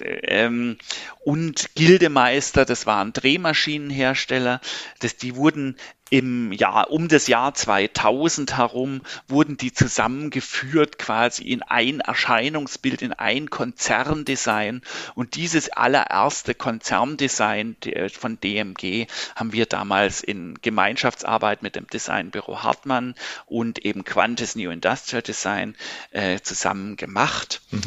ähm, 0.00 0.76
und 1.24 1.74
Gildemeister, 1.74 2.64
das 2.64 2.84
waren 2.84 3.12
Drehmaschinenhersteller, 3.12 4.60
das, 5.00 5.16
die 5.16 5.36
wurden 5.36 5.76
im 6.10 6.52
Jahr, 6.52 6.90
um 6.90 7.08
das 7.08 7.26
Jahr 7.26 7.52
2000 7.54 8.56
herum 8.56 9.02
wurden 9.26 9.56
die 9.56 9.72
zusammengeführt 9.72 10.98
quasi 10.98 11.42
in 11.44 11.62
ein 11.62 12.00
Erscheinungsbild, 12.00 13.02
in 13.02 13.12
ein 13.12 13.50
Konzerndesign. 13.50 14.82
Und 15.14 15.34
dieses 15.34 15.70
allererste 15.70 16.54
Konzerndesign 16.54 17.76
von 18.12 18.38
DMG 18.40 19.06
haben 19.34 19.52
wir 19.52 19.66
damals 19.66 20.22
in 20.22 20.54
Gemeinschaftsarbeit 20.62 21.62
mit 21.62 21.74
dem 21.74 21.88
Designbüro 21.88 22.62
Hartmann 22.62 23.14
und 23.46 23.84
eben 23.84 24.04
Quantes 24.04 24.54
New 24.54 24.70
Industrial 24.70 25.22
Design 25.22 25.76
äh, 26.12 26.38
zusammen 26.40 26.96
gemacht. 26.96 27.62
Mhm. 27.72 27.80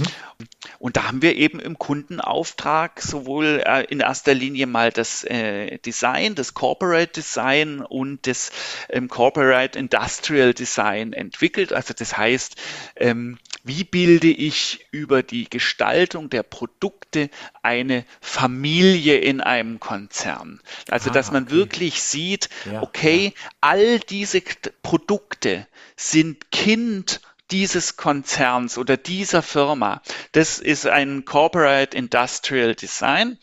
Und 0.77 0.95
da 0.95 1.07
haben 1.07 1.21
wir 1.21 1.35
eben 1.35 1.59
im 1.59 1.77
Kundenauftrag 1.77 3.01
sowohl 3.01 3.61
äh, 3.65 3.83
in 3.85 3.99
erster 3.99 4.33
Linie 4.33 4.67
mal 4.67 4.91
das 4.91 5.23
äh, 5.25 5.77
Design, 5.79 6.35
das 6.35 6.53
Corporate 6.53 7.11
Design 7.11 7.81
und 7.81 8.08
und 8.09 8.27
das 8.27 8.51
ähm, 8.89 9.07
Corporate 9.07 9.77
Industrial 9.77 10.53
Design 10.53 11.13
entwickelt. 11.13 11.73
Also 11.73 11.93
das 11.93 12.17
heißt, 12.17 12.55
ähm, 12.95 13.37
wie 13.63 13.83
bilde 13.83 14.27
ich 14.27 14.85
über 14.91 15.21
die 15.21 15.49
Gestaltung 15.49 16.29
der 16.29 16.43
Produkte 16.43 17.29
eine 17.61 18.05
Familie 18.21 19.17
in 19.17 19.41
einem 19.41 19.79
Konzern? 19.79 20.61
Also, 20.89 21.09
ah, 21.09 21.13
dass 21.13 21.31
man 21.31 21.43
okay. 21.43 21.53
wirklich 21.53 22.01
sieht, 22.01 22.49
ja, 22.71 22.81
okay, 22.81 23.33
ja. 23.35 23.49
all 23.61 23.99
diese 23.99 24.41
Produkte 24.81 25.67
sind 25.95 26.51
Kind 26.51 27.21
dieses 27.51 27.97
Konzerns 27.97 28.77
oder 28.77 28.95
dieser 28.95 29.41
Firma. 29.41 30.01
Das 30.31 30.59
ist 30.59 30.87
ein 30.87 31.25
Corporate 31.25 31.97
Industrial 31.97 32.75
Design. 32.75 33.37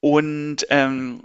Und 0.00 0.66
ähm, 0.70 1.22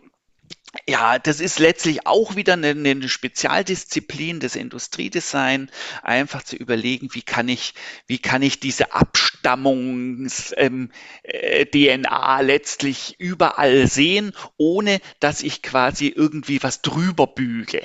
ja, 0.88 1.20
das 1.20 1.40
ist 1.40 1.60
letztlich 1.60 2.06
auch 2.08 2.36
wieder 2.36 2.54
eine, 2.54 2.70
eine, 2.70 3.08
Spezialdisziplin 3.10 4.40
des 4.40 4.56
Industriedesign, 4.56 5.72
einfach 6.04 6.44
zu 6.44 6.56
überlegen, 6.56 7.10
wie 7.14 7.22
kann 7.22 7.48
ich, 7.50 7.74
wie 8.08 8.20
kann 8.20 8.42
ich 8.42 8.60
diese 8.60 8.94
Abstammungs-DNA 8.94 10.58
ähm, 10.58 10.92
äh, 11.24 12.42
letztlich 12.42 13.16
überall 13.20 13.88
sehen, 13.88 14.34
ohne 14.58 15.00
dass 15.20 15.44
ich 15.44 15.62
quasi 15.62 16.08
irgendwie 16.08 16.62
was 16.64 16.82
drüber 16.82 17.28
büge. 17.28 17.82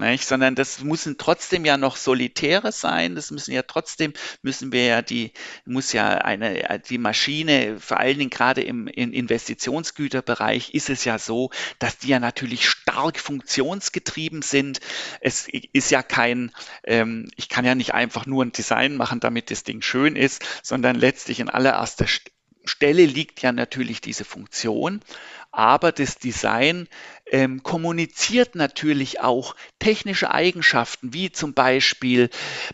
Nicht? 0.00 0.26
Sondern 0.26 0.54
das 0.54 0.82
müssen 0.82 1.18
trotzdem 1.18 1.66
ja 1.66 1.76
noch 1.76 1.96
Solitäre 1.96 2.72
sein. 2.72 3.14
Das 3.14 3.30
müssen 3.30 3.52
ja 3.52 3.62
trotzdem, 3.62 4.14
müssen 4.40 4.72
wir 4.72 4.86
ja 4.86 5.02
die, 5.02 5.32
muss 5.66 5.92
ja 5.92 6.08
eine, 6.08 6.80
die 6.88 6.96
Maschine, 6.96 7.78
vor 7.78 8.00
allen 8.00 8.18
Dingen 8.18 8.30
gerade 8.30 8.62
im, 8.62 8.86
im 8.86 9.12
Investitionsgüterbereich 9.12 10.72
ist 10.72 10.88
es 10.88 11.04
ja 11.04 11.18
so, 11.18 11.50
dass 11.78 11.98
die 11.98 12.08
ja 12.08 12.18
natürlich 12.18 12.66
stark 12.66 13.18
funktionsgetrieben 13.18 14.40
sind. 14.40 14.80
Es 15.20 15.46
ist 15.48 15.90
ja 15.90 16.02
kein, 16.02 16.50
ähm, 16.84 17.30
ich 17.36 17.50
kann 17.50 17.66
ja 17.66 17.74
nicht 17.74 17.92
einfach 17.92 18.24
nur 18.24 18.42
ein 18.42 18.52
Design 18.52 18.96
machen, 18.96 19.20
damit 19.20 19.50
das 19.50 19.64
Ding 19.64 19.82
schön 19.82 20.16
ist, 20.16 20.42
sondern 20.62 20.96
letztlich 20.96 21.40
in 21.40 21.50
allererster 21.50 22.06
Stelle 22.64 23.04
liegt 23.04 23.42
ja 23.42 23.52
natürlich 23.52 24.00
diese 24.00 24.24
Funktion 24.24 25.02
aber 25.52 25.92
das 25.92 26.16
Design 26.16 26.88
ähm, 27.30 27.62
kommuniziert 27.62 28.54
natürlich 28.54 29.20
auch 29.20 29.56
technische 29.78 30.30
Eigenschaften 30.30 31.14
wie 31.14 31.32
zum 31.32 31.54
Beispiel 31.54 32.28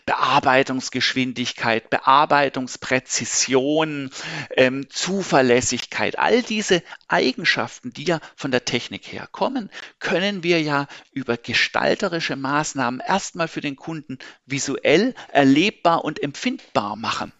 Bearbeitungsgeschwindigkeit, 0.05 1.89
Bearbeitungspräzision, 1.89 4.09
ähm, 4.55 4.89
Zuverlässigkeit. 4.89 6.19
All 6.19 6.41
diese 6.41 6.83
Eigenschaften, 7.07 7.93
die 7.93 8.03
ja 8.05 8.19
von 8.35 8.51
der 8.51 8.65
Technik 8.65 9.11
her 9.11 9.27
kommen, 9.31 9.69
können 9.99 10.43
wir 10.43 10.61
ja 10.61 10.87
über 11.11 11.37
gestalterische 11.37 12.35
Maßnahmen 12.35 12.99
erstmal 12.99 13.47
für 13.47 13.61
den 13.61 13.75
Kunden 13.75 14.17
visuell 14.45 15.13
erlebbar 15.31 16.03
und 16.03 16.21
empfindbar 16.21 16.95
machen. 16.95 17.31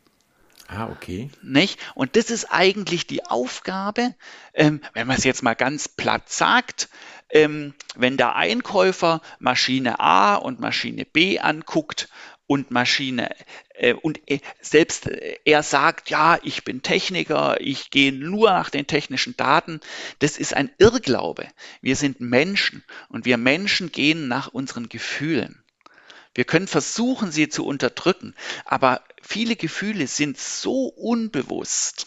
Ah, 0.67 0.89
okay. 0.89 1.29
Nicht? 1.41 1.79
Und 1.95 2.17
das 2.17 2.29
ist 2.29 2.51
eigentlich 2.51 3.07
die 3.07 3.25
Aufgabe, 3.25 4.13
ähm, 4.53 4.81
wenn 4.93 5.07
man 5.07 5.17
es 5.17 5.23
jetzt 5.23 5.41
mal 5.41 5.53
ganz 5.53 5.87
platt 5.87 6.29
sagt, 6.29 6.89
ähm, 7.29 7.73
wenn 7.95 8.17
der 8.17 8.35
Einkäufer 8.35 9.21
Maschine 9.39 9.99
A 9.99 10.35
und 10.35 10.59
Maschine 10.59 11.05
B 11.05 11.39
anguckt 11.39 12.09
und 12.47 12.71
Maschine 12.71 13.29
äh, 13.75 13.93
und 13.93 14.19
äh, 14.29 14.39
selbst 14.61 15.07
äh, 15.07 15.37
er 15.45 15.63
sagt, 15.63 16.09
ja, 16.09 16.37
ich 16.43 16.65
bin 16.65 16.81
Techniker, 16.81 17.61
ich 17.61 17.89
gehe 17.89 18.11
nur 18.11 18.49
nach 18.49 18.69
den 18.69 18.87
technischen 18.87 19.37
Daten, 19.37 19.79
das 20.19 20.37
ist 20.37 20.53
ein 20.53 20.69
Irrglaube. 20.79 21.47
Wir 21.81 21.95
sind 21.95 22.19
Menschen 22.19 22.83
und 23.09 23.25
wir 23.25 23.37
Menschen 23.37 23.91
gehen 23.91 24.27
nach 24.27 24.47
unseren 24.47 24.89
Gefühlen. 24.89 25.63
Wir 26.37 26.45
können 26.45 26.67
versuchen, 26.67 27.31
sie 27.31 27.49
zu 27.49 27.65
unterdrücken, 27.65 28.35
aber 28.63 29.01
viele 29.23 29.55
Gefühle 29.55 30.05
sind 30.05 30.37
so 30.37 30.85
unbewusst. 30.85 32.05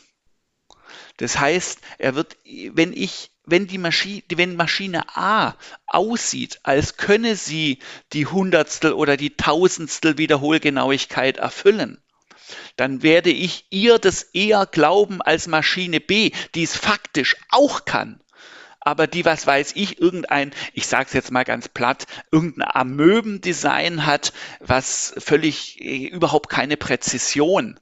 Das 1.17 1.41
heißt, 1.41 1.81
er 1.99 2.15
wird, 2.15 2.37
wenn 2.45 2.93
ich, 2.93 3.33
wenn 3.45 3.67
die 3.67 3.79
Maschine, 3.79 4.23
wenn 4.37 4.55
Maschine 4.55 5.17
A 5.17 5.57
aussieht, 5.89 6.61
als 6.63 6.97
könne 6.97 7.35
sie 7.35 7.81
die 8.13 8.27
Hundertstel 8.27 8.93
oder 8.93 9.17
die 9.17 9.37
Tausendstel 9.37 10.17
Wiederholgenauigkeit 10.17 11.39
erfüllen, 11.39 12.01
dann 12.77 13.03
werde 13.03 13.31
ich 13.31 13.67
ihr 13.71 13.99
das 13.99 14.23
eher 14.23 14.65
glauben 14.65 15.21
als 15.21 15.49
Maschine 15.49 15.99
B, 15.99 16.31
die 16.55 16.63
es 16.63 16.77
faktisch 16.77 17.35
auch 17.51 17.85
kann 17.85 18.23
aber 18.81 19.07
die, 19.07 19.25
was 19.25 19.47
weiß 19.47 19.73
ich, 19.75 20.01
irgendein, 20.01 20.53
ich 20.73 20.87
sage 20.87 21.07
es 21.07 21.13
jetzt 21.13 21.31
mal 21.31 21.45
ganz 21.45 21.69
platt, 21.69 22.07
irgendein 22.33 22.69
Amöbendesign 22.73 24.07
hat, 24.07 24.33
was 24.61 25.15
völlig 25.19 25.81
äh, 25.81 26.07
überhaupt 26.07 26.49
keine 26.49 26.77
Präzision 26.77 27.79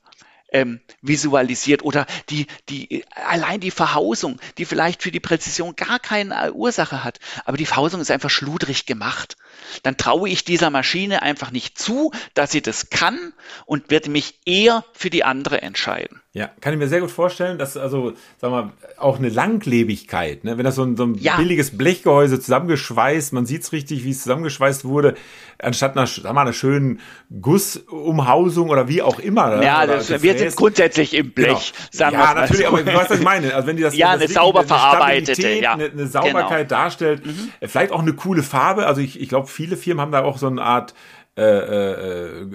ähm, 0.51 0.81
visualisiert 1.03 1.83
oder 1.83 2.07
die, 2.31 2.47
die, 2.69 3.05
allein 3.15 3.61
die 3.61 3.71
Verhausung, 3.71 4.41
die 4.57 4.65
vielleicht 4.65 5.03
für 5.03 5.11
die 5.11 5.21
Präzision 5.21 5.77
gar 5.77 5.99
keine 5.99 6.53
Ursache 6.53 7.05
hat, 7.05 7.21
aber 7.45 7.57
die 7.57 7.67
Verhausung 7.67 8.01
ist 8.01 8.11
einfach 8.11 8.31
schludrig 8.31 8.87
gemacht. 8.87 9.37
Dann 9.83 9.97
traue 9.97 10.29
ich 10.29 10.45
dieser 10.45 10.71
Maschine 10.71 11.23
einfach 11.23 11.51
nicht 11.51 11.79
zu, 11.79 12.13
dass 12.35 12.53
sie 12.53 12.63
das 12.63 12.91
kann 12.91 13.33
und 13.67 13.91
werde 13.91 14.11
mich 14.11 14.41
eher 14.45 14.85
für 14.93 15.11
die 15.11 15.25
andere 15.25 15.63
entscheiden. 15.63 16.21
Ja, 16.39 16.51
kann 16.61 16.73
ich 16.73 16.79
mir 16.79 16.87
sehr 16.87 17.01
gut 17.01 17.11
vorstellen, 17.11 17.59
dass 17.59 17.77
also, 17.77 18.13
sag 18.41 18.53
mal, 18.53 18.73
auch 18.97 19.19
eine 19.19 19.29
Langlebigkeit, 19.29 20.45
ne? 20.45 20.57
wenn 20.57 20.65
das 20.65 20.77
so 20.77 20.85
ein, 20.85 20.97
so 20.97 21.05
ein 21.05 21.15
ja. 21.15 21.37
billiges 21.37 21.77
Blechgehäuse 21.77 22.39
zusammengeschweißt, 22.39 23.33
man 23.33 23.45
sieht 23.45 23.63
es 23.63 23.73
richtig, 23.73 24.05
wie 24.05 24.11
es 24.11 24.23
zusammengeschweißt 24.23 24.85
wurde, 24.85 25.15
anstatt 25.59 25.97
einer, 25.97 26.07
sag 26.07 26.33
mal, 26.33 26.43
einer 26.43 26.53
schönen 26.53 27.01
Gussumhausung 27.41 28.71
oder 28.71 28.87
wie 28.87 29.03
auch 29.03 29.19
immer. 29.19 29.57
Ne? 29.57 29.65
Ja, 29.65 29.85
das, 29.85 30.23
wir 30.23 30.39
sind 30.39 30.55
grundsätzlich 30.55 31.15
im 31.15 31.33
Blech, 31.33 31.73
genau. 31.73 31.89
sagen 31.91 32.15
Ja, 32.15 32.35
natürlich, 32.35 32.67
so. 32.67 32.69
aber 32.69 32.83
du 32.85 32.95
weißt, 32.95 33.11
was 33.11 33.19
ich 33.19 33.25
meine. 33.25 33.55
Also 33.55 33.67
wenn 33.67 33.77
die 33.77 33.83
das, 33.83 33.97
ja, 33.97 34.13
das 34.13 34.23
eine 34.23 34.33
sauber 34.33 34.61
eine 34.61 34.69
verarbeitete, 34.69 35.49
ja. 35.49 35.73
Eine, 35.73 35.87
eine 35.87 36.07
Sauberkeit 36.07 36.69
genau. 36.69 36.83
darstellt, 36.83 37.27
mhm. 37.27 37.51
vielleicht 37.63 37.91
auch 37.91 38.03
eine 38.03 38.13
coole 38.13 38.45
Farbe, 38.45 38.87
also 38.87 39.01
ich, 39.01 39.21
ich 39.21 39.29
glaube, 39.29 39.48
viele 39.49 39.77
Firmen 39.77 40.01
haben 40.01 40.13
da 40.13 40.23
auch 40.23 40.39
so 40.39 40.47
eine 40.47 40.63
Art 40.63 40.95
äh, 41.37 41.43
äh, 41.43 42.41
äh 42.41 42.47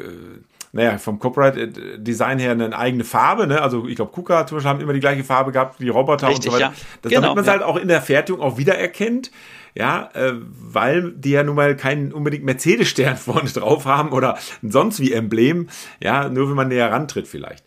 naja, 0.76 0.98
vom 0.98 1.20
Corporate 1.20 1.68
Design 2.00 2.40
her 2.40 2.52
eine 2.52 2.76
eigene 2.76 3.04
Farbe, 3.04 3.46
ne? 3.46 3.62
Also 3.62 3.88
ich 3.88 3.96
glaube, 3.96 4.12
KUKA 4.12 4.48
zum 4.48 4.58
Beispiel 4.58 4.70
haben 4.70 4.82
immer 4.82 4.94
die 4.94 5.00
gleiche 5.00 5.24
Farbe 5.24 5.52
gehabt, 5.52 5.80
wie 5.80 5.90
Roboter 5.90 6.30
Richtig, 6.30 6.48
und 6.48 6.52
so 6.52 6.58
weiter. 6.58 6.74
Ja. 6.74 6.82
Das, 7.04 7.10
genau, 7.12 7.22
damit 7.22 7.36
man 7.36 7.44
es 7.44 7.48
ja. 7.48 7.54
halt 7.54 7.64
auch 7.64 7.78
in 7.78 7.88
der 7.88 8.02
Fertigung 8.02 8.42
auch 8.42 8.58
wiedererkennt. 8.58 9.32
Ja, 9.76 10.10
äh, 10.14 10.34
weil 10.34 11.12
die 11.12 11.32
ja 11.32 11.44
nun 11.44 11.56
mal 11.56 11.76
keinen 11.76 12.12
unbedingt 12.12 12.44
Mercedes-Stern 12.44 13.18
vorne 13.18 13.50
drauf 13.50 13.86
haben 13.86 14.12
oder 14.12 14.38
sonst 14.64 15.00
wie 15.00 15.14
Emblem. 15.14 15.70
Ja, 16.00 16.28
nur 16.30 16.50
wenn 16.50 16.56
man 16.56 16.70
näher 16.70 16.92
rantritt 16.92 17.28
vielleicht. 17.28 17.64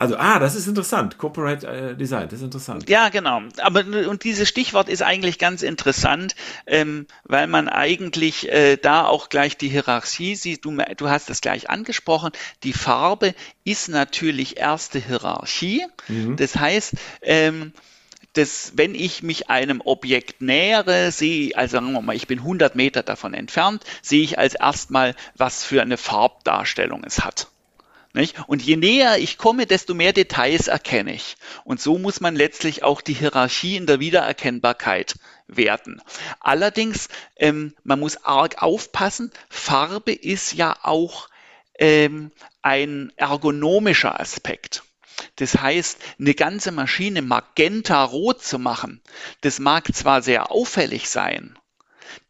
Also, 0.00 0.16
ah, 0.16 0.38
das 0.38 0.54
ist 0.54 0.68
interessant. 0.68 1.18
Corporate 1.18 1.66
äh, 1.66 1.96
Design, 1.96 2.28
das 2.28 2.38
ist 2.38 2.44
interessant. 2.44 2.88
Ja, 2.88 3.08
genau. 3.08 3.42
Aber 3.58 3.80
und 4.08 4.22
dieses 4.22 4.48
Stichwort 4.48 4.88
ist 4.88 5.02
eigentlich 5.02 5.40
ganz 5.40 5.62
interessant, 5.62 6.36
ähm, 6.66 7.06
weil 7.24 7.48
man 7.48 7.68
eigentlich 7.68 8.48
äh, 8.48 8.76
da 8.76 9.06
auch 9.06 9.28
gleich 9.28 9.56
die 9.56 9.68
Hierarchie 9.68 10.36
sieht. 10.36 10.64
Du, 10.64 10.76
du 10.96 11.08
hast 11.08 11.30
es 11.30 11.40
gleich 11.40 11.68
angesprochen. 11.68 12.30
Die 12.62 12.72
Farbe 12.72 13.34
ist 13.64 13.88
natürlich 13.88 14.56
erste 14.56 15.00
Hierarchie. 15.00 15.84
Mhm. 16.06 16.36
Das 16.36 16.54
heißt, 16.54 16.94
ähm, 17.22 17.72
das, 18.34 18.74
wenn 18.76 18.94
ich 18.94 19.24
mich 19.24 19.50
einem 19.50 19.80
Objekt 19.84 20.42
nähere, 20.42 21.10
sehe, 21.10 21.56
also 21.56 21.72
sagen 21.72 21.92
wir 21.92 22.02
mal, 22.02 22.14
ich 22.14 22.28
bin 22.28 22.38
100 22.38 22.76
Meter 22.76 23.02
davon 23.02 23.34
entfernt, 23.34 23.82
sehe 24.00 24.22
ich 24.22 24.38
als 24.38 24.54
erstmal, 24.54 25.16
was 25.36 25.64
für 25.64 25.82
eine 25.82 25.96
Farbdarstellung 25.96 27.02
es 27.04 27.24
hat. 27.24 27.48
Nicht? 28.14 28.36
Und 28.46 28.62
je 28.62 28.76
näher 28.76 29.18
ich 29.18 29.36
komme, 29.36 29.66
desto 29.66 29.94
mehr 29.94 30.12
Details 30.12 30.68
erkenne 30.68 31.14
ich. 31.14 31.36
Und 31.64 31.80
so 31.80 31.98
muss 31.98 32.20
man 32.20 32.36
letztlich 32.36 32.82
auch 32.82 33.00
die 33.00 33.12
Hierarchie 33.12 33.76
in 33.76 33.86
der 33.86 34.00
Wiedererkennbarkeit 34.00 35.14
werten. 35.46 36.00
Allerdings, 36.40 37.08
ähm, 37.36 37.74
man 37.84 38.00
muss 38.00 38.24
arg 38.24 38.62
aufpassen, 38.62 39.30
Farbe 39.48 40.12
ist 40.12 40.54
ja 40.54 40.76
auch 40.82 41.28
ähm, 41.78 42.32
ein 42.62 43.12
ergonomischer 43.16 44.18
Aspekt. 44.18 44.82
Das 45.36 45.56
heißt, 45.60 45.98
eine 46.18 46.34
ganze 46.34 46.72
Maschine 46.72 47.22
magenta-rot 47.22 48.42
zu 48.42 48.58
machen, 48.58 49.02
das 49.40 49.58
mag 49.58 49.92
zwar 49.94 50.22
sehr 50.22 50.50
auffällig 50.52 51.08
sein, 51.08 51.57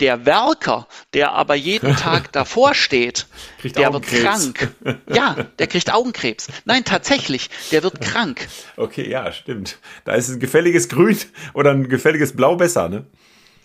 der 0.01 0.27
Werker, 0.27 0.87
der 1.15 1.33
aber 1.33 1.55
jeden 1.55 1.97
Tag 1.97 2.33
davor 2.33 2.75
steht, 2.75 3.27
der 3.63 3.93
wird 3.93 4.07
krank. 4.07 4.71
Ja, 5.13 5.37
der 5.59 5.67
kriegt 5.67 5.93
Augenkrebs. 5.93 6.49
Nein, 6.65 6.85
tatsächlich, 6.85 7.51
der 7.73 7.83
wird 7.83 8.01
krank. 8.01 8.49
Okay, 8.77 9.09
ja, 9.09 9.33
stimmt. 9.33 9.79
Da 10.05 10.15
ist 10.15 10.29
ein 10.29 10.41
gefälliges 10.41 10.89
Grün 10.89 11.19
oder 11.55 11.71
ein 11.71 11.89
gefälliges 11.89 12.35
Blau 12.35 12.57
besser, 12.57 12.89
ne? 12.89 13.07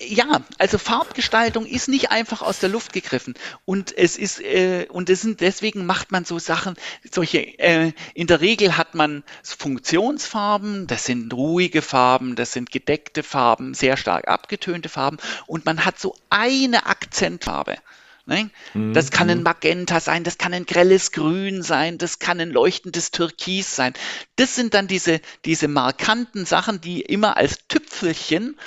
Ja, 0.08 0.42
also 0.58 0.78
Farbgestaltung 0.78 1.66
ist 1.66 1.88
nicht 1.88 2.12
einfach 2.12 2.42
aus 2.42 2.60
der 2.60 2.70
Luft 2.70 2.94
gegriffen 2.94 3.34
und 3.66 3.96
es 3.98 4.18
ist 4.18 4.42
äh, 4.42 4.88
und 4.90 5.10
es 5.10 5.22
sind 5.22 5.42
deswegen 5.42 5.86
macht 5.86 6.12
man 6.12 6.26
so 6.26 6.40
Sachen, 6.40 6.76
solche 7.10 7.40
äh, 7.60 7.94
in 8.14 8.28
der 8.28 8.42
Regel 8.42 8.78
hat 8.78 8.96
man 8.96 9.24
Funktionsfarben, 9.44 10.88
das 10.88 11.06
sind 11.06 11.34
ruhige 11.34 11.82
Farben, 11.82 12.36
das 12.36 12.54
sind 12.54 12.72
gedeckte 12.72 13.24
Farben, 13.24 13.74
sehr 13.74 13.98
stark 13.98 14.28
abgetönte 14.28 14.90
Farben 14.90 15.18
und 15.48 15.66
man 15.66 15.86
hat 15.86 16.00
so 16.00 16.16
eine 16.30 16.86
Akzentfarbe. 16.86 17.78
Ne? 18.26 18.50
Mhm. 18.74 18.94
Das 18.94 19.12
kann 19.12 19.30
ein. 19.30 19.44
Magenta 19.44 20.00
sein, 20.00 20.24
das 20.24 20.38
kann 20.38 20.54
ein 20.54 20.66
grelles 20.66 21.12
Grün 21.12 21.62
sein, 21.62 21.98
das 21.98 22.20
kann 22.20 22.40
ein 22.40 22.52
leuchtendes 22.52 23.12
Türkis 23.12 23.76
sein. 23.76 23.94
Das 24.38 24.56
sind 24.56 24.74
dann 24.74 24.88
diese, 24.88 25.20
diese 25.44 25.68
markanten 25.68 26.46
Sachen, 26.46 26.80
die 26.80 27.02
immer 27.02 27.36
als 27.36 27.68
Tüpfelchen 27.68 28.58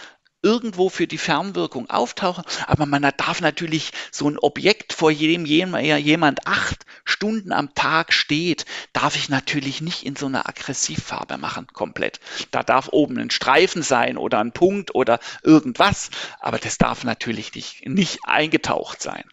irgendwo 0.42 0.88
für 0.88 1.06
die 1.06 1.18
Fernwirkung 1.18 1.90
auftauchen. 1.90 2.44
Aber 2.66 2.86
man 2.86 3.02
darf 3.02 3.40
natürlich 3.40 3.92
so 4.12 4.28
ein 4.28 4.38
Objekt, 4.38 4.92
vor 4.92 5.12
dem 5.12 5.44
jemand 5.46 6.46
acht 6.46 6.86
Stunden 7.04 7.52
am 7.52 7.74
Tag 7.74 8.12
steht, 8.12 8.66
darf 8.92 9.16
ich 9.16 9.28
natürlich 9.28 9.80
nicht 9.80 10.04
in 10.04 10.16
so 10.16 10.26
einer 10.26 10.48
Aggressivfarbe 10.48 11.38
machen, 11.38 11.66
komplett. 11.72 12.20
Da 12.50 12.62
darf 12.62 12.88
oben 12.92 13.18
ein 13.18 13.30
Streifen 13.30 13.82
sein 13.82 14.16
oder 14.16 14.38
ein 14.40 14.52
Punkt 14.52 14.94
oder 14.94 15.18
irgendwas, 15.42 16.10
aber 16.40 16.58
das 16.58 16.78
darf 16.78 17.04
natürlich 17.04 17.54
nicht, 17.54 17.86
nicht 17.86 18.18
eingetaucht 18.24 19.02
sein. 19.02 19.24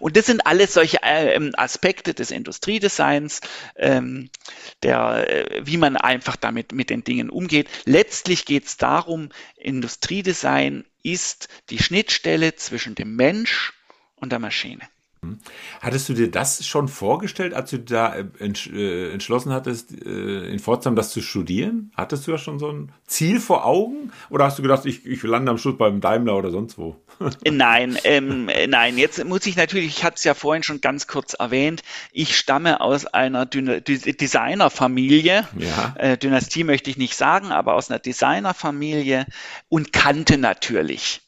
Und 0.00 0.16
das 0.16 0.26
sind 0.26 0.46
alles 0.46 0.74
solche 0.74 0.98
ähm, 1.02 1.52
Aspekte 1.56 2.12
des 2.12 2.30
Industriedesigns, 2.30 3.40
ähm, 3.76 4.28
der, 4.82 5.28
äh, 5.30 5.62
wie 5.66 5.78
man 5.78 5.96
einfach 5.96 6.36
damit 6.36 6.72
mit 6.72 6.90
den 6.90 7.04
Dingen 7.04 7.30
umgeht. 7.30 7.68
Letztlich 7.86 8.44
geht 8.44 8.66
es 8.66 8.76
darum, 8.76 9.30
Industriedesign 9.56 10.84
ist 11.02 11.48
die 11.70 11.82
Schnittstelle 11.82 12.54
zwischen 12.54 12.94
dem 12.94 13.16
Mensch 13.16 13.72
und 14.14 14.30
der 14.30 14.38
Maschine. 14.38 14.86
Hattest 15.80 16.08
du 16.08 16.14
dir 16.14 16.30
das 16.30 16.66
schon 16.66 16.88
vorgestellt, 16.88 17.54
als 17.54 17.70
du 17.70 17.78
da 17.78 18.12
äh, 18.14 18.24
äh, 18.40 19.12
entschlossen 19.12 19.52
hattest, 19.52 19.92
äh, 20.04 20.48
in 20.48 20.58
Pforzheim 20.58 20.96
das 20.96 21.10
zu 21.10 21.20
studieren? 21.20 21.92
Hattest 21.96 22.26
du 22.26 22.32
da 22.32 22.38
schon 22.38 22.58
so 22.58 22.72
ein 22.72 22.90
Ziel 23.06 23.38
vor 23.38 23.64
Augen? 23.64 24.10
Oder 24.30 24.46
hast 24.46 24.58
du 24.58 24.62
gedacht, 24.62 24.84
ich, 24.84 25.06
ich 25.06 25.22
lande 25.22 25.52
am 25.52 25.58
Schluss 25.58 25.78
beim 25.78 26.00
Daimler 26.00 26.36
oder 26.36 26.50
sonst 26.50 26.76
wo? 26.76 26.96
nein, 27.44 27.96
ähm, 28.02 28.50
nein, 28.68 28.98
jetzt 28.98 29.24
muss 29.24 29.46
ich 29.46 29.54
natürlich, 29.54 29.86
ich 29.86 30.02
hatte 30.02 30.16
es 30.16 30.24
ja 30.24 30.34
vorhin 30.34 30.64
schon 30.64 30.80
ganz 30.80 31.06
kurz 31.06 31.34
erwähnt, 31.34 31.82
ich 32.10 32.36
stamme 32.36 32.80
aus 32.80 33.06
einer 33.06 33.46
Designerfamilie. 33.46 35.46
Ja. 35.56 35.94
Äh, 35.98 36.18
Dynastie 36.18 36.64
möchte 36.64 36.90
ich 36.90 36.96
nicht 36.96 37.14
sagen, 37.14 37.52
aber 37.52 37.74
aus 37.74 37.90
einer 37.90 38.00
Designerfamilie 38.00 39.26
und 39.68 39.92
kannte 39.92 40.36
natürlich 40.36 41.20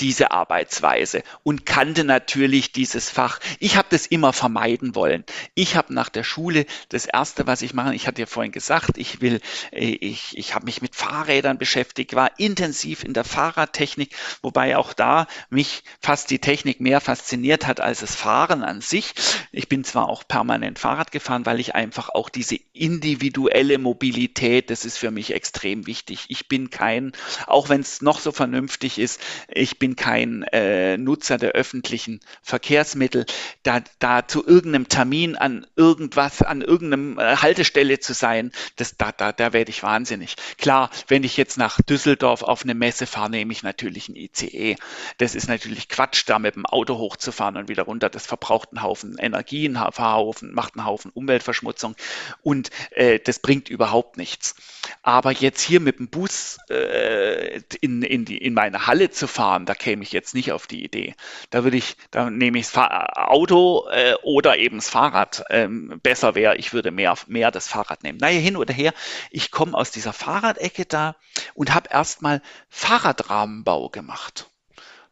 diese 0.00 0.32
Arbeitsweise 0.32 1.22
und 1.44 1.66
kannte 1.66 2.04
natürlich 2.04 2.72
dieses 2.72 3.10
Fach. 3.10 3.38
Ich 3.60 3.76
habe 3.76 3.88
das 3.90 4.06
immer 4.06 4.32
vermeiden 4.32 4.94
wollen. 4.94 5.24
Ich 5.54 5.76
habe 5.76 5.94
nach 5.94 6.08
der 6.08 6.24
Schule 6.24 6.66
das 6.88 7.06
erste, 7.06 7.46
was 7.46 7.62
ich 7.62 7.74
mache, 7.74 7.94
ich 7.94 8.06
hatte 8.06 8.20
ja 8.20 8.26
vorhin 8.26 8.52
gesagt, 8.52 8.98
ich 8.98 9.20
will, 9.20 9.40
äh, 9.70 9.84
ich, 9.84 10.36
ich 10.36 10.54
habe 10.54 10.64
mich 10.64 10.82
mit 10.82 10.96
Fahrrädern 10.96 11.58
beschäftigt, 11.58 12.14
war 12.14 12.38
intensiv 12.38 13.04
in 13.04 13.14
der 13.14 13.24
Fahrradtechnik, 13.24 14.14
wobei 14.42 14.76
auch 14.76 14.92
da 14.92 15.26
mich 15.48 15.84
fast 16.00 16.30
die 16.30 16.40
Technik 16.40 16.80
mehr 16.80 17.00
fasziniert 17.00 17.66
hat 17.66 17.80
als 17.80 18.00
das 18.00 18.16
Fahren 18.16 18.64
an 18.64 18.80
sich. 18.80 19.14
Ich 19.52 19.68
bin 19.68 19.84
zwar 19.84 20.08
auch 20.08 20.26
permanent 20.26 20.78
Fahrrad 20.78 21.12
gefahren, 21.12 21.46
weil 21.46 21.60
ich 21.60 21.74
einfach 21.76 22.08
auch 22.08 22.28
diese 22.28 22.58
individuelle 22.72 23.78
Mobilität, 23.78 24.70
das 24.70 24.84
ist 24.84 24.98
für 24.98 25.12
mich 25.12 25.32
extrem 25.32 25.86
wichtig. 25.86 26.26
Ich 26.28 26.48
bin 26.48 26.70
kein, 26.70 27.12
auch 27.46 27.68
wenn 27.68 27.80
es 27.80 28.02
noch 28.02 28.18
so 28.18 28.32
vernünftig 28.32 28.98
ist, 28.98 29.20
ich 29.48 29.78
bin 29.78 29.83
bin 29.84 29.96
kein 29.96 30.44
äh, 30.44 30.96
Nutzer 30.96 31.36
der 31.36 31.50
öffentlichen 31.50 32.20
Verkehrsmittel, 32.40 33.26
da, 33.64 33.82
da 33.98 34.26
zu 34.26 34.46
irgendeinem 34.46 34.88
Termin 34.88 35.36
an 35.36 35.66
irgendwas, 35.76 36.40
an 36.40 36.62
irgendeinem 36.62 37.18
äh, 37.18 37.36
Haltestelle 37.36 38.00
zu 38.00 38.14
sein, 38.14 38.50
das, 38.76 38.96
da, 38.96 39.12
da, 39.12 39.32
da 39.32 39.52
werde 39.52 39.68
ich 39.68 39.82
wahnsinnig. 39.82 40.36
Klar, 40.56 40.88
wenn 41.08 41.22
ich 41.22 41.36
jetzt 41.36 41.58
nach 41.58 41.82
Düsseldorf 41.82 42.42
auf 42.42 42.62
eine 42.62 42.72
Messe 42.72 43.06
fahre, 43.06 43.28
nehme 43.28 43.52
ich 43.52 43.62
natürlich 43.62 44.08
ein 44.08 44.16
ICE. 44.16 44.76
Das 45.18 45.34
ist 45.34 45.48
natürlich 45.48 45.90
Quatsch, 45.90 46.22
da 46.24 46.38
mit 46.38 46.56
dem 46.56 46.64
Auto 46.64 46.96
hochzufahren 46.96 47.58
und 47.58 47.68
wieder 47.68 47.82
runter. 47.82 48.08
Das 48.08 48.24
verbraucht 48.24 48.70
einen 48.72 48.82
Haufen 48.82 49.18
Energie, 49.18 49.68
einen 49.68 49.78
Haufen, 49.78 50.54
macht 50.54 50.76
einen 50.76 50.86
Haufen 50.86 51.10
Umweltverschmutzung 51.10 51.94
und 52.40 52.70
äh, 52.92 53.18
das 53.18 53.38
bringt 53.38 53.68
überhaupt 53.68 54.16
nichts. 54.16 54.54
Aber 55.02 55.30
jetzt 55.32 55.60
hier 55.60 55.80
mit 55.80 55.98
dem 55.98 56.08
Bus 56.08 56.56
äh, 56.70 57.60
in, 57.82 58.02
in, 58.02 58.24
die, 58.24 58.38
in 58.38 58.54
meine 58.54 58.86
Halle 58.86 59.10
zu 59.10 59.26
fahren, 59.26 59.66
da 59.66 59.73
da 59.74 59.78
käme 59.78 60.04
ich 60.04 60.12
jetzt 60.12 60.34
nicht 60.34 60.52
auf 60.52 60.68
die 60.68 60.84
Idee. 60.84 61.14
Da 61.50 61.64
würde 61.64 61.76
ich, 61.76 61.96
da 62.12 62.30
nehme 62.30 62.58
ich 62.58 62.70
das 62.70 62.76
Auto 62.76 63.88
äh, 63.90 64.14
oder 64.22 64.56
eben 64.56 64.76
das 64.76 64.88
Fahrrad. 64.88 65.44
Ähm, 65.50 65.98
besser 66.02 66.36
wäre, 66.36 66.56
ich 66.56 66.72
würde 66.72 66.92
mehr, 66.92 67.14
mehr 67.26 67.50
das 67.50 67.66
Fahrrad 67.66 68.04
nehmen. 68.04 68.18
Naja, 68.18 68.38
hin 68.38 68.56
oder 68.56 68.72
her, 68.72 68.94
ich 69.30 69.50
komme 69.50 69.76
aus 69.76 69.90
dieser 69.90 70.12
Fahrradecke 70.12 70.86
da 70.86 71.16
und 71.54 71.74
habe 71.74 71.88
erstmal 71.90 72.40
Fahrradrahmenbau 72.68 73.88
gemacht 73.88 74.48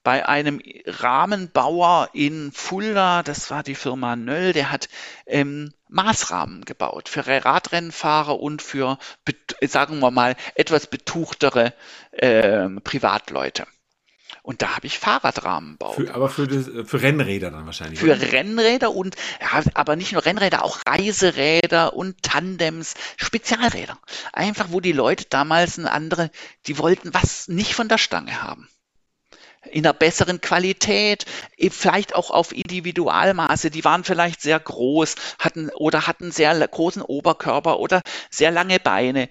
bei 0.04 0.26
einem 0.26 0.60
Rahmenbauer 0.84 2.10
in 2.12 2.50
Fulda, 2.50 3.22
das 3.22 3.52
war 3.52 3.62
die 3.62 3.76
Firma 3.76 4.16
Nöll, 4.16 4.52
der 4.52 4.72
hat 4.72 4.88
ähm, 5.26 5.72
Maßrahmen 5.88 6.64
gebaut 6.64 7.08
für 7.08 7.24
Radrennfahrer 7.24 8.40
und 8.40 8.62
für, 8.62 8.98
sagen 9.60 10.00
wir 10.00 10.10
mal, 10.10 10.34
etwas 10.56 10.88
betuchtere 10.88 11.72
äh, 12.10 12.68
Privatleute. 12.82 13.66
Und 14.42 14.60
da 14.60 14.74
habe 14.74 14.88
ich 14.88 14.98
Fahrradrahmenbau. 14.98 15.92
Für, 15.92 16.14
aber 16.14 16.28
für, 16.28 16.48
das, 16.48 16.68
für 16.88 17.00
Rennräder 17.00 17.52
dann 17.52 17.64
wahrscheinlich. 17.64 18.00
Für 18.00 18.16
oder? 18.16 18.32
Rennräder 18.32 18.92
und, 18.92 19.14
ja, 19.40 19.62
aber 19.74 19.94
nicht 19.94 20.12
nur 20.12 20.24
Rennräder, 20.24 20.64
auch 20.64 20.80
Reiseräder 20.84 21.94
und 21.94 22.22
Tandems, 22.22 22.94
Spezialräder. 23.16 23.98
Einfach, 24.32 24.66
wo 24.70 24.80
die 24.80 24.92
Leute 24.92 25.26
damals 25.30 25.78
eine 25.78 25.92
andere, 25.92 26.30
die 26.66 26.76
wollten 26.78 27.14
was 27.14 27.46
nicht 27.46 27.74
von 27.74 27.88
der 27.88 27.98
Stange 27.98 28.42
haben 28.42 28.68
in 29.70 29.86
einer 29.86 29.94
besseren 29.94 30.40
Qualität, 30.40 31.24
vielleicht 31.70 32.16
auch 32.16 32.30
auf 32.30 32.52
Individualmaße. 32.52 33.70
Die 33.70 33.84
waren 33.84 34.02
vielleicht 34.02 34.42
sehr 34.42 34.58
groß, 34.58 35.14
hatten 35.38 35.70
oder 35.70 36.08
hatten 36.08 36.32
sehr 36.32 36.66
großen 36.66 37.00
Oberkörper 37.00 37.78
oder 37.78 38.02
sehr 38.28 38.50
lange 38.50 38.80
Beine. 38.80 39.28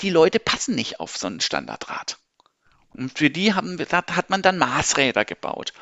Die 0.00 0.10
Leute 0.10 0.38
passen 0.38 0.76
nicht 0.76 1.00
auf 1.00 1.16
so 1.16 1.26
ein 1.26 1.40
Standardrad. 1.40 2.18
Und 2.94 3.18
für 3.18 3.30
die 3.30 3.54
haben, 3.54 3.78
hat 3.78 4.30
man 4.30 4.42
dann 4.42 4.58
Maßräder 4.58 5.24
gebaut. 5.24 5.72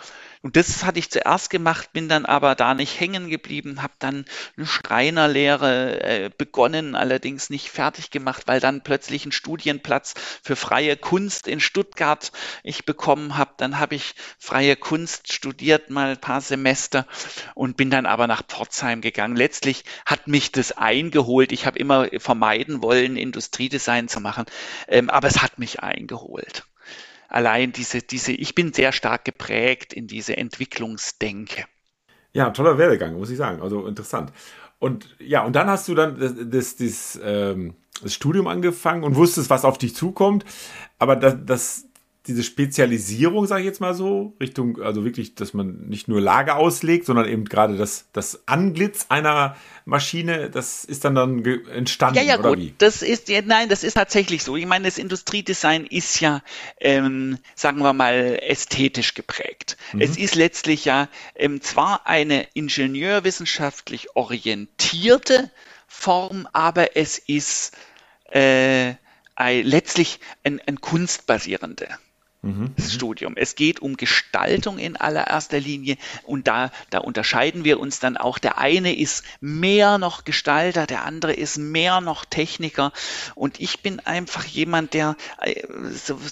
Und 0.43 0.57
das 0.57 0.85
hatte 0.85 0.99
ich 0.99 1.11
zuerst 1.11 1.51
gemacht, 1.51 1.93
bin 1.93 2.09
dann 2.09 2.25
aber 2.25 2.55
da 2.55 2.73
nicht 2.73 2.99
hängen 2.99 3.29
geblieben, 3.29 3.83
habe 3.83 3.93
dann 3.99 4.25
eine 4.57 4.67
Schreinerlehre 4.67 6.03
äh, 6.03 6.31
begonnen, 6.37 6.95
allerdings 6.95 7.51
nicht 7.51 7.69
fertig 7.69 8.11
gemacht, 8.11 8.45
weil 8.47 8.59
dann 8.59 8.83
plötzlich 8.83 9.27
ein 9.27 9.33
Studienplatz 9.33 10.15
für 10.43 10.57
freie 10.57 10.97
Kunst 10.97 11.47
in 11.47 11.61
Stuttgart 11.61 12.33
ich 12.63 12.87
bekommen 12.87 13.37
habe. 13.37 13.53
Dann 13.59 13.79
habe 13.79 13.97
ich 13.97 14.15
freie 14.39 14.77
Kunst 14.77 15.31
studiert, 15.31 15.91
mal 15.91 16.13
ein 16.13 16.21
paar 16.21 16.41
Semester 16.41 17.07
und 17.55 17.77
bin 17.77 17.91
dann 17.91 18.07
aber 18.07 18.27
nach 18.27 18.43
Pforzheim 18.43 19.03
gegangen. 19.03 19.37
Letztlich 19.37 19.85
hat 20.07 20.27
mich 20.27 20.53
das 20.53 20.73
eingeholt. 20.73 21.53
Ich 21.53 21.67
habe 21.67 21.79
immer 21.79 22.09
vermeiden 22.19 22.83
wollen, 22.83 23.19
Industriedesign 23.19 24.09
zu 24.09 24.21
machen, 24.21 24.47
ähm, 24.89 25.11
aber 25.11 25.29
es 25.29 25.43
hat 25.43 25.59
mich 25.59 25.81
eingeholt 25.81 26.65
allein 27.31 27.73
diese, 27.73 28.03
diese, 28.03 28.33
ich 28.33 28.55
bin 28.55 28.73
sehr 28.73 28.93
stark 28.93 29.25
geprägt 29.25 29.93
in 29.93 30.07
diese 30.07 30.37
Entwicklungsdenke. 30.37 31.65
Ja, 32.33 32.51
toller 32.51 32.77
Werdegang, 32.77 33.15
muss 33.15 33.31
ich 33.31 33.39
sagen. 33.39 33.63
Also 33.63 33.87
interessant. 33.87 34.33
Und 34.79 35.17
ja, 35.19 35.45
und 35.45 35.55
dann 35.57 35.69
hast 35.69 35.89
du 35.89 35.95
dann 35.95 36.19
das, 36.19 36.35
das, 36.37 36.77
das, 36.77 37.21
ähm, 37.23 37.75
das 38.03 38.15
Studium 38.15 38.47
angefangen 38.47 39.05
und 39.05 39.17
wusstest, 39.17 39.51
was 39.51 39.65
auf 39.65 39.79
dich 39.79 39.95
zukommt. 39.95 40.45
Aber 40.99 41.17
das, 41.17 41.37
das, 41.45 41.90
diese 42.27 42.43
Spezialisierung, 42.43 43.47
sage 43.47 43.63
ich 43.63 43.67
jetzt 43.67 43.81
mal 43.81 43.95
so, 43.95 44.35
Richtung, 44.41 44.83
also 44.83 45.05
wirklich, 45.05 45.35
dass 45.35 45.55
man 45.55 45.89
nicht 45.89 46.07
nur 46.07 46.21
Lager 46.21 46.57
auslegt, 46.57 47.07
sondern 47.07 47.27
eben 47.27 47.47
gerade 47.47 47.79
das, 47.79 48.09
das 48.13 48.47
Anglitz 48.47 49.07
einer 49.09 49.57
Maschine, 49.87 50.51
das 50.51 50.85
ist 50.85 51.05
dann 51.05 51.15
dann 51.15 51.43
entstanden, 51.45 52.17
ja, 52.17 52.23
ja, 52.23 52.39
oder 52.39 52.51
gut. 52.51 52.59
wie? 52.59 52.75
Das 52.77 53.01
ist, 53.01 53.31
ja, 53.31 53.41
nein, 53.43 53.71
das 53.71 53.85
ist 53.85 53.95
tatsächlich 53.95 54.45
so. 54.45 54.57
Ich 54.57 54.67
meine, 54.67 54.85
das 54.85 54.99
Industriedesign 54.99 55.87
ist 55.87 56.21
ja, 56.21 56.43
ähm, 56.79 57.39
sagen 57.55 57.79
wir 57.79 57.95
mal, 57.95 58.39
ästhetisch 58.43 59.15
geprägt. 59.15 59.79
Mhm. 59.95 60.03
Es 60.03 60.19
ist 60.19 60.35
letztlich 60.35 60.85
ja 60.85 61.09
ähm, 61.35 61.63
zwar 61.63 62.07
eine 62.07 62.47
ingenieurwissenschaftlich 62.53 64.15
orientierte 64.15 65.51
Form, 65.87 66.47
aber 66.53 66.99
es 66.99 67.19
ist 67.19 67.75
äh, 68.31 68.93
letztlich 69.39 70.21
ein, 70.45 70.61
ein 70.67 70.83
kunstbasierende 70.83 71.89
Mhm. 72.43 72.75
Studium. 72.79 73.35
Es 73.37 73.55
geht 73.55 73.81
um 73.81 73.99
Gestaltung 73.99 74.79
in 74.79 74.97
allererster 74.97 75.61
Linie 75.61 75.99
und 76.23 76.49
da, 76.49 76.71
da 76.89 76.99
unterscheiden 76.99 77.65
wir 77.65 77.79
uns 77.79 78.01
dann 78.01 78.17
auch. 78.17 78.39
Der 78.39 78.57
eine 78.57 78.97
ist 78.97 79.25
mehr 79.41 79.99
noch 79.99 80.25
Gestalter, 80.25 80.87
der 80.87 81.05
andere 81.05 81.35
ist 81.35 81.59
mehr 81.59 82.01
noch 82.01 82.25
Techniker 82.25 82.93
und 83.35 83.61
ich 83.61 83.81
bin 83.81 84.01
einfach 84.01 84.45
jemand, 84.45 84.95
der 84.95 85.17
äh, 85.43 85.63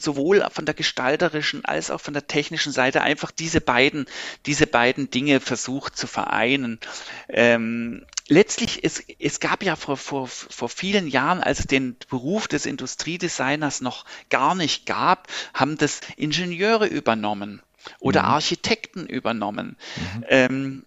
sowohl 0.00 0.46
von 0.50 0.64
der 0.64 0.74
gestalterischen 0.74 1.66
als 1.66 1.90
auch 1.90 2.00
von 2.00 2.14
der 2.14 2.26
technischen 2.26 2.72
Seite 2.72 3.02
einfach 3.02 3.30
diese 3.30 3.60
beiden, 3.60 4.06
diese 4.46 4.66
beiden 4.66 5.10
Dinge 5.10 5.40
versucht 5.40 5.98
zu 5.98 6.06
vereinen. 6.06 6.80
Ähm, 7.28 8.06
letztlich, 8.28 8.84
es, 8.84 9.02
es 9.18 9.40
gab 9.40 9.62
ja 9.62 9.76
vor, 9.76 9.96
vor, 9.96 10.28
vor 10.28 10.68
vielen 10.68 11.08
Jahren, 11.08 11.40
als 11.42 11.60
es 11.60 11.66
den 11.66 11.96
Beruf 12.08 12.48
des 12.48 12.66
Industriedesigners 12.66 13.80
noch 13.80 14.04
gar 14.30 14.54
nicht 14.54 14.86
gab, 14.86 15.28
haben 15.54 15.76
das 15.76 16.00
Ingenieure 16.16 16.86
übernommen. 16.86 17.62
oder 18.00 18.22
mhm. 18.22 18.28
Architekten 18.28 19.06
übernommen. 19.06 19.76
Mhm. 19.96 20.24
Ähm, 20.28 20.86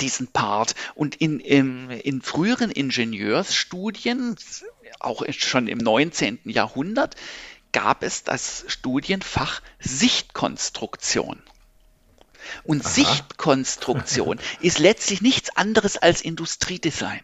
diesen 0.00 0.28
Part. 0.28 0.74
Und 0.94 1.16
in, 1.16 1.40
in, 1.40 1.90
in 1.90 2.22
früheren 2.22 2.70
Ingenieursstudien, 2.70 4.36
auch 5.00 5.24
schon 5.30 5.66
im 5.66 5.78
19. 5.78 6.40
Jahrhundert, 6.44 7.16
gab 7.72 8.02
es 8.02 8.24
das 8.24 8.64
Studienfach 8.68 9.62
Sichtkonstruktion. 9.78 11.42
Und 12.64 12.84
Aha. 12.84 12.90
Sichtkonstruktion 12.90 14.40
ist 14.60 14.78
letztlich 14.78 15.20
nichts 15.20 15.56
anderes 15.56 15.96
als 15.96 16.22
Industriedesign. 16.22 17.22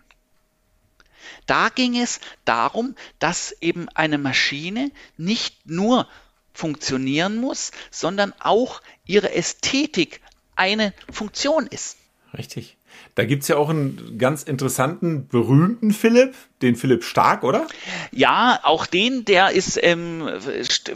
Da 1.46 1.68
ging 1.68 1.96
es 2.00 2.20
darum, 2.44 2.96
dass 3.18 3.52
eben 3.60 3.88
eine 3.90 4.18
Maschine 4.18 4.90
nicht 5.16 5.66
nur 5.66 6.08
funktionieren 6.52 7.36
muss, 7.36 7.70
sondern 7.90 8.32
auch 8.40 8.80
ihre 9.04 9.32
Ästhetik 9.32 10.20
eine 10.56 10.92
Funktion 11.10 11.66
ist. 11.66 11.98
Richtig. 12.36 12.76
Da 13.16 13.24
gibt 13.24 13.42
es 13.42 13.48
ja 13.48 13.56
auch 13.56 13.70
einen 13.70 14.18
ganz 14.18 14.42
interessanten, 14.42 15.26
berühmten 15.26 15.92
Philipp, 15.92 16.34
den 16.60 16.76
Philipp 16.76 17.02
Stark, 17.02 17.44
oder? 17.44 17.66
Ja, 18.12 18.60
auch 18.62 18.84
den, 18.84 19.24
der 19.24 19.50
ist 19.50 19.78
ähm, 19.82 20.28
st 20.62 20.92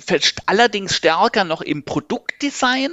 allerdings 0.46 0.94
stärker 0.94 1.44
noch 1.44 1.62
im 1.62 1.82
Produktdesign. 1.82 2.90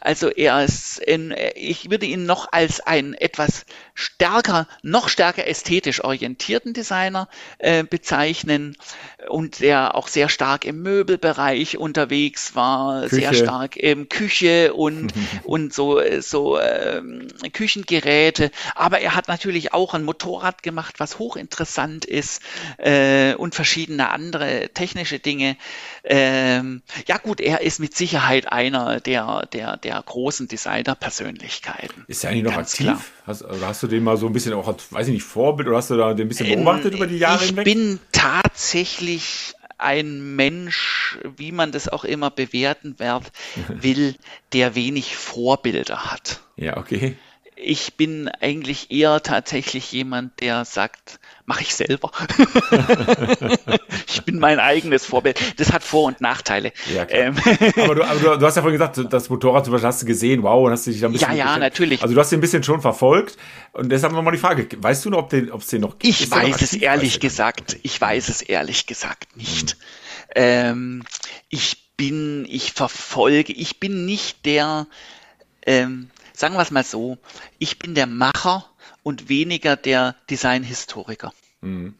Also 0.00 0.28
er 0.28 0.64
ist, 0.64 0.98
in, 0.98 1.34
ich 1.54 1.90
würde 1.90 2.06
ihn 2.06 2.24
noch 2.24 2.52
als 2.52 2.80
einen 2.80 3.14
etwas 3.14 3.66
stärker, 3.94 4.68
noch 4.82 5.08
stärker 5.08 5.46
ästhetisch 5.46 6.02
orientierten 6.02 6.72
Designer 6.72 7.28
äh, 7.58 7.82
bezeichnen 7.82 8.76
und 9.28 9.60
der 9.60 9.96
auch 9.96 10.06
sehr 10.06 10.28
stark 10.28 10.64
im 10.64 10.82
Möbelbereich 10.82 11.78
unterwegs 11.78 12.54
war, 12.54 13.02
Küche. 13.02 13.16
sehr 13.16 13.34
stark 13.34 13.76
im 13.76 14.08
Küche 14.08 14.72
und, 14.74 15.12
und 15.44 15.72
so, 15.72 16.00
so 16.20 16.60
ähm, 16.60 17.26
Küchengeräte. 17.52 18.50
Aber 18.74 19.00
er 19.00 19.14
hat 19.14 19.28
natürlich 19.28 19.72
auch 19.72 19.94
ein 19.94 20.04
Motorrad 20.04 20.62
gemacht, 20.62 20.96
was 20.98 21.18
hochinteressant 21.18 22.04
ist 22.04 22.42
äh, 22.78 23.34
und 23.34 23.54
verschiedene 23.54 24.10
andere 24.10 24.70
technische 24.74 25.18
Dinge. 25.18 25.56
Ähm, 26.04 26.82
ja 27.06 27.18
gut, 27.18 27.40
er 27.40 27.60
ist 27.60 27.80
mit 27.80 27.96
Sicherheit 27.96 28.50
einer 28.50 29.00
der, 29.00 29.46
der, 29.52 29.76
der 29.76 30.02
großen 30.04 30.48
Designer-Persönlichkeiten. 30.48 32.04
Ist 32.06 32.24
er 32.24 32.30
eigentlich 32.30 32.44
noch 32.44 32.56
aktiv? 32.56 33.12
Hast, 33.26 33.44
also 33.44 33.66
hast, 33.66 33.82
du 33.82 33.86
den 33.86 34.04
mal 34.04 34.16
so 34.16 34.26
ein 34.26 34.32
bisschen 34.32 34.54
auch, 34.54 34.74
weiß 34.90 35.08
ich 35.08 35.14
nicht, 35.14 35.24
Vorbild 35.24 35.68
oder 35.68 35.78
hast 35.78 35.90
du 35.90 35.96
da 35.96 36.14
den 36.14 36.26
ein 36.26 36.28
bisschen 36.28 36.48
beobachtet 36.48 36.92
ähm, 36.92 36.98
über 36.98 37.06
die 37.06 37.18
Jahre 37.18 37.42
ich 37.42 37.50
hinweg? 37.50 37.66
Ich 37.66 37.74
bin 37.74 38.00
tatsächlich 38.12 39.54
ein 39.78 40.34
Mensch, 40.34 41.18
wie 41.36 41.52
man 41.52 41.72
das 41.72 41.88
auch 41.88 42.04
immer 42.04 42.30
bewerten 42.30 42.96
will, 43.68 44.16
der 44.52 44.74
wenig 44.74 45.16
Vorbilder 45.16 46.10
hat. 46.10 46.40
Ja, 46.56 46.76
okay 46.76 47.16
ich 47.60 47.94
bin 47.94 48.28
eigentlich 48.40 48.90
eher 48.90 49.22
tatsächlich 49.22 49.90
jemand, 49.92 50.40
der 50.40 50.64
sagt, 50.64 51.18
mache 51.44 51.62
ich 51.62 51.74
selber. 51.74 52.12
ich 54.06 54.22
bin 54.22 54.38
mein 54.38 54.60
eigenes 54.60 55.04
Vorbild. 55.04 55.40
Das 55.58 55.72
hat 55.72 55.82
Vor- 55.82 56.06
und 56.06 56.20
Nachteile. 56.20 56.72
Ja, 56.94 57.06
ähm. 57.08 57.36
aber, 57.76 57.94
du, 57.94 58.04
aber 58.04 58.20
du, 58.20 58.38
du, 58.38 58.46
hast 58.46 58.56
ja 58.56 58.62
vorhin 58.62 58.78
gesagt, 58.78 59.12
das 59.12 59.28
Motorrad 59.28 59.64
zum 59.64 59.72
Beispiel 59.72 59.88
hast 59.88 60.02
du 60.02 60.06
gesehen, 60.06 60.42
wow, 60.42 60.66
und 60.66 60.72
hast 60.72 60.86
du 60.86 60.90
dich 60.90 61.00
da 61.00 61.06
ein 61.06 61.12
bisschen. 61.12 61.30
Ja, 61.30 61.52
ja, 61.52 61.58
natürlich. 61.58 62.02
Also 62.02 62.14
du 62.14 62.20
hast 62.20 62.30
den 62.30 62.38
ein 62.38 62.42
bisschen 62.42 62.62
schon 62.62 62.80
verfolgt. 62.80 63.36
Und 63.72 63.90
deshalb 63.90 64.12
nochmal 64.12 64.32
die 64.32 64.38
Frage, 64.38 64.68
weißt 64.76 65.04
du 65.04 65.10
noch, 65.10 65.18
ob 65.18 65.32
es 65.32 65.66
den, 65.68 65.80
noch 65.80 65.98
gibt? 65.98 66.04
Ich 66.04 66.30
weiß 66.30 66.62
es 66.62 66.74
ehrlich 66.74 67.20
gesagt, 67.20 67.78
ich 67.82 68.00
weiß 68.00 68.28
es 68.28 68.42
ehrlich 68.42 68.86
gesagt 68.86 69.36
nicht. 69.36 69.72
Hm. 69.72 69.78
Ähm, 70.34 71.04
ich 71.48 71.94
bin, 71.96 72.46
ich 72.48 72.72
verfolge, 72.72 73.52
ich 73.52 73.80
bin 73.80 74.04
nicht 74.04 74.44
der, 74.46 74.86
ähm, 75.66 76.10
sagen 76.38 76.54
wir 76.54 76.62
es 76.62 76.70
mal 76.70 76.84
so, 76.84 77.18
ich 77.58 77.78
bin 77.78 77.94
der 77.94 78.06
Macher 78.06 78.64
und 79.02 79.28
weniger 79.28 79.76
der 79.76 80.14
Designhistoriker. 80.30 81.32
Mhm. 81.60 81.94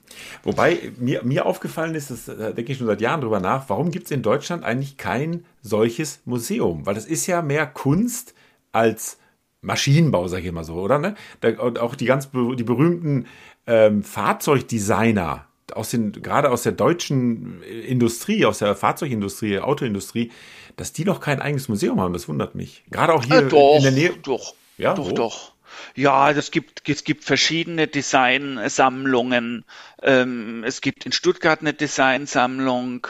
Wobei 0.45 0.93
mir, 0.99 1.25
mir 1.25 1.45
aufgefallen 1.45 1.97
ist, 1.97 2.11
das 2.11 2.27
da 2.27 2.53
denke 2.53 2.73
ich 2.73 2.79
schon 2.79 2.87
seit 2.87 3.01
Jahren 3.01 3.21
drüber 3.21 3.41
nach, 3.41 3.69
warum 3.69 3.91
gibt 3.91 4.07
es 4.07 4.13
in 4.13 4.23
Deutschland 4.23 4.63
eigentlich 4.63 4.97
kein 4.97 5.45
solches 5.63 6.21
Museum? 6.25 6.87
Weil 6.87 6.95
das 6.95 7.07
ist 7.07 7.27
ja 7.27 7.43
mehr 7.43 7.67
Kunst 7.67 8.35
als 8.71 9.19
Maschinenbau, 9.61 10.29
sage 10.29 10.43
ich 10.43 10.49
immer 10.49 10.63
so, 10.63 10.75
oder? 10.75 10.99
Ne? 10.99 11.17
Da, 11.41 11.59
und 11.61 11.81
auch 11.81 11.97
die 11.97 12.05
ganz 12.05 12.31
die 12.31 12.63
berühmten 12.63 13.27
ähm, 13.67 14.05
Fahrzeugdesigner 14.05 15.48
aus 15.75 15.91
den, 15.91 16.13
gerade 16.13 16.51
aus 16.51 16.63
der 16.63 16.73
deutschen 16.73 17.63
Industrie, 17.63 18.45
aus 18.45 18.59
der 18.59 18.75
Fahrzeugindustrie, 18.75 19.59
Autoindustrie, 19.61 20.31
dass 20.77 20.93
die 20.93 21.05
noch 21.05 21.21
kein 21.21 21.41
eigenes 21.41 21.69
Museum 21.69 22.01
haben, 22.01 22.13
das 22.13 22.29
wundert 22.29 22.55
mich. 22.55 22.85
Gerade 22.91 23.13
auch 23.13 23.25
hier 23.25 23.47
äh, 23.47 23.49
doch, 23.49 23.77
in 23.77 23.83
der 23.83 23.93
Nähe. 23.93 24.17
Doch, 24.23 24.55
ja, 24.77 24.95
doch, 24.95 25.11
wo? 25.11 25.15
doch. 25.15 25.53
Ja, 25.95 26.31
es 26.31 26.51
gibt, 26.51 26.89
es 26.89 27.05
gibt 27.05 27.25
verschiedene 27.25 27.87
Designsammlungen. 27.87 29.65
Ähm, 30.03 30.65
es 30.65 30.81
gibt 30.81 31.07
in 31.07 31.13
Stuttgart 31.13 31.61
eine 31.61 31.75
Designsammlung. 31.75 33.09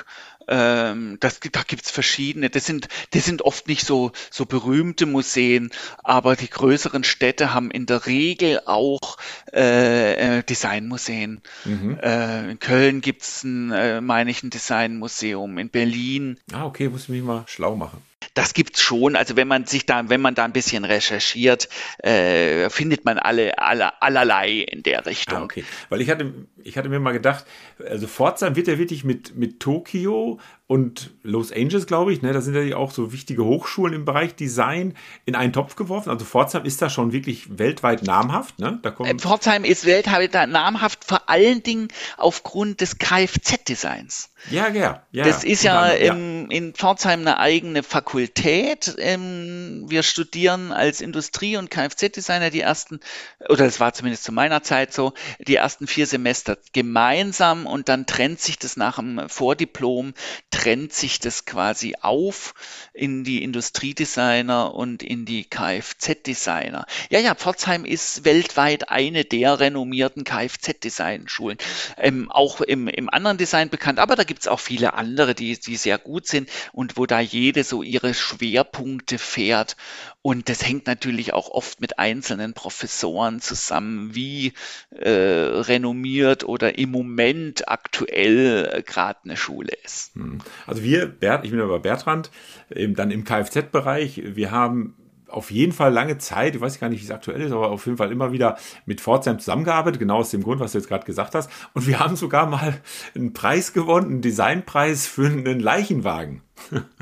Ähm, 0.48 1.18
das, 1.20 1.40
da 1.40 1.62
gibt's 1.66 1.90
verschiedene. 1.90 2.50
Das 2.50 2.66
sind, 2.66 2.88
das 3.10 3.24
sind 3.24 3.42
oft 3.42 3.68
nicht 3.68 3.86
so, 3.86 4.12
so 4.30 4.46
berühmte 4.46 5.06
Museen, 5.06 5.70
aber 6.02 6.36
die 6.36 6.48
größeren 6.50 7.04
Städte 7.04 7.54
haben 7.54 7.70
in 7.70 7.86
der 7.86 8.06
Regel 8.06 8.60
auch 8.66 9.18
äh, 9.52 10.38
äh 10.38 10.42
Designmuseen. 10.42 11.42
Mhm. 11.64 11.98
Äh, 12.02 12.50
in 12.52 12.58
Köln 12.58 13.00
gibt's 13.00 13.44
ein, 13.44 13.70
äh, 13.72 14.00
meine 14.00 14.30
ich, 14.30 14.42
ein 14.42 14.50
Designmuseum. 14.50 15.58
In 15.58 15.68
Berlin. 15.68 16.38
Ah, 16.52 16.64
okay, 16.64 16.88
muss 16.88 17.04
ich 17.04 17.08
mich 17.10 17.22
mal 17.22 17.44
schlau 17.46 17.76
machen. 17.76 18.02
Das 18.38 18.54
gibt's 18.54 18.80
schon. 18.80 19.16
Also 19.16 19.34
wenn 19.34 19.48
man 19.48 19.66
sich 19.66 19.84
da, 19.84 20.08
wenn 20.08 20.20
man 20.20 20.36
da 20.36 20.44
ein 20.44 20.52
bisschen 20.52 20.84
recherchiert, 20.84 21.68
äh, 21.98 22.70
findet 22.70 23.04
man 23.04 23.18
alle, 23.18 23.58
alle 23.58 24.00
allerlei 24.00 24.60
in 24.60 24.84
der 24.84 25.06
Richtung. 25.06 25.38
Ah, 25.38 25.42
okay. 25.42 25.64
Weil 25.88 26.00
ich 26.00 26.08
hatte, 26.08 26.32
ich 26.62 26.78
hatte 26.78 26.88
mir 26.88 27.00
mal 27.00 27.12
gedacht, 27.12 27.44
also 27.84 28.06
Pforzheim 28.06 28.54
wird 28.54 28.68
ja 28.68 28.78
wirklich 28.78 29.02
mit, 29.02 29.34
mit 29.34 29.58
Tokio 29.58 30.38
und 30.68 31.14
Los 31.22 31.50
Angeles, 31.50 31.86
glaube 31.86 32.12
ich, 32.12 32.20
ne, 32.20 32.34
da 32.34 32.42
sind 32.42 32.54
ja 32.54 32.76
auch 32.76 32.90
so 32.90 33.10
wichtige 33.10 33.42
Hochschulen 33.42 33.94
im 33.94 34.04
Bereich 34.04 34.34
Design 34.34 34.94
in 35.24 35.34
einen 35.34 35.54
Topf 35.54 35.76
geworfen. 35.76 36.10
Also 36.10 36.26
Pforzheim 36.26 36.66
ist 36.66 36.82
da 36.82 36.90
schon 36.90 37.10
wirklich 37.12 37.58
weltweit 37.58 38.02
namhaft. 38.02 38.58
Ne? 38.58 38.78
Da 38.82 38.90
kommen 38.90 39.18
Pforzheim 39.18 39.64
ist 39.64 39.86
weltweit 39.86 40.34
namhaft, 40.50 41.06
vor 41.06 41.30
allen 41.30 41.62
Dingen 41.62 41.88
aufgrund 42.18 42.82
des 42.82 42.98
Kfz-Designs. 42.98 44.30
Ja, 44.50 44.68
ja, 44.68 45.02
ja. 45.10 45.24
Das 45.24 45.42
ist 45.42 45.64
ja, 45.64 45.88
im, 45.88 46.50
in 46.50 46.74
Pforzheim 46.74 47.20
eine 47.20 47.38
eigene 47.38 47.82
Fakultät. 47.82 48.94
Ähm, 48.98 49.86
wir 49.88 50.02
studieren 50.02 50.70
als 50.70 51.00
Industrie- 51.00 51.56
und 51.56 51.70
Kfz-Designer 51.70 52.50
die 52.50 52.60
ersten, 52.60 53.00
oder 53.48 53.64
das 53.64 53.80
war 53.80 53.94
zumindest 53.94 54.24
zu 54.24 54.32
meiner 54.32 54.62
Zeit 54.62 54.92
so, 54.92 55.12
die 55.40 55.56
ersten 55.56 55.86
vier 55.86 56.06
Semester 56.06 56.56
gemeinsam 56.72 57.66
und 57.66 57.88
dann 57.88 58.06
trennt 58.06 58.40
sich 58.40 58.58
das 58.58 58.76
nach 58.76 58.96
dem 58.96 59.28
Vordiplom, 59.28 60.14
trennt 60.58 60.92
sich 60.92 61.20
das 61.20 61.44
quasi 61.44 61.94
auf 62.00 62.52
in 62.92 63.22
die 63.22 63.44
Industriedesigner 63.44 64.74
und 64.74 65.04
in 65.04 65.24
die 65.24 65.44
Kfz-Designer. 65.44 66.84
Ja, 67.10 67.20
ja, 67.20 67.36
Pforzheim 67.36 67.84
ist 67.84 68.24
weltweit 68.24 68.88
eine 68.88 69.24
der 69.24 69.60
renommierten 69.60 70.24
Kfz-Design-Schulen. 70.24 71.58
Ähm, 71.96 72.28
auch 72.32 72.60
im, 72.60 72.88
im 72.88 73.08
anderen 73.08 73.38
Design 73.38 73.68
bekannt, 73.70 74.00
aber 74.00 74.16
da 74.16 74.24
gibt 74.24 74.40
es 74.40 74.48
auch 74.48 74.58
viele 74.58 74.94
andere, 74.94 75.36
die, 75.36 75.56
die 75.60 75.76
sehr 75.76 75.96
gut 75.96 76.26
sind 76.26 76.50
und 76.72 76.96
wo 76.96 77.06
da 77.06 77.20
jede 77.20 77.62
so 77.62 77.84
ihre 77.84 78.12
Schwerpunkte 78.12 79.18
fährt. 79.18 79.76
Und 80.20 80.48
das 80.48 80.66
hängt 80.66 80.86
natürlich 80.86 81.32
auch 81.32 81.48
oft 81.50 81.80
mit 81.80 81.98
einzelnen 81.98 82.52
Professoren 82.52 83.40
zusammen, 83.40 84.14
wie 84.14 84.52
äh, 84.90 85.10
renommiert 85.10 86.44
oder 86.44 86.76
im 86.76 86.90
Moment 86.90 87.68
aktuell 87.68 88.70
äh, 88.72 88.82
gerade 88.82 89.20
eine 89.24 89.36
Schule 89.36 89.72
ist. 89.84 90.14
Hm. 90.16 90.38
Also 90.66 90.82
wir, 90.82 91.06
Bert, 91.06 91.44
ich 91.44 91.52
bin 91.52 91.60
aber 91.60 91.78
Bertrand, 91.78 92.30
eben 92.74 92.94
dann 92.94 93.10
im 93.10 93.24
Kfz-Bereich, 93.24 94.22
wir 94.24 94.50
haben 94.50 94.96
auf 95.28 95.50
jeden 95.50 95.72
Fall 95.72 95.92
lange 95.92 96.18
Zeit, 96.18 96.54
ich 96.54 96.60
weiß 96.60 96.80
gar 96.80 96.88
nicht, 96.88 97.00
wie 97.00 97.04
es 97.04 97.10
aktuell 97.10 97.40
ist, 97.40 97.52
aber 97.52 97.70
auf 97.70 97.86
jeden 97.86 97.98
Fall 97.98 98.10
immer 98.10 98.32
wieder 98.32 98.56
mit 98.86 99.00
Pforzheim 99.00 99.38
zusammengearbeitet, 99.38 100.00
genau 100.00 100.18
aus 100.18 100.30
dem 100.30 100.42
Grund, 100.42 100.60
was 100.60 100.72
du 100.72 100.78
jetzt 100.78 100.88
gerade 100.88 101.04
gesagt 101.04 101.34
hast. 101.34 101.50
Und 101.74 101.86
wir 101.86 102.00
haben 102.00 102.16
sogar 102.16 102.46
mal 102.46 102.80
einen 103.14 103.32
Preis 103.32 103.72
gewonnen, 103.72 104.10
einen 104.10 104.22
Designpreis 104.22 105.06
für 105.06 105.26
einen 105.26 105.60
Leichenwagen. 105.60 106.42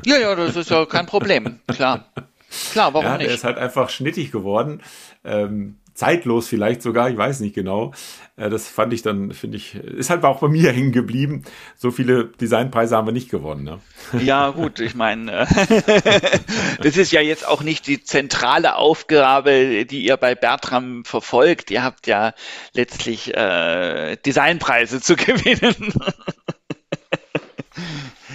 Ja, 0.04 0.18
ja, 0.18 0.34
das 0.34 0.56
ist 0.56 0.70
ja 0.70 0.84
kein 0.86 1.06
Problem, 1.06 1.60
klar. 1.68 2.12
Klar, 2.72 2.94
warum 2.94 3.06
ja, 3.06 3.16
nicht? 3.18 3.28
Der 3.28 3.34
ist 3.34 3.44
halt 3.44 3.58
einfach 3.58 3.90
schnittig 3.90 4.32
geworden. 4.32 4.82
Ähm, 5.24 5.76
zeitlos 5.96 6.46
vielleicht 6.46 6.82
sogar, 6.82 7.10
ich 7.10 7.16
weiß 7.16 7.40
nicht 7.40 7.54
genau. 7.54 7.92
Äh, 8.36 8.50
das 8.50 8.68
fand 8.68 8.92
ich 8.92 9.02
dann, 9.02 9.32
finde 9.32 9.56
ich, 9.56 9.74
ist 9.74 10.10
halt 10.10 10.24
auch 10.24 10.40
bei 10.40 10.48
mir 10.48 10.72
hängen 10.72 10.92
geblieben. 10.92 11.42
So 11.76 11.90
viele 11.90 12.26
Designpreise 12.26 12.96
haben 12.96 13.06
wir 13.06 13.12
nicht 13.12 13.30
gewonnen. 13.30 13.64
Ne? 13.64 13.80
Ja, 14.22 14.50
gut, 14.50 14.78
ich 14.78 14.94
meine, 14.94 15.32
äh, 15.32 15.46
das 16.82 16.96
ist 16.96 17.12
ja 17.12 17.20
jetzt 17.20 17.46
auch 17.46 17.62
nicht 17.62 17.86
die 17.86 18.02
zentrale 18.02 18.76
Aufgabe, 18.76 19.86
die 19.86 20.04
ihr 20.04 20.16
bei 20.16 20.34
Bertram 20.34 21.04
verfolgt. 21.04 21.70
Ihr 21.70 21.82
habt 21.82 22.06
ja 22.06 22.34
letztlich 22.74 23.34
äh, 23.34 24.16
Designpreise 24.16 25.00
zu 25.00 25.16
gewinnen. 25.16 25.94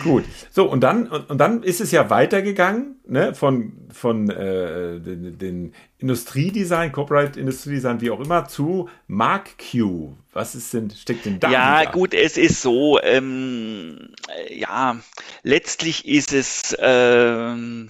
Gut. 0.04 0.24
So, 0.50 0.70
und 0.70 0.82
dann, 0.82 1.08
und, 1.08 1.38
dann 1.38 1.64
ist 1.64 1.82
es 1.82 1.92
ja 1.92 2.10
weitergegangen, 2.10 2.96
ne, 3.08 3.36
von, 3.36 3.74
von 3.92 4.30
äh, 4.30 5.00
den, 5.00 5.38
den 5.38 5.74
Industriedesign, 5.98 6.92
Corporate 6.92 7.40
Industriedesign, 7.40 8.02
wie 8.02 8.12
auch 8.12 8.20
immer, 8.20 8.48
zu 8.48 8.90
Mark 9.08 9.58
Q. 9.58 10.14
Was 10.34 10.56
ist 10.56 10.74
denn, 10.74 10.92
steckt 10.92 11.26
denn 11.26 11.40
da? 11.40 11.50
Ja, 11.52 11.82
wieder? 11.82 11.92
gut, 11.92 12.14
es 12.14 12.38
ist 12.38 12.62
so, 12.62 13.00
ähm, 13.02 14.14
ja, 14.50 14.98
letztlich 15.44 16.08
ist 16.08 16.34
es, 16.34 16.76
ähm, 16.80 17.90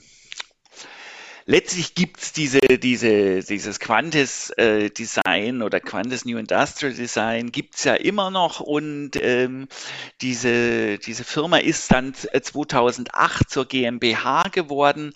letztlich 1.45 1.95
gibt's 1.95 2.33
diese, 2.33 2.59
diese, 2.59 3.41
dieses 3.41 3.79
Quantis 3.79 4.51
äh, 4.51 4.89
Design 4.89 5.61
oder 5.61 5.79
Quantis 5.79 6.25
New 6.25 6.37
Industrial 6.37 6.93
Design 6.93 7.51
gibt's 7.51 7.83
ja 7.83 7.95
immer 7.95 8.31
noch 8.31 8.59
und 8.59 9.11
ähm, 9.15 9.67
diese, 10.21 10.97
diese 10.97 11.23
Firma 11.23 11.57
ist 11.57 11.91
dann 11.91 12.13
2008 12.13 13.49
zur 13.49 13.65
GmbH 13.65 14.43
geworden. 14.51 15.13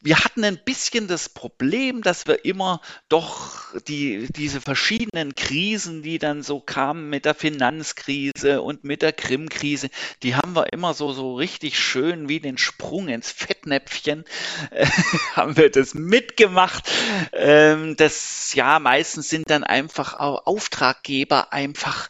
Wir 0.00 0.18
hatten 0.18 0.44
ein 0.44 0.58
bisschen 0.64 1.08
das 1.08 1.28
Problem, 1.28 2.02
dass 2.02 2.26
wir 2.26 2.44
immer 2.44 2.80
doch 3.08 3.74
die, 3.86 4.28
diese 4.34 4.60
verschiedenen 4.60 5.34
Krisen, 5.34 6.02
die 6.02 6.18
dann 6.18 6.42
so 6.42 6.60
kamen 6.60 7.08
mit 7.10 7.24
der 7.24 7.34
Finanzkrise 7.34 8.62
und 8.62 8.84
mit 8.84 9.02
der 9.02 9.12
Krim-Krise, 9.12 9.90
die 10.22 10.34
haben 10.34 10.54
wir 10.54 10.72
immer 10.72 10.94
so, 10.94 11.12
so 11.12 11.34
richtig 11.34 11.78
schön 11.78 12.28
wie 12.28 12.40
den 12.40 12.58
Sprung 12.58 13.08
ins 13.08 13.30
Fettnäpfchen, 13.30 14.24
äh, 14.70 14.86
haben 15.34 15.56
wir 15.56 15.67
das 15.70 15.94
mitgemacht. 15.94 16.90
Ähm, 17.32 17.96
das 17.96 18.54
ja 18.54 18.78
meistens 18.78 19.28
sind 19.28 19.50
dann 19.50 19.64
einfach 19.64 20.14
Auftraggeber 20.14 21.52
einfach 21.52 22.08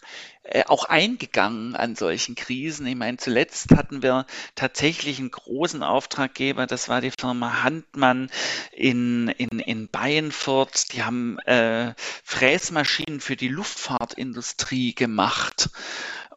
äh, 0.51 0.65
auch 0.67 0.85
eingegangen 0.85 1.77
an 1.77 1.95
solchen 1.95 2.35
Krisen. 2.35 2.87
Ich 2.87 2.95
meine, 2.95 3.19
zuletzt 3.19 3.71
hatten 3.77 4.03
wir 4.03 4.25
tatsächlich 4.55 5.19
einen 5.19 5.31
großen 5.31 5.83
Auftraggeber, 5.83 6.67
das 6.67 6.89
war 6.89 7.03
die 7.03 7.13
Firma 7.19 7.63
Handmann 7.63 8.31
in, 8.73 9.29
in, 9.29 9.59
in 9.59 9.89
Bayernfurt. 9.89 10.95
Die 10.95 11.03
haben 11.03 11.39
äh, 11.41 11.93
Fräsmaschinen 12.25 13.21
für 13.21 13.37
die 13.37 13.49
Luftfahrtindustrie 13.49 14.95
gemacht. 14.95 15.69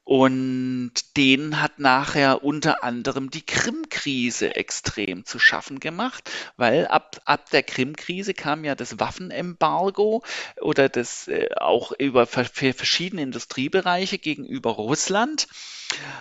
Und 0.03 0.93
denen 1.15 1.61
hat 1.61 1.79
nachher 1.79 2.43
unter 2.43 2.83
anderem 2.83 3.29
die 3.29 3.45
Krim-Krise 3.45 4.55
extrem 4.55 5.25
zu 5.25 5.37
schaffen 5.37 5.79
gemacht, 5.79 6.29
weil 6.57 6.87
ab, 6.87 7.21
ab 7.25 7.49
der 7.51 7.63
Krim-Krise 7.63 8.33
kam 8.33 8.63
ja 8.63 8.73
das 8.75 8.99
Waffenembargo 8.99 10.23
oder 10.59 10.89
das 10.89 11.27
äh, 11.27 11.49
auch 11.55 11.91
über 11.91 12.25
für 12.25 12.73
verschiedene 12.73 13.21
Industriebereiche 13.21 14.17
gegenüber 14.17 14.71
Russland. 14.71 15.47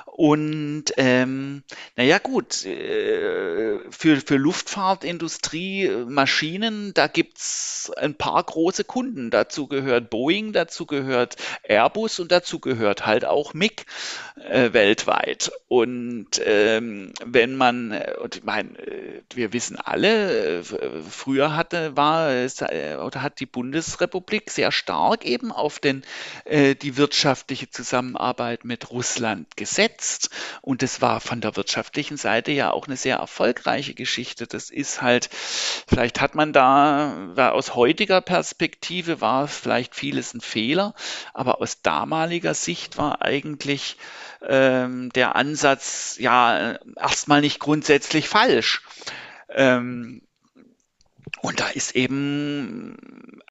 Und 0.07 0.85
ähm, 0.97 1.62
naja 1.97 2.18
gut, 2.18 2.66
äh, 2.66 3.79
für, 3.91 4.16
für 4.21 4.37
Luftfahrtindustrie, 4.37 5.87
äh, 5.87 6.05
Maschinen, 6.05 6.93
da 6.95 7.07
gibt's 7.07 7.91
ein 7.97 8.14
paar 8.14 8.43
große 8.43 8.85
Kunden. 8.85 9.31
Dazu 9.31 9.66
gehört 9.66 10.11
Boeing, 10.11 10.53
dazu 10.53 10.85
gehört 10.85 11.37
Airbus 11.62 12.21
und 12.21 12.33
dazu 12.33 12.59
gehört 12.59 13.07
halt 13.07 13.25
auch 13.25 13.55
MIG 13.55 13.87
äh, 14.49 14.73
weltweit. 14.73 15.53
Und 15.68 16.41
ähm, 16.45 17.12
wenn 17.25 17.57
man, 17.57 17.93
äh, 17.93 18.14
und 18.21 18.37
ich 18.37 18.45
meine, 18.45 18.79
äh, 18.79 19.23
wir 19.33 19.53
wissen 19.53 19.77
alle, 19.77 20.62
früher 21.09 21.57
hatte, 21.57 21.97
war 21.97 22.31
es, 22.31 22.61
oder 22.61 23.23
hat 23.23 23.41
die 23.41 23.47
Bundesrepublik 23.47 24.51
sehr 24.51 24.73
stark 24.73 25.25
eben 25.25 25.53
auf 25.53 25.79
den, 25.79 26.03
äh, 26.45 26.75
die 26.75 26.97
wirtschaftliche 26.97 27.71
Zusammenarbeit 27.71 28.64
mit 28.64 28.91
Russland 28.91 29.57
gesetzt. 29.61 30.30
Und 30.62 30.82
es 30.82 31.02
war 31.02 31.20
von 31.20 31.42
der 31.42 31.54
wirtschaftlichen 31.54 32.16
Seite 32.16 32.50
ja 32.50 32.70
auch 32.72 32.86
eine 32.86 32.96
sehr 32.96 33.18
erfolgreiche 33.18 33.94
Geschichte. 33.94 34.46
Das 34.46 34.70
ist 34.70 35.02
halt, 35.02 35.28
vielleicht 35.30 36.20
hat 36.20 36.34
man 36.34 36.52
da, 36.54 37.50
aus 37.52 37.74
heutiger 37.74 38.22
Perspektive 38.22 39.20
war 39.20 39.46
vielleicht 39.48 39.94
vieles 39.94 40.32
ein 40.34 40.40
Fehler, 40.40 40.94
aber 41.34 41.61
aus 41.61 41.82
damaliger 41.82 42.54
Sicht 42.54 42.96
war 42.96 43.20
eigentlich 43.20 43.98
ähm, 44.48 45.11
der 45.11 45.36
Ansatz 45.36 46.16
ja 46.18 46.78
erstmal 46.96 47.42
nicht 47.42 47.61
grundsätzlich 47.61 48.28
falsch. 48.28 48.82
Ähm, 49.50 50.22
und 51.43 51.61
da 51.61 51.68
ist 51.68 51.95
eben, 51.95 52.97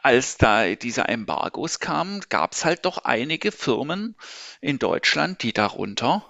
als 0.02 0.38
da 0.38 0.76
diese 0.76 1.08
Embargos 1.08 1.80
kamen, 1.80 2.22
gab 2.30 2.54
es 2.54 2.66
halt 2.66 2.86
doch 2.86 3.00
einige 3.00 3.52
Firmen 3.52 4.16
in 4.62 4.80
Deutschland, 4.80 5.44
die 5.44 5.54
darunter 5.54 6.26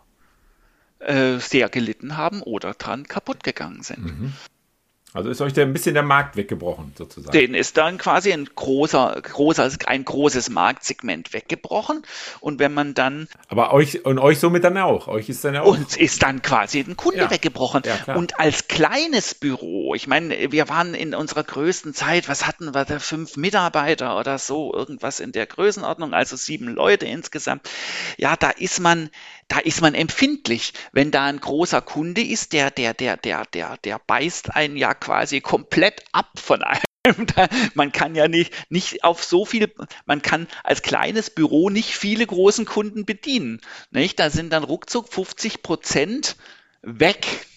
äh, 0.99 1.37
sehr 1.37 1.69
gelitten 1.69 2.17
haben 2.17 2.41
oder 2.41 2.73
dran 2.73 3.07
kaputt 3.07 3.43
gegangen 3.43 3.83
sind. 3.83 4.05
Mhm. 4.05 4.33
Also 5.11 5.29
ist 5.29 5.41
euch 5.41 5.53
da 5.53 5.63
ein 5.63 5.73
bisschen 5.73 5.95
der 5.95 6.03
Markt 6.03 6.35
weggebrochen, 6.35 6.93
sozusagen. 6.95 7.31
Den 7.31 7.55
ist 7.55 7.77
dann 7.77 7.97
quasi 7.97 8.31
ein 8.31 8.45
großer, 8.45 9.19
großer, 9.23 9.71
ein 9.87 10.05
großes 10.05 10.49
Marktsegment 10.49 11.33
weggebrochen. 11.33 12.03
Und 12.41 12.59
wenn 12.59 12.73
man 12.73 12.93
dann. 12.93 13.27
Aber 13.47 13.73
euch 13.73 14.05
und 14.05 14.19
euch 14.19 14.39
somit 14.39 14.63
dann 14.63 14.77
auch. 14.77 15.07
Euch 15.07 15.27
ist 15.27 15.43
dann 15.43 15.57
auch. 15.57 15.65
Uns 15.65 15.97
ist 15.97 16.21
dann 16.21 16.43
quasi 16.43 16.81
ein 16.81 16.95
Kunde 16.95 17.21
ja. 17.21 17.31
weggebrochen. 17.31 17.81
Ja, 17.85 18.15
und 18.15 18.39
als 18.39 18.67
kleines 18.67 19.33
Büro, 19.33 19.95
ich 19.95 20.05
meine, 20.05 20.51
wir 20.51 20.69
waren 20.69 20.93
in 20.93 21.15
unserer 21.15 21.43
größten 21.43 21.95
Zeit, 21.95 22.29
was 22.29 22.45
hatten 22.45 22.75
wir 22.75 22.85
da? 22.85 22.99
Fünf 22.99 23.35
Mitarbeiter 23.35 24.19
oder 24.19 24.37
so, 24.37 24.73
irgendwas 24.73 25.19
in 25.19 25.31
der 25.31 25.47
Größenordnung, 25.47 26.13
also 26.13 26.35
sieben 26.35 26.67
Leute 26.67 27.07
insgesamt. 27.07 27.67
Ja, 28.17 28.35
da 28.35 28.51
ist 28.51 28.79
man, 28.79 29.09
da 29.49 29.59
ist 29.59 29.81
man 29.81 29.95
empfindlich. 29.95 30.73
Wenn 30.93 31.11
da 31.11 31.25
ein 31.25 31.41
großer 31.41 31.81
Kunde 31.81 32.21
ist, 32.21 32.53
der, 32.53 32.71
der, 32.71 32.93
der, 32.93 33.17
der, 33.17 33.45
der, 33.47 33.77
der 33.77 33.99
beißt 33.99 34.55
einen 34.55 34.77
ja 34.77 34.93
quasi 34.93 35.41
komplett 35.41 36.03
ab 36.13 36.29
von 36.39 36.63
einem. 36.63 36.83
Man 37.73 37.91
kann 37.91 38.15
ja 38.15 38.27
nicht, 38.27 38.53
nicht 38.69 39.03
auf 39.03 39.23
so 39.23 39.45
viel, 39.45 39.73
man 40.05 40.21
kann 40.21 40.47
als 40.63 40.81
kleines 40.81 41.29
Büro 41.29 41.69
nicht 41.69 41.95
viele 41.95 42.27
großen 42.27 42.65
Kunden 42.65 43.05
bedienen. 43.05 43.61
Nicht? 43.89 44.19
Da 44.19 44.29
sind 44.29 44.51
dann 44.51 44.63
ruckzuck 44.63 45.11
50 45.11 45.63
Prozent 45.63 46.35
weg 46.81 47.47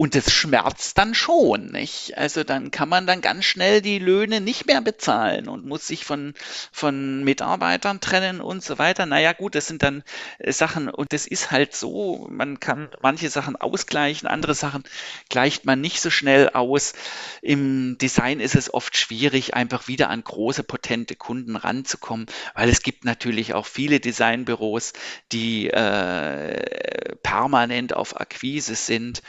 und 0.00 0.14
das 0.14 0.32
schmerzt 0.32 0.96
dann 0.96 1.14
schon, 1.14 1.72
nicht? 1.72 2.16
Also 2.16 2.42
dann 2.42 2.70
kann 2.70 2.88
man 2.88 3.06
dann 3.06 3.20
ganz 3.20 3.44
schnell 3.44 3.82
die 3.82 3.98
Löhne 3.98 4.40
nicht 4.40 4.64
mehr 4.64 4.80
bezahlen 4.80 5.46
und 5.46 5.66
muss 5.66 5.86
sich 5.86 6.06
von, 6.06 6.32
von 6.72 7.22
Mitarbeitern 7.22 8.00
trennen 8.00 8.40
und 8.40 8.64
so 8.64 8.78
weiter. 8.78 9.04
Naja, 9.04 9.34
gut, 9.34 9.54
das 9.54 9.66
sind 9.66 9.82
dann 9.82 10.02
äh, 10.38 10.52
Sachen 10.52 10.88
und 10.88 11.12
das 11.12 11.26
ist 11.26 11.50
halt 11.50 11.76
so, 11.76 12.26
man 12.30 12.60
kann 12.60 12.88
manche 13.02 13.28
Sachen 13.28 13.56
ausgleichen, 13.56 14.26
andere 14.26 14.54
Sachen 14.54 14.84
gleicht 15.28 15.66
man 15.66 15.82
nicht 15.82 16.00
so 16.00 16.08
schnell 16.08 16.48
aus. 16.48 16.94
Im 17.42 17.98
Design 17.98 18.40
ist 18.40 18.54
es 18.54 18.72
oft 18.72 18.96
schwierig, 18.96 19.52
einfach 19.52 19.86
wieder 19.86 20.08
an 20.08 20.24
große, 20.24 20.62
potente 20.62 21.14
Kunden 21.14 21.56
ranzukommen, 21.56 22.24
weil 22.54 22.70
es 22.70 22.82
gibt 22.82 23.04
natürlich 23.04 23.52
auch 23.52 23.66
viele 23.66 24.00
Designbüros, 24.00 24.94
die 25.30 25.68
äh, 25.68 27.16
permanent 27.22 27.94
auf 27.94 28.18
Akquise 28.18 28.74
sind 28.74 29.20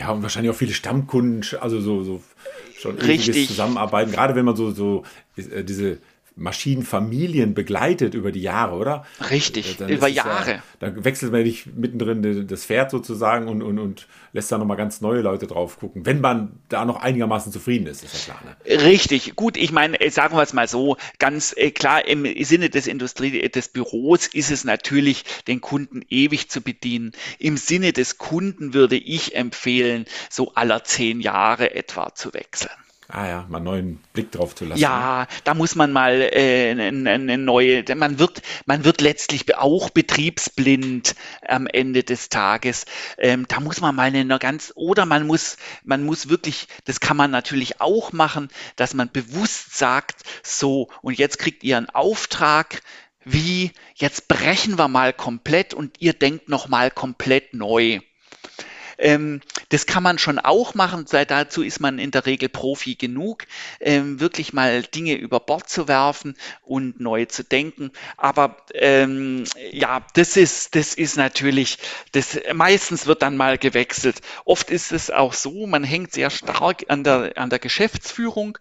ja, 0.00 0.10
und 0.10 0.22
wahrscheinlich 0.22 0.50
auch 0.50 0.56
viele 0.56 0.72
Stammkunden, 0.72 1.44
also 1.60 1.80
so, 1.80 2.02
so 2.02 2.22
schon 2.78 2.96
Richtig. 2.96 3.48
zusammenarbeiten, 3.48 4.10
gerade 4.12 4.34
wenn 4.34 4.46
man 4.46 4.56
so, 4.56 4.70
so 4.70 5.04
äh, 5.36 5.62
diese 5.62 5.98
Maschinenfamilien 6.40 7.54
begleitet 7.54 8.14
über 8.14 8.32
die 8.32 8.40
Jahre, 8.40 8.76
oder? 8.76 9.04
Richtig, 9.30 9.76
dann 9.76 9.90
über 9.90 10.08
Jahre. 10.08 10.50
Ja, 10.52 10.62
dann 10.80 11.04
wechselt 11.04 11.32
man 11.32 11.42
nicht 11.42 11.76
mittendrin 11.76 12.46
das 12.46 12.64
Pferd 12.64 12.90
sozusagen 12.90 13.46
und, 13.46 13.62
und, 13.62 13.78
und 13.78 14.06
lässt 14.32 14.50
da 14.50 14.58
nochmal 14.58 14.76
ganz 14.76 15.00
neue 15.00 15.20
Leute 15.20 15.46
drauf 15.46 15.78
gucken, 15.78 16.06
wenn 16.06 16.20
man 16.20 16.60
da 16.68 16.84
noch 16.84 16.96
einigermaßen 16.96 17.52
zufrieden 17.52 17.86
ist, 17.86 18.02
ist 18.02 18.26
ja 18.26 18.34
klar. 18.34 18.42
Ne? 18.44 18.82
Richtig, 18.82 19.36
gut, 19.36 19.56
ich 19.56 19.70
meine, 19.70 20.00
äh, 20.00 20.10
sagen 20.10 20.36
wir 20.36 20.42
es 20.42 20.52
mal 20.52 20.66
so, 20.66 20.96
ganz 21.18 21.54
äh, 21.56 21.70
klar, 21.70 22.06
im 22.08 22.26
Sinne 22.44 22.70
des 22.70 22.86
Industrie, 22.86 23.48
des 23.48 23.68
Büros 23.68 24.26
ist 24.26 24.50
es 24.50 24.64
natürlich, 24.64 25.24
den 25.46 25.60
Kunden 25.60 26.02
ewig 26.08 26.48
zu 26.48 26.62
bedienen. 26.62 27.12
Im 27.38 27.58
Sinne 27.58 27.92
des 27.92 28.16
Kunden 28.16 28.72
würde 28.72 28.96
ich 28.96 29.34
empfehlen, 29.34 30.06
so 30.30 30.52
aller 30.54 30.84
zehn 30.84 31.20
Jahre 31.20 31.74
etwa 31.74 32.14
zu 32.14 32.32
wechseln 32.32 32.70
ah 33.12 33.28
ja, 33.28 33.46
mal 33.48 33.58
einen 33.58 33.64
neuen 33.64 34.00
Blick 34.12 34.32
drauf 34.32 34.54
zu 34.54 34.64
lassen. 34.64 34.80
Ja, 34.80 35.26
da 35.44 35.54
muss 35.54 35.74
man 35.74 35.92
mal 35.92 36.20
äh, 36.20 36.70
eine, 36.70 37.10
eine 37.10 37.38
neue, 37.38 37.84
man 37.94 38.18
wird, 38.18 38.42
man 38.66 38.84
wird 38.84 39.00
letztlich 39.00 39.56
auch 39.56 39.90
betriebsblind 39.90 41.14
am 41.46 41.66
Ende 41.66 42.02
des 42.02 42.28
Tages. 42.28 42.84
Ähm, 43.18 43.46
da 43.48 43.60
muss 43.60 43.80
man 43.80 43.94
mal 43.94 44.04
eine 44.12 44.38
ganz, 44.38 44.72
oder 44.74 45.06
man 45.06 45.26
muss, 45.26 45.56
man 45.84 46.04
muss 46.04 46.28
wirklich, 46.28 46.68
das 46.84 47.00
kann 47.00 47.16
man 47.16 47.30
natürlich 47.30 47.80
auch 47.80 48.12
machen, 48.12 48.48
dass 48.76 48.94
man 48.94 49.10
bewusst 49.10 49.76
sagt, 49.76 50.22
so, 50.42 50.88
und 51.02 51.18
jetzt 51.18 51.38
kriegt 51.38 51.62
ihr 51.64 51.76
einen 51.76 51.90
Auftrag, 51.90 52.82
wie, 53.24 53.72
jetzt 53.94 54.28
brechen 54.28 54.78
wir 54.78 54.88
mal 54.88 55.12
komplett 55.12 55.74
und 55.74 56.00
ihr 56.00 56.12
denkt 56.12 56.48
noch 56.48 56.68
mal 56.68 56.90
komplett 56.90 57.54
neu. 57.54 58.00
Ähm, 58.98 59.40
Das 59.70 59.86
kann 59.86 60.02
man 60.02 60.18
schon 60.18 60.38
auch 60.38 60.74
machen, 60.74 61.06
dazu 61.10 61.62
ist 61.62 61.80
man 61.80 61.98
in 61.98 62.10
der 62.10 62.26
Regel 62.26 62.48
Profi 62.48 62.96
genug, 62.96 63.46
ähm, 63.80 64.20
wirklich 64.20 64.52
mal 64.52 64.82
Dinge 64.82 65.14
über 65.14 65.40
Bord 65.40 65.68
zu 65.68 65.88
werfen 65.88 66.36
und 66.62 67.00
neu 67.00 67.24
zu 67.24 67.44
denken. 67.44 67.92
Aber 68.16 68.56
ähm, 68.74 69.44
ja, 69.72 70.04
das 70.14 70.36
ist, 70.36 70.74
das 70.74 70.94
ist 70.94 71.16
natürlich, 71.16 71.78
das 72.12 72.38
meistens 72.52 73.06
wird 73.06 73.22
dann 73.22 73.36
mal 73.36 73.58
gewechselt. 73.58 74.20
Oft 74.44 74.70
ist 74.70 74.92
es 74.92 75.10
auch 75.10 75.32
so, 75.32 75.66
man 75.66 75.84
hängt 75.84 76.12
sehr 76.12 76.30
stark 76.30 76.84
an 76.88 77.04
der, 77.04 77.32
an 77.36 77.48
der 77.48 77.58
Geschäftsführung 77.58 78.58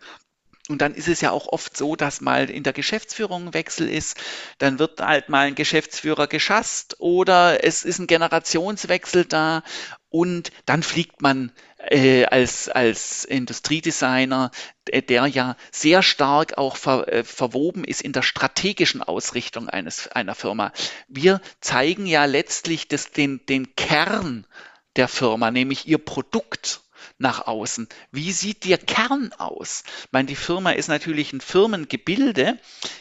und 0.70 0.84
dann 0.84 0.94
ist 0.94 1.08
es 1.08 1.22
ja 1.22 1.32
auch 1.32 1.48
oft 1.48 1.76
so, 1.76 1.96
dass 1.96 2.22
mal 2.22 2.48
in 2.48 2.62
der 2.62 2.74
Geschäftsführung 2.74 3.48
ein 3.48 3.54
Wechsel 3.56 3.90
ist, 3.90 4.18
dann 4.60 4.78
wird 4.78 5.02
halt 5.02 5.28
mal 5.28 5.48
ein 5.48 5.56
Geschäftsführer 5.56 6.28
geschasst 6.28 6.98
oder 7.00 7.64
es 7.64 7.84
ist 7.84 7.98
ein 7.98 8.06
Generationswechsel 8.06 9.26
da 9.26 9.64
und 10.10 10.52
dann 10.66 10.84
fliegt 10.84 11.22
man 11.22 11.52
äh, 11.78 12.26
als, 12.26 12.68
als 12.68 13.26
Industriedesigner, 13.26 14.52
der, 14.92 15.28
ja 15.28 15.56
sehr 15.72 16.02
stark 16.02 16.58
auch 16.58 16.78
ver, 16.78 17.08
äh, 17.08 17.24
verwoben 17.24 17.84
ist 17.84 18.02
in 18.02 18.12
der 18.12 18.24
strategischen 18.24 19.04
Ausrichtung 19.04 19.70
eines, 19.70 20.08
einer 20.08 20.36
Firma. 20.36 20.72
Wir 21.08 21.42
zeigen 21.62 22.06
ja 22.06 22.26
letztlich 22.26 22.88
das, 22.88 23.12
den, 23.12 23.46
den 23.46 23.76
Kern 23.76 24.48
der 24.96 25.08
Firma, 25.08 25.52
nämlich 25.52 25.88
ihr 25.88 26.00
Produkt 26.00 26.82
nach 27.18 27.48
außen. 27.48 27.88
Wie 28.12 28.32
sieht 28.32 28.66
der 28.66 28.78
Kern 28.78 29.32
aus? 29.38 29.84
Ich 30.06 30.12
meine, 30.12 30.28
die 30.28 30.36
Firma 30.36 30.72
ist 30.72 30.88
natürlich 30.88 31.34
ein 31.34 31.42
Firmengebilde, 31.42 32.58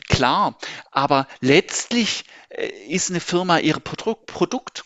klar, 0.08 0.58
aber 0.90 1.26
letztlich 1.40 2.24
äh, 2.50 2.68
ist 2.88 3.10
eine 3.10 3.20
Firma 3.20 3.58
ihr 3.58 3.78
Produkt 3.80 4.84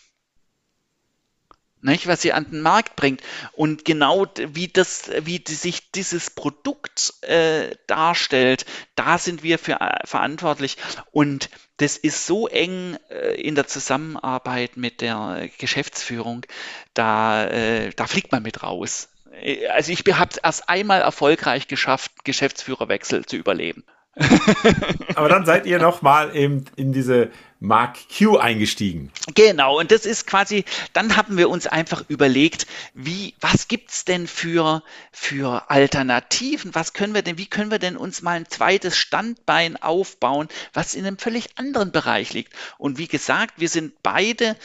nicht, 1.83 2.07
was 2.07 2.21
sie 2.21 2.33
an 2.33 2.49
den 2.49 2.61
Markt 2.61 2.95
bringt. 2.95 3.21
Und 3.53 3.85
genau 3.85 4.25
wie 4.35 4.67
das, 4.67 5.09
wie 5.21 5.39
die, 5.39 5.53
sich 5.53 5.91
dieses 5.91 6.29
Produkt 6.29 7.13
äh, 7.21 7.75
darstellt, 7.87 8.65
da 8.95 9.17
sind 9.17 9.43
wir 9.43 9.59
für 9.59 9.81
äh, 9.81 10.05
verantwortlich. 10.05 10.77
Und 11.11 11.49
das 11.77 11.97
ist 11.97 12.25
so 12.25 12.47
eng 12.47 12.97
äh, 13.09 13.35
in 13.35 13.55
der 13.55 13.67
Zusammenarbeit 13.67 14.77
mit 14.77 15.01
der 15.01 15.49
Geschäftsführung, 15.57 16.45
da, 16.93 17.45
äh, 17.45 17.91
da 17.95 18.07
fliegt 18.07 18.31
man 18.31 18.43
mit 18.43 18.63
raus. 18.63 19.09
Äh, 19.41 19.67
also 19.67 19.91
ich 19.91 20.03
habe 20.13 20.31
es 20.31 20.37
erst 20.37 20.69
einmal 20.69 21.01
erfolgreich 21.01 21.67
geschafft, 21.67 22.23
Geschäftsführerwechsel 22.23 23.25
zu 23.25 23.35
überleben. 23.35 23.83
Aber 25.15 25.27
dann 25.27 25.45
seid 25.45 25.65
ihr 25.65 25.79
noch 25.79 26.01
mal 26.03 26.35
eben 26.35 26.65
in 26.75 26.93
diese 26.93 27.31
Mark 27.63 27.97
Q 28.09 28.37
eingestiegen. 28.37 29.09
Genau, 29.35 29.79
und 29.79 29.89
das 29.91 30.05
ist 30.05 30.27
quasi, 30.27 30.65
dann 30.91 31.15
haben 31.15 31.37
wir 31.37 31.49
uns 31.49 31.65
einfach 31.65 32.03
überlegt, 32.09 32.67
wie, 32.93 33.35
was 33.39 33.69
gibt's 33.69 34.03
denn 34.03 34.27
für, 34.27 34.83
für 35.13 35.71
Alternativen? 35.71 36.75
Was 36.75 36.91
können 36.91 37.13
wir 37.13 37.21
denn, 37.21 37.37
wie 37.37 37.45
können 37.45 37.71
wir 37.71 37.79
denn 37.79 37.95
uns 37.95 38.21
mal 38.21 38.31
ein 38.31 38.49
zweites 38.49 38.97
Standbein 38.97 39.81
aufbauen, 39.81 40.49
was 40.73 40.93
in 40.93 41.05
einem 41.05 41.17
völlig 41.17 41.57
anderen 41.57 41.93
Bereich 41.93 42.33
liegt? 42.33 42.51
Und 42.77 42.97
wie 42.97 43.07
gesagt, 43.07 43.53
wir 43.55 43.69
sind 43.69 43.93
beide 44.03 44.57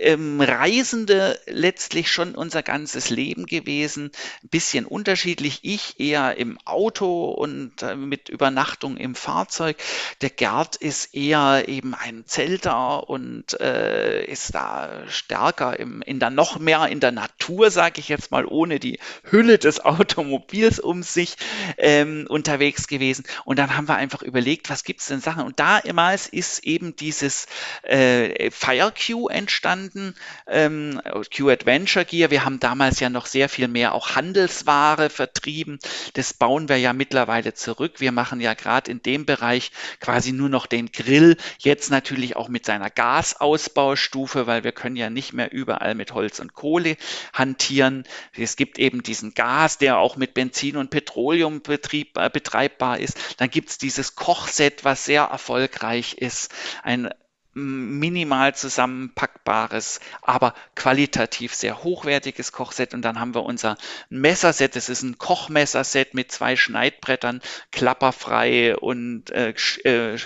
ähm, 0.00 0.40
Reisende 0.40 1.38
letztlich 1.46 2.10
schon 2.10 2.34
unser 2.34 2.64
ganzes 2.64 3.08
Leben 3.08 3.46
gewesen, 3.46 4.10
ein 4.42 4.48
bisschen 4.48 4.84
unterschiedlich. 4.84 5.60
Ich 5.62 6.00
eher 6.00 6.36
im 6.38 6.58
Auto 6.64 7.30
und 7.30 7.82
äh, 7.82 7.94
mit 7.94 8.30
Übernachtung 8.30 8.96
im 8.96 9.14
Fahrzeug. 9.14 9.76
Der 10.22 10.30
Gerd 10.30 10.74
ist 10.74 11.14
eher 11.14 11.68
eben 11.68 11.94
ein 11.94 12.24
Zelter 12.32 13.10
und 13.10 13.60
äh, 13.60 14.24
ist 14.24 14.54
da 14.54 15.02
stärker 15.06 15.78
im, 15.78 16.00
in 16.00 16.18
der 16.18 16.30
noch 16.30 16.58
mehr 16.58 16.86
in 16.88 16.98
der 16.98 17.12
Natur, 17.12 17.70
sage 17.70 18.00
ich 18.00 18.08
jetzt 18.08 18.30
mal, 18.30 18.46
ohne 18.46 18.80
die 18.80 18.98
Hülle 19.30 19.58
des 19.58 19.80
Automobils 19.84 20.80
um 20.80 21.02
sich 21.02 21.36
ähm, 21.76 22.24
unterwegs 22.26 22.86
gewesen. 22.86 23.24
Und 23.44 23.58
dann 23.58 23.76
haben 23.76 23.86
wir 23.86 23.96
einfach 23.96 24.22
überlegt, 24.22 24.70
was 24.70 24.84
gibt 24.84 25.00
es 25.00 25.08
denn 25.08 25.20
Sachen? 25.20 25.44
Und 25.44 25.60
damals 25.60 26.26
ist 26.26 26.64
eben 26.64 26.96
dieses 26.96 27.46
äh, 27.82 28.50
Fire 28.50 28.94
entstanden, 29.28 30.14
ähm, 30.46 31.02
Q 31.36 31.50
Adventure 31.50 32.06
Gear. 32.06 32.30
Wir 32.30 32.46
haben 32.46 32.60
damals 32.60 32.98
ja 33.00 33.10
noch 33.10 33.26
sehr 33.26 33.50
viel 33.50 33.68
mehr 33.68 33.92
auch 33.92 34.16
Handelsware 34.16 35.10
vertrieben. 35.10 35.78
Das 36.14 36.32
bauen 36.32 36.70
wir 36.70 36.78
ja 36.78 36.94
mittlerweile 36.94 37.52
zurück. 37.52 37.96
Wir 37.98 38.12
machen 38.12 38.40
ja 38.40 38.54
gerade 38.54 38.90
in 38.90 39.02
dem 39.02 39.26
Bereich 39.26 39.70
quasi 40.00 40.32
nur 40.32 40.48
noch 40.48 40.64
den 40.64 40.92
Grill. 40.92 41.36
Jetzt 41.58 41.90
natürlich 41.90 42.11
natürlich 42.12 42.36
auch 42.36 42.48
mit 42.48 42.66
seiner 42.66 42.90
Gasausbaustufe, 42.90 44.46
weil 44.46 44.64
wir 44.64 44.72
können 44.72 44.96
ja 44.96 45.08
nicht 45.08 45.32
mehr 45.32 45.50
überall 45.50 45.94
mit 45.94 46.12
Holz 46.12 46.40
und 46.40 46.52
Kohle 46.52 46.96
hantieren. 47.32 48.04
Es 48.36 48.56
gibt 48.56 48.78
eben 48.78 49.02
diesen 49.02 49.32
Gas, 49.32 49.78
der 49.78 49.96
auch 49.96 50.16
mit 50.16 50.34
Benzin 50.34 50.76
und 50.76 50.90
Petroleum 50.90 51.62
betrieb, 51.62 52.18
äh, 52.18 52.28
betreibbar 52.30 52.98
ist. 52.98 53.16
Dann 53.38 53.48
gibt 53.48 53.70
es 53.70 53.78
dieses 53.78 54.14
Kochset, 54.14 54.84
was 54.84 55.06
sehr 55.06 55.22
erfolgreich 55.22 56.14
ist. 56.14 56.52
Ein 56.82 57.08
minimal 57.54 58.54
zusammenpackbares, 58.54 60.00
aber 60.22 60.54
qualitativ 60.74 61.54
sehr 61.54 61.82
hochwertiges 61.82 62.52
Kochset. 62.52 62.94
Und 62.94 63.02
dann 63.02 63.20
haben 63.20 63.34
wir 63.34 63.42
unser 63.42 63.76
Messerset. 64.08 64.74
Das 64.76 64.88
ist 64.88 65.02
ein 65.02 65.18
Kochmesserset 65.18 66.14
mit 66.14 66.32
zwei 66.32 66.56
Schneidbrettern, 66.56 67.42
klapperfrei 67.70 68.76
und 68.76 69.30
äh, 69.30 69.54
äh, 69.84 70.18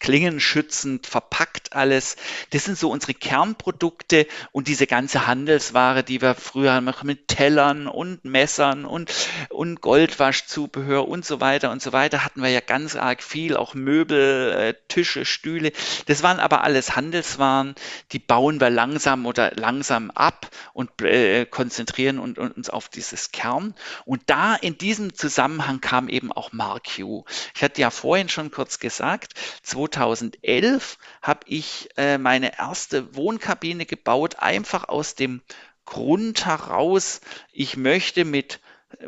klingenschützend 0.00 1.06
verpackt 1.06 1.72
alles. 1.74 2.16
Das 2.50 2.64
sind 2.64 2.76
so 2.76 2.90
unsere 2.90 3.14
Kernprodukte 3.14 4.26
und 4.50 4.66
diese 4.66 4.86
ganze 4.86 5.26
Handelsware, 5.26 6.02
die 6.02 6.20
wir 6.20 6.34
früher 6.34 6.80
noch 6.80 7.02
mit 7.04 7.28
Tellern 7.28 7.86
und 7.86 8.24
Messern 8.24 8.84
und, 8.84 9.12
und 9.50 9.80
Goldwaschzubehör 9.80 11.06
und 11.06 11.24
so 11.24 11.40
weiter 11.40 11.70
und 11.70 11.80
so 11.80 11.92
weiter 11.92 12.24
hatten 12.24 12.42
wir 12.42 12.50
ja 12.50 12.60
ganz 12.60 12.96
arg 12.96 13.22
viel, 13.22 13.56
auch 13.56 13.74
Möbel, 13.74 14.52
äh, 14.52 14.74
Tische, 14.88 15.24
Stühle. 15.24 15.72
Das 16.06 16.22
waren 16.22 16.40
aber 16.40 16.64
alle 16.64 16.71
alles 16.72 16.96
Handelswaren, 16.96 17.74
die 18.12 18.18
bauen 18.18 18.58
wir 18.58 18.70
langsam 18.70 19.26
oder 19.26 19.52
langsam 19.54 20.10
ab 20.10 20.48
und 20.72 21.02
äh, 21.02 21.44
konzentrieren 21.44 22.18
und, 22.18 22.38
und, 22.38 22.56
uns 22.56 22.70
auf 22.70 22.88
dieses 22.88 23.30
Kern. 23.30 23.74
Und 24.06 24.22
da 24.26 24.54
in 24.54 24.78
diesem 24.78 25.14
Zusammenhang 25.14 25.82
kam 25.82 26.08
eben 26.08 26.32
auch 26.32 26.52
MarQ. 26.52 27.24
Ich 27.54 27.62
hatte 27.62 27.82
ja 27.82 27.90
vorhin 27.90 28.30
schon 28.30 28.50
kurz 28.50 28.78
gesagt, 28.78 29.34
2011 29.64 30.96
habe 31.20 31.40
ich 31.44 31.90
äh, 31.98 32.16
meine 32.16 32.58
erste 32.58 33.14
Wohnkabine 33.14 33.84
gebaut, 33.84 34.36
einfach 34.38 34.88
aus 34.88 35.14
dem 35.14 35.42
Grund 35.84 36.46
heraus, 36.46 37.20
ich 37.52 37.76
möchte 37.76 38.24
mit 38.24 38.60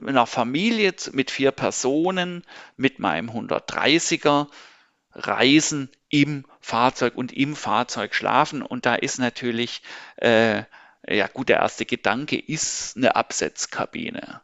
einer 0.06 0.26
Familie 0.26 0.92
mit 1.12 1.30
vier 1.30 1.50
Personen, 1.50 2.42
mit 2.76 2.98
meinem 2.98 3.30
130er 3.30 4.48
reisen 5.14 5.90
im 6.08 6.44
Fahrzeug 6.60 7.16
und 7.16 7.32
im 7.32 7.56
Fahrzeug 7.56 8.14
schlafen. 8.14 8.62
Und 8.62 8.86
da 8.86 8.94
ist 8.94 9.18
natürlich, 9.18 9.82
äh, 10.16 10.62
ja 11.08 11.26
gut, 11.28 11.48
der 11.48 11.58
erste 11.58 11.84
Gedanke 11.84 12.38
ist 12.38 12.96
eine 12.96 13.16
Absetzkabine. 13.16 14.40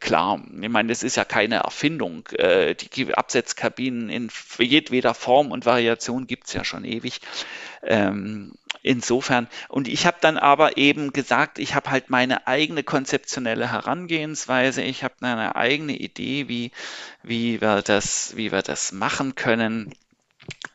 Klar, 0.00 0.42
ich 0.60 0.68
meine, 0.68 0.88
das 0.88 1.02
ist 1.02 1.16
ja 1.16 1.24
keine 1.24 1.56
Erfindung. 1.56 2.26
Äh, 2.32 2.74
die 2.74 3.14
Absetzkabinen 3.14 4.08
in 4.08 4.30
jedweder 4.58 5.14
Form 5.14 5.50
und 5.50 5.66
Variation 5.66 6.26
gibt 6.26 6.48
es 6.48 6.52
ja 6.52 6.64
schon 6.64 6.84
ewig. 6.84 7.20
Ähm, 7.82 8.52
insofern, 8.82 9.48
und 9.68 9.88
ich 9.88 10.06
habe 10.06 10.18
dann 10.20 10.38
aber 10.38 10.76
eben 10.76 11.12
gesagt, 11.12 11.58
ich 11.58 11.74
habe 11.74 11.90
halt 11.90 12.10
meine 12.10 12.46
eigene 12.46 12.82
konzeptionelle 12.82 13.70
Herangehensweise, 13.70 14.82
ich 14.82 15.04
habe 15.04 15.14
eine 15.20 15.56
eigene 15.56 15.96
Idee, 15.96 16.48
wie, 16.48 16.70
wie, 17.22 17.60
wir 17.60 17.82
das, 17.82 18.36
wie 18.36 18.52
wir 18.52 18.62
das 18.62 18.92
machen 18.92 19.34
können 19.34 19.92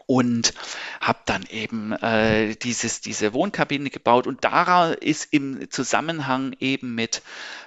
und 0.06 0.54
habe 1.02 1.20
dann 1.26 1.46
eben 1.50 1.92
äh, 1.92 2.56
dieses, 2.56 3.02
diese 3.02 3.34
Wohnkabine 3.34 3.90
gebaut 3.90 4.26
und 4.26 4.44
daran 4.44 4.94
ist 4.94 5.28
im 5.32 5.70
Zusammenhang 5.70 6.56
eben 6.60 6.96
mit, 6.96 7.22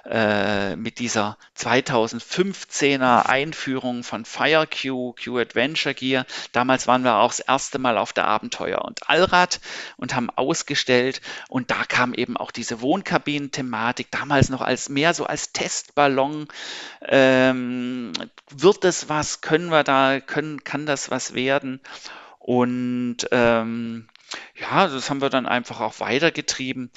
äh, 0.05 0.75
mit 0.75 0.99
dieser 0.99 1.37
2015er 1.57 3.27
Einführung 3.27 4.03
von 4.03 4.25
FireQ, 4.25 5.15
Q 5.23 5.37
Adventure 5.37 5.93
Gear. 5.93 6.25
Damals 6.51 6.87
waren 6.87 7.03
wir 7.03 7.17
auch 7.17 7.29
das 7.29 7.39
erste 7.39 7.77
Mal 7.77 7.97
auf 7.97 8.11
der 8.11 8.25
Abenteuer 8.25 8.83
und 8.83 9.07
Allrad 9.09 9.59
und 9.97 10.15
haben 10.15 10.29
ausgestellt 10.31 11.21
und 11.49 11.69
da 11.69 11.83
kam 11.83 12.13
eben 12.13 12.35
auch 12.35 12.51
diese 12.51 12.81
Wohnkabinen-Thematik, 12.81 14.09
damals 14.09 14.49
noch 14.49 14.61
als 14.61 14.89
mehr 14.89 15.13
so 15.13 15.25
als 15.25 15.51
Testballon. 15.51 16.47
Ähm, 17.03 18.13
wird 18.49 18.83
das 18.83 19.07
was? 19.07 19.41
Können 19.41 19.69
wir 19.69 19.83
da, 19.83 20.19
können, 20.19 20.63
kann 20.63 20.85
das 20.85 21.11
was 21.11 21.33
werden? 21.35 21.79
Und 22.39 23.17
ähm, 23.31 24.07
ja, 24.59 24.87
das 24.87 25.09
haben 25.09 25.21
wir 25.21 25.29
dann 25.29 25.45
einfach 25.45 25.79
auch 25.79 25.99
weitergetrieben. 25.99 26.91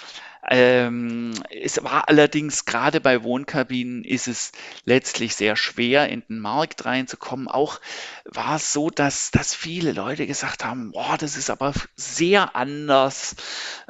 Ähm, 0.50 1.32
es 1.50 1.82
war 1.82 2.08
allerdings 2.08 2.66
gerade 2.66 3.00
bei 3.00 3.22
Wohnkabinen 3.22 4.04
ist 4.04 4.28
es 4.28 4.52
letztlich 4.84 5.34
sehr 5.36 5.56
schwer, 5.56 6.10
in 6.10 6.22
den 6.28 6.38
Markt 6.38 6.84
reinzukommen. 6.84 7.48
Auch 7.48 7.80
war 8.26 8.56
es 8.56 8.72
so, 8.72 8.90
dass, 8.90 9.30
dass 9.30 9.54
viele 9.54 9.92
Leute 9.92 10.26
gesagt 10.26 10.64
haben, 10.64 10.92
boah, 10.92 11.16
das 11.18 11.38
ist 11.38 11.48
aber 11.48 11.72
sehr 11.96 12.54
anders. 12.56 13.36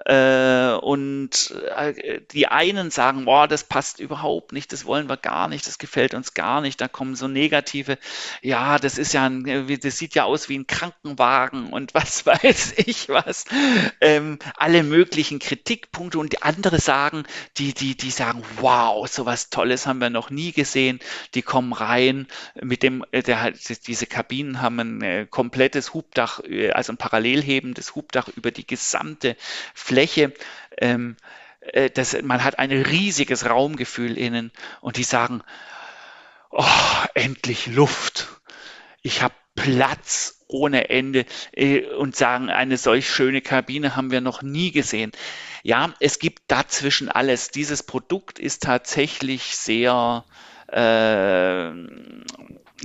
Äh, 0.06 0.74
und 0.74 1.54
äh, 1.76 2.20
die 2.32 2.46
einen 2.46 2.92
sagen, 2.92 3.24
boah, 3.24 3.48
das 3.48 3.64
passt 3.64 3.98
überhaupt 3.98 4.52
nicht, 4.52 4.72
das 4.72 4.84
wollen 4.84 5.08
wir 5.08 5.16
gar 5.16 5.48
nicht, 5.48 5.66
das 5.66 5.78
gefällt 5.78 6.14
uns 6.14 6.34
gar 6.34 6.60
nicht. 6.60 6.80
Da 6.80 6.86
kommen 6.86 7.16
so 7.16 7.26
negative, 7.26 7.98
ja, 8.42 8.78
das 8.78 8.96
ist 8.96 9.12
ja, 9.12 9.24
ein, 9.24 9.66
das 9.82 9.98
sieht 9.98 10.14
ja 10.14 10.24
aus 10.24 10.48
wie 10.48 10.58
ein 10.58 10.68
Krankenwagen 10.68 11.72
und 11.72 11.94
was 11.94 12.26
weiß 12.26 12.74
ich 12.76 13.08
was. 13.08 13.33
Ähm, 14.00 14.38
alle 14.56 14.82
möglichen 14.82 15.38
Kritikpunkte 15.38 16.18
und 16.18 16.42
andere 16.42 16.80
sagen, 16.80 17.24
die, 17.56 17.74
die, 17.74 17.96
die 17.96 18.10
sagen, 18.10 18.42
wow, 18.60 19.06
sowas 19.08 19.50
Tolles 19.50 19.86
haben 19.86 20.00
wir 20.00 20.10
noch 20.10 20.30
nie 20.30 20.52
gesehen. 20.52 21.00
Die 21.34 21.42
kommen 21.42 21.72
rein 21.72 22.26
mit 22.60 22.82
dem, 22.82 23.04
äh, 23.12 23.22
der, 23.22 23.52
diese 23.52 24.06
Kabinen 24.06 24.60
haben 24.60 24.78
ein 24.78 25.02
äh, 25.02 25.26
komplettes 25.28 25.94
Hubdach, 25.94 26.40
äh, 26.44 26.70
also 26.70 26.92
ein 26.92 26.98
parallelhebendes 26.98 27.94
Hubdach 27.94 28.28
über 28.28 28.50
die 28.50 28.66
gesamte 28.66 29.36
Fläche. 29.74 30.32
Ähm, 30.78 31.16
das, 31.94 32.20
man 32.20 32.44
hat 32.44 32.58
ein 32.58 32.70
riesiges 32.70 33.48
Raumgefühl 33.48 34.18
innen 34.18 34.52
und 34.82 34.98
die 34.98 35.02
sagen, 35.02 35.42
oh, 36.50 36.64
endlich 37.14 37.66
Luft. 37.68 38.28
Ich 39.00 39.22
habe 39.22 39.34
Platz 39.54 40.44
ohne 40.48 40.90
Ende 40.90 41.26
und 41.98 42.16
sagen, 42.16 42.50
eine 42.50 42.76
solch 42.76 43.08
schöne 43.08 43.40
Kabine 43.40 43.96
haben 43.96 44.10
wir 44.10 44.20
noch 44.20 44.42
nie 44.42 44.72
gesehen. 44.72 45.12
Ja, 45.62 45.94
es 46.00 46.18
gibt 46.18 46.42
dazwischen 46.48 47.08
alles. 47.08 47.50
Dieses 47.50 47.82
Produkt 47.82 48.38
ist 48.38 48.62
tatsächlich 48.62 49.56
sehr, 49.56 50.24
äh, 50.70 51.70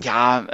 ja, 0.01 0.47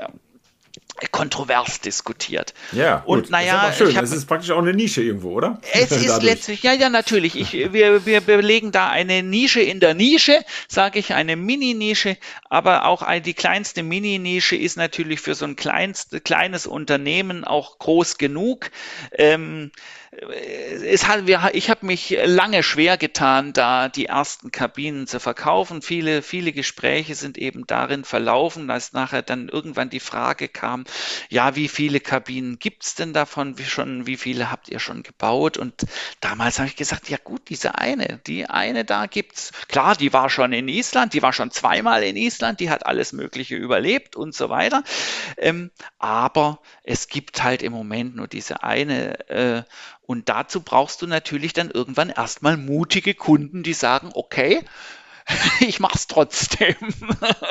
kontrovers 1.12 1.82
diskutiert. 1.82 2.54
Ja, 2.72 2.98
gut. 2.98 3.08
und 3.08 3.30
naja, 3.30 3.64
das 3.68 3.72
ist, 3.72 3.78
schön. 3.78 3.96
Hab, 3.96 4.02
das 4.02 4.12
ist 4.12 4.26
praktisch 4.28 4.52
auch 4.52 4.60
eine 4.60 4.74
Nische 4.74 5.02
irgendwo, 5.02 5.32
oder? 5.32 5.60
Es 5.74 5.92
ist 5.92 6.24
letztlich, 6.24 6.64
ja, 6.64 6.74
ja, 6.74 6.90
natürlich. 6.90 7.36
Ich, 7.36 7.74
wir, 7.74 8.06
wir 8.06 8.22
belegen 8.22 8.72
da 8.72 8.90
eine 8.90 9.22
Nische 9.22 9.62
in 9.62 9.80
der 9.80 9.94
Nische, 9.94 10.44
sage 10.68 11.00
ich, 11.00 11.14
eine 11.14 11.36
Mini-Nische, 11.36 12.18
aber 12.50 12.86
auch 12.86 13.06
die 13.20 13.34
kleinste 13.34 13.84
Mini-Nische 13.84 14.56
ist 14.56 14.78
natürlich 14.78 15.20
für 15.20 15.36
so 15.36 15.46
ein 15.46 15.56
kleinst, 15.56 16.24
kleines 16.24 16.66
Unternehmen 16.66 17.44
auch 17.44 17.78
groß 17.80 18.18
genug. 18.18 18.72
Ähm, 19.12 19.72
es 20.22 21.08
hat, 21.08 21.28
ich 21.54 21.70
habe 21.70 21.86
mich 21.86 22.18
lange 22.26 22.64
schwer 22.64 22.98
getan, 22.98 23.54
da 23.54 23.90
die 23.90 24.06
ersten 24.06 24.52
Kabinen 24.52 25.08
zu 25.08 25.20
verkaufen. 25.20 25.82
Viele, 25.82 26.22
viele 26.22 26.52
Gespräche 26.52 27.16
sind 27.16 27.38
eben 27.38 27.68
darin 27.68 28.04
verlaufen, 28.04 28.70
als 28.70 28.94
nachher 28.94 29.22
dann 29.22 29.50
irgendwann 29.50 29.90
die 29.90 30.00
Frage 30.00 30.48
kam, 30.48 30.86
ja, 31.30 31.56
wie 31.56 31.68
viele 31.68 32.00
Kabinen 32.00 32.60
gibt's 32.60 32.96
denn 32.96 33.14
davon? 33.14 33.58
Wie 33.58 33.66
schon, 33.66 34.08
wie 34.08 34.18
viele 34.18 34.52
habt 34.52 34.70
ihr 34.70 34.80
schon 34.80 35.04
gebaut? 35.04 35.58
Und 35.58 35.86
damals 36.22 36.60
habe 36.60 36.70
ich 36.70 36.76
gesagt, 36.76 37.10
ja 37.10 37.18
gut, 37.22 37.50
diese 37.50 37.78
eine, 37.78 38.22
die 38.26 38.46
eine 38.50 38.86
da 38.86 39.08
gibt's. 39.08 39.52
Klar, 39.68 39.96
die 39.96 40.14
war 40.14 40.30
schon 40.30 40.54
in 40.54 40.68
Island, 40.68 41.14
die 41.14 41.22
war 41.22 41.34
schon 41.34 41.52
zweimal 41.52 42.04
in 42.04 42.16
Island, 42.16 42.60
die 42.60 42.70
hat 42.70 42.86
alles 42.86 43.12
Mögliche 43.12 43.56
überlebt 43.56 44.16
und 44.16 44.34
so 44.34 44.50
weiter. 44.50 44.84
Ähm, 45.38 45.72
aber 46.00 46.60
es 46.84 47.08
gibt 47.08 47.44
halt 47.44 47.64
im 47.64 47.74
Moment 47.74 48.16
nur 48.16 48.28
diese 48.28 48.64
eine 48.64 49.30
äh, 49.30 49.64
und 50.08 50.30
dazu 50.30 50.62
brauchst 50.62 51.02
du 51.02 51.08
natürlich 51.08 51.54
dann 51.54 51.72
irgendwann 51.72 52.10
erstmal 52.10 52.58
mutige 52.58 53.14
Kunden, 53.14 53.64
die 53.64 53.74
sagen, 53.74 54.12
okay, 54.14 54.64
ich 55.60 55.80
mach's 55.80 56.08
trotzdem. 56.08 56.76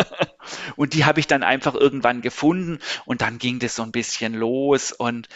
und 0.76 0.94
die 0.94 1.04
habe 1.04 1.20
ich 1.20 1.26
dann 1.26 1.42
einfach 1.42 1.74
irgendwann 1.74 2.22
gefunden 2.22 2.78
und 3.04 3.20
dann 3.20 3.38
ging 3.38 3.58
das 3.58 3.76
so 3.76 3.82
ein 3.82 3.92
bisschen 3.92 4.34
los 4.34 4.92
und 4.92 5.28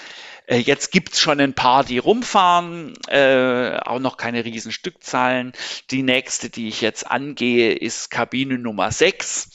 äh, 0.46 0.56
jetzt 0.56 0.92
gibt's 0.92 1.20
schon 1.20 1.40
ein 1.40 1.54
paar, 1.54 1.84
die 1.84 1.98
rumfahren, 1.98 2.94
äh, 3.08 3.78
auch 3.78 3.98
noch 3.98 4.16
keine 4.16 4.44
riesen 4.44 4.72
Stückzahlen. 4.72 5.52
Die 5.90 6.02
nächste, 6.02 6.48
die 6.48 6.68
ich 6.68 6.80
jetzt 6.80 7.10
angehe, 7.10 7.72
ist 7.72 8.10
Kabine 8.10 8.58
Nummer 8.58 8.90
6. 8.90 9.50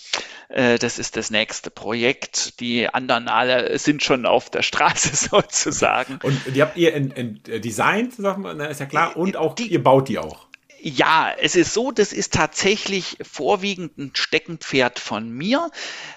Äh, 0.50 0.78
das 0.78 1.00
ist 1.00 1.18
das 1.18 1.32
nächste 1.32 1.72
Projekt. 1.72 2.60
Die 2.60 2.88
anderen 2.88 3.28
alle 3.28 3.78
sind 3.80 4.04
schon 4.04 4.26
auf 4.26 4.50
der 4.50 4.62
Straße 4.62 5.16
sozusagen. 5.30 6.20
Und 6.22 6.40
die 6.54 6.62
habt 6.62 6.78
ihr 6.78 6.94
in, 6.94 7.12
in 7.12 7.62
designt, 7.62 8.14
sagt 8.14 8.40
man, 8.40 8.60
ist 8.60 8.80
ja 8.80 8.86
klar, 8.86 9.18
und 9.18 9.36
auch 9.36 9.56
die, 9.56 9.68
ihr 9.68 9.82
baut 9.82 10.10
die 10.10 10.20
auch. 10.20 10.48
Ja, 10.86 11.32
es 11.40 11.56
ist 11.56 11.74
so, 11.74 11.94
das 11.94 12.12
ist 12.12 12.34
tatsächlich 12.34 13.16
vorwiegend 13.22 13.98
ein 13.98 14.12
Steckenpferd 14.16 15.00
von 15.00 15.30
mir. 15.30 15.72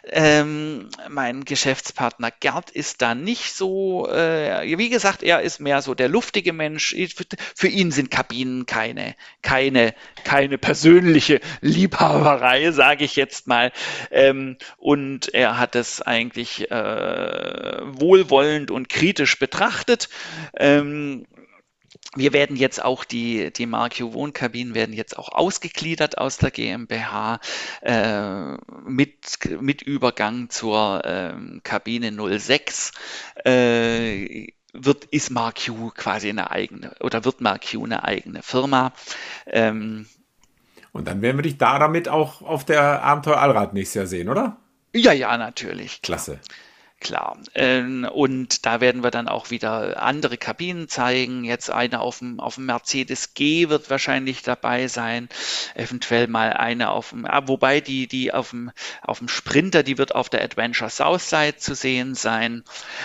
Ähm, 0.08 0.88
mein 1.08 1.44
Geschäftspartner 1.44 2.32
Gerd 2.32 2.72
ist 2.72 3.00
da 3.00 3.14
nicht 3.14 3.54
so, 3.54 4.08
äh, 4.08 4.76
wie 4.76 4.88
gesagt, 4.88 5.22
er 5.22 5.42
ist 5.42 5.60
mehr 5.60 5.82
so 5.82 5.94
der 5.94 6.08
luftige 6.08 6.52
Mensch. 6.52 6.96
Für 7.54 7.68
ihn 7.68 7.92
sind 7.92 8.10
Kabinen 8.10 8.66
keine, 8.66 9.14
keine, 9.40 9.94
keine 10.24 10.58
persönliche 10.58 11.40
Liebhaberei, 11.60 12.72
sage 12.72 13.04
ich 13.04 13.14
jetzt 13.14 13.46
mal. 13.46 13.70
Ähm, 14.10 14.56
und 14.78 15.32
er 15.32 15.60
hat 15.60 15.76
es 15.76 16.02
eigentlich 16.02 16.72
äh, 16.72 17.78
wohlwollend 17.84 18.72
und 18.72 18.88
kritisch 18.88 19.38
betrachtet. 19.38 20.08
Ähm, 20.56 21.24
wir 22.14 22.32
werden 22.32 22.56
jetzt 22.56 22.82
auch 22.82 23.04
die, 23.04 23.52
die 23.52 23.66
Markio 23.66 24.14
Wohnkabinen 24.14 24.74
werden 24.74 24.94
jetzt 24.94 25.18
auch 25.18 25.30
ausgegliedert 25.30 26.18
aus 26.18 26.38
der 26.38 26.50
GmbH 26.50 27.40
äh, 27.82 28.56
mit, 28.86 29.38
mit 29.60 29.82
Übergang 29.82 30.50
zur 30.50 31.04
äh, 31.04 31.34
Kabine 31.62 32.38
06. 32.38 32.92
Äh, 33.44 34.48
wird, 34.72 35.06
ist 35.06 35.30
MarQ 35.30 35.94
quasi 35.94 36.28
eine 36.28 36.50
eigene 36.50 36.94
oder 37.00 37.24
wird 37.24 37.40
MarQ 37.40 37.82
eine 37.84 38.04
eigene 38.04 38.42
Firma. 38.42 38.92
Ähm, 39.46 40.06
und 40.92 41.06
dann 41.06 41.22
werden 41.22 41.38
wir 41.38 41.42
dich 41.42 41.58
da 41.58 41.78
damit 41.78 42.08
auch 42.08 42.42
auf 42.42 42.64
der 42.64 43.02
Abenteuer 43.02 43.38
Allrad 43.38 43.74
nächstes 43.74 43.94
Jahr 43.94 44.06
sehen, 44.06 44.28
oder? 44.28 44.58
Ja, 44.94 45.12
ja, 45.12 45.36
natürlich. 45.36 46.00
Klasse. 46.02 46.40
Klar. 46.42 46.65
Klar. 47.06 47.38
Ähm, 47.54 48.04
und 48.12 48.66
da 48.66 48.80
werden 48.80 49.04
wir 49.04 49.12
dann 49.12 49.28
auch 49.28 49.50
wieder 49.50 50.02
andere 50.02 50.36
Kabinen 50.36 50.88
zeigen. 50.88 51.44
Jetzt 51.44 51.70
eine 51.70 52.00
auf 52.00 52.18
dem, 52.18 52.40
auf 52.40 52.56
dem 52.56 52.66
Mercedes 52.66 53.32
G 53.34 53.68
wird 53.68 53.90
wahrscheinlich 53.90 54.42
dabei 54.42 54.88
sein. 54.88 55.28
Eventuell 55.76 56.26
mal 56.26 56.52
eine 56.52 56.90
auf 56.90 57.10
dem, 57.10 57.24
ah, 57.24 57.46
wobei 57.46 57.80
die, 57.80 58.08
die 58.08 58.34
auf 58.34 58.50
dem, 58.50 58.72
auf 59.02 59.18
dem 59.18 59.28
Sprinter, 59.28 59.84
die 59.84 59.98
wird 59.98 60.16
auf 60.16 60.28
der 60.28 60.42
Adventure 60.42 60.90
Southside 60.90 61.58
zu 61.58 61.76
sehen 61.76 62.16
sein. 62.16 62.64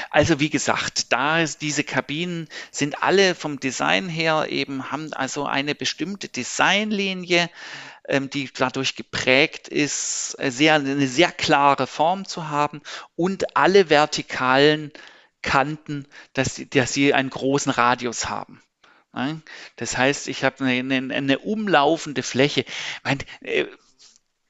Also 0.09 0.39
wie 0.39 0.49
gesagt, 0.49 1.11
da 1.11 1.39
ist 1.39 1.61
diese 1.61 1.83
Kabinen 1.83 2.47
sind 2.71 3.03
alle 3.03 3.35
vom 3.35 3.59
Design 3.59 4.09
her 4.09 4.47
eben, 4.49 4.91
haben 4.91 5.13
also 5.13 5.45
eine 5.45 5.75
bestimmte 5.75 6.27
Designlinie 6.27 7.51
die 8.19 8.49
dadurch 8.53 8.95
geprägt 8.95 9.67
ist, 9.67 10.35
äh, 10.39 10.51
sehr, 10.51 10.75
eine 10.75 11.07
sehr 11.07 11.31
klare 11.31 11.87
Form 11.87 12.25
zu 12.25 12.49
haben 12.49 12.81
und 13.15 13.55
alle 13.55 13.89
vertikalen 13.89 14.91
Kanten, 15.41 16.05
dass, 16.33 16.55
sie, 16.55 16.69
dass 16.69 16.93
sie 16.93 17.13
einen 17.13 17.29
großen 17.29 17.71
Radius 17.71 18.29
haben. 18.29 18.61
Das 19.75 19.97
heißt, 19.97 20.27
ich 20.27 20.43
habe 20.43 20.63
eine, 20.63 20.95
eine, 20.95 21.13
eine 21.13 21.39
umlaufende 21.39 22.23
Fläche. 22.23 22.65
Mein, 23.03 23.19
äh, 23.41 23.65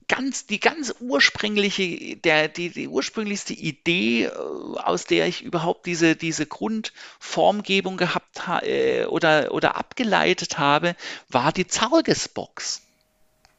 ganz, 0.08 0.46
die 0.46 0.60
ganz 0.60 0.94
ursprüngliche, 1.00 2.18
der, 2.18 2.48
die, 2.48 2.70
die 2.70 2.88
ursprünglichste 2.88 3.54
Idee, 3.54 4.26
äh, 4.26 4.30
aus 4.30 5.06
der 5.06 5.28
ich 5.28 5.42
überhaupt 5.42 5.86
diese, 5.86 6.16
diese 6.16 6.46
Grundformgebung 6.46 7.98
gehabt 7.98 8.48
ha, 8.48 8.62
oder, 9.08 9.54
oder 9.54 9.78
abgeleitet 9.78 10.58
habe, 10.58 10.96
war 11.30 11.52
die 11.54 11.68
Zargesbox. 11.68 12.82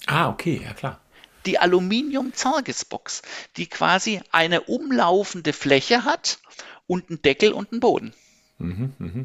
Ah, 0.06 0.28
okay, 0.28 0.60
ja 0.64 0.72
klar. 0.72 1.00
Die 1.46 1.58
Aluminium-Zargesbox, 1.58 3.22
die 3.56 3.66
quasi 3.66 4.20
eine 4.30 4.62
umlaufende 4.62 5.52
Fläche 5.52 6.04
hat 6.04 6.38
und 6.86 7.10
einen 7.10 7.22
Deckel 7.22 7.52
und 7.52 7.72
einen 7.72 7.80
Boden. 7.80 8.14
Mhm, 8.58 8.92
mh. 8.98 9.24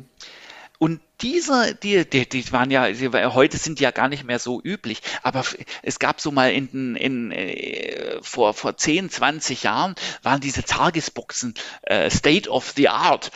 Und 0.80 1.02
diese, 1.22 1.74
die, 1.74 2.08
die, 2.08 2.30
die 2.30 2.52
waren 2.52 2.70
ja, 2.70 2.92
die, 2.92 3.10
heute 3.10 3.58
sind 3.58 3.80
die 3.80 3.84
ja 3.84 3.90
gar 3.90 4.10
nicht 4.10 4.24
mehr 4.24 4.38
so 4.38 4.62
üblich, 4.64 5.02
aber 5.24 5.44
es 5.82 5.98
gab 5.98 6.22
so 6.22 6.32
mal 6.32 6.52
in, 6.52 6.96
in, 6.96 7.32
äh, 7.32 8.20
vor, 8.22 8.54
vor 8.54 8.78
10, 8.78 9.10
20 9.10 9.64
Jahren 9.64 9.96
waren 10.22 10.40
diese 10.40 10.64
Zargesboxen 10.64 11.56
äh, 11.82 12.12
State 12.12 12.48
of 12.50 12.74
the 12.76 12.90
Art. 12.90 13.32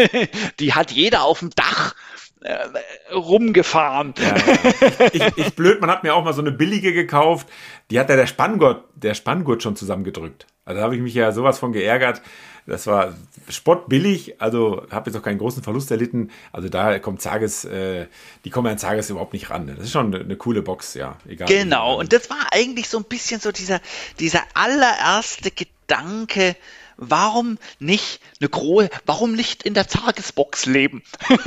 die 0.60 0.72
hat 0.72 0.90
jeder 0.90 1.24
auf 1.24 1.40
dem 1.40 1.50
Dach 1.50 1.94
äh, 2.42 3.12
rumgefahren. 3.12 4.14
Ja, 4.18 4.36
ja. 4.36 5.08
Ich, 5.12 5.38
ich, 5.38 5.54
blöd, 5.54 5.80
man 5.80 5.90
hat 5.90 6.02
mir 6.02 6.14
auch 6.14 6.24
mal 6.24 6.32
so 6.32 6.40
eine 6.40 6.52
billige 6.52 6.92
gekauft, 6.92 7.48
die 7.90 7.98
hat 7.98 8.08
ja 8.10 8.16
der 8.16 8.26
Spanngurt, 8.26 8.84
der 8.94 9.14
Spanngurt 9.14 9.62
schon 9.62 9.76
zusammengedrückt. 9.76 10.46
Also 10.64 10.78
da 10.78 10.84
habe 10.84 10.96
ich 10.96 11.02
mich 11.02 11.14
ja 11.14 11.32
sowas 11.32 11.58
von 11.58 11.72
geärgert. 11.72 12.20
Das 12.66 12.86
war 12.86 13.14
spottbillig, 13.48 14.42
also 14.42 14.86
habe 14.90 15.08
jetzt 15.08 15.18
auch 15.18 15.22
keinen 15.22 15.38
großen 15.38 15.62
Verlust 15.62 15.90
erlitten. 15.90 16.30
Also 16.52 16.68
da 16.68 16.98
kommt 16.98 17.22
Zages, 17.22 17.64
äh, 17.64 18.06
die 18.44 18.50
kommen 18.50 18.70
an 18.70 18.76
Zages 18.76 19.08
überhaupt 19.08 19.32
nicht 19.32 19.48
ran. 19.48 19.66
Das 19.68 19.86
ist 19.86 19.92
schon 19.92 20.14
eine, 20.14 20.22
eine 20.22 20.36
coole 20.36 20.60
Box, 20.60 20.92
ja. 20.92 21.16
Egal. 21.26 21.48
Genau, 21.48 21.98
und 21.98 22.12
das 22.12 22.28
war 22.28 22.46
eigentlich 22.52 22.90
so 22.90 22.98
ein 22.98 23.04
bisschen 23.04 23.40
so 23.40 23.52
dieser, 23.52 23.80
dieser 24.20 24.42
allererste 24.52 25.50
Gedanke, 25.50 26.56
warum 26.98 27.58
nicht 27.78 28.20
eine 28.40 28.50
große, 28.50 28.90
warum 29.06 29.32
nicht 29.32 29.62
in 29.62 29.72
der 29.72 29.86
Tagesbox 29.86 30.66
leben? 30.66 31.02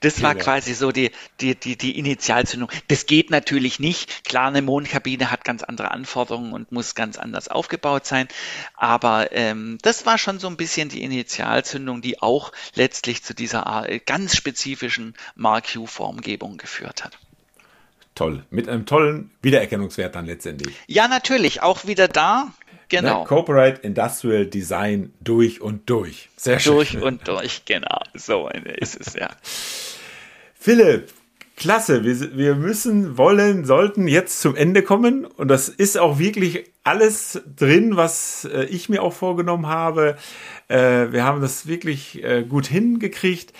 das 0.00 0.22
war 0.22 0.34
quasi 0.34 0.74
so 0.74 0.90
die, 0.90 1.12
die, 1.40 1.54
die, 1.54 1.76
die 1.76 1.98
Initialzündung. 1.98 2.70
Das 2.88 3.06
geht 3.06 3.30
natürlich 3.30 3.78
nicht. 3.78 4.24
Klar, 4.24 4.48
eine 4.48 4.62
Mondkabine 4.62 5.30
hat 5.30 5.44
ganz 5.44 5.62
andere 5.62 5.90
Anforderungen 5.90 6.52
und 6.52 6.72
muss 6.72 6.94
ganz 6.94 7.18
anders 7.18 7.48
aufgebaut 7.48 8.06
sein. 8.06 8.26
Aber 8.74 9.32
ähm, 9.32 9.78
das 9.82 10.06
war 10.06 10.18
schon 10.18 10.40
so 10.40 10.48
ein 10.48 10.56
bisschen 10.56 10.88
die 10.88 11.02
Initialzündung, 11.02 12.00
die 12.00 12.20
auch 12.20 12.52
letztlich 12.74 13.22
zu 13.22 13.34
dieser 13.34 13.86
ganz 14.06 14.34
spezifischen 14.34 15.14
Mark 15.34 15.76
U-Formgebung 15.76 16.56
geführt 16.56 17.04
hat 17.04 17.18
toll. 18.14 18.44
Mit 18.50 18.68
einem 18.68 18.86
tollen 18.86 19.30
Wiedererkennungswert 19.42 20.14
dann 20.14 20.26
letztendlich. 20.26 20.74
Ja, 20.86 21.08
natürlich. 21.08 21.62
Auch 21.62 21.86
wieder 21.86 22.08
da. 22.08 22.52
Genau. 22.88 23.20
Ne? 23.20 23.26
Corporate 23.26 23.80
Industrial 23.82 24.46
Design 24.46 25.12
durch 25.20 25.60
und 25.60 25.88
durch. 25.88 26.28
Sehr 26.36 26.60
schön. 26.60 26.74
Durch 26.74 27.02
und 27.02 27.26
durch, 27.26 27.64
genau. 27.64 28.00
So 28.14 28.48
ist 28.48 29.00
es, 29.00 29.14
ja. 29.14 29.30
Philipp, 30.54 31.12
klasse. 31.56 32.04
Wir, 32.04 32.36
wir 32.36 32.54
müssen, 32.54 33.16
wollen, 33.18 33.64
sollten 33.64 34.08
jetzt 34.08 34.40
zum 34.40 34.56
Ende 34.56 34.82
kommen. 34.82 35.24
Und 35.24 35.48
das 35.48 35.68
ist 35.68 35.98
auch 35.98 36.18
wirklich 36.18 36.70
alles 36.82 37.42
drin, 37.56 37.96
was 37.96 38.44
äh, 38.44 38.64
ich 38.64 38.88
mir 38.88 39.02
auch 39.02 39.12
vorgenommen 39.12 39.66
habe. 39.66 40.16
Äh, 40.68 41.12
wir 41.12 41.24
haben 41.24 41.40
das 41.40 41.66
wirklich 41.66 42.22
äh, 42.22 42.42
gut 42.42 42.66
hingekriegt. 42.66 43.52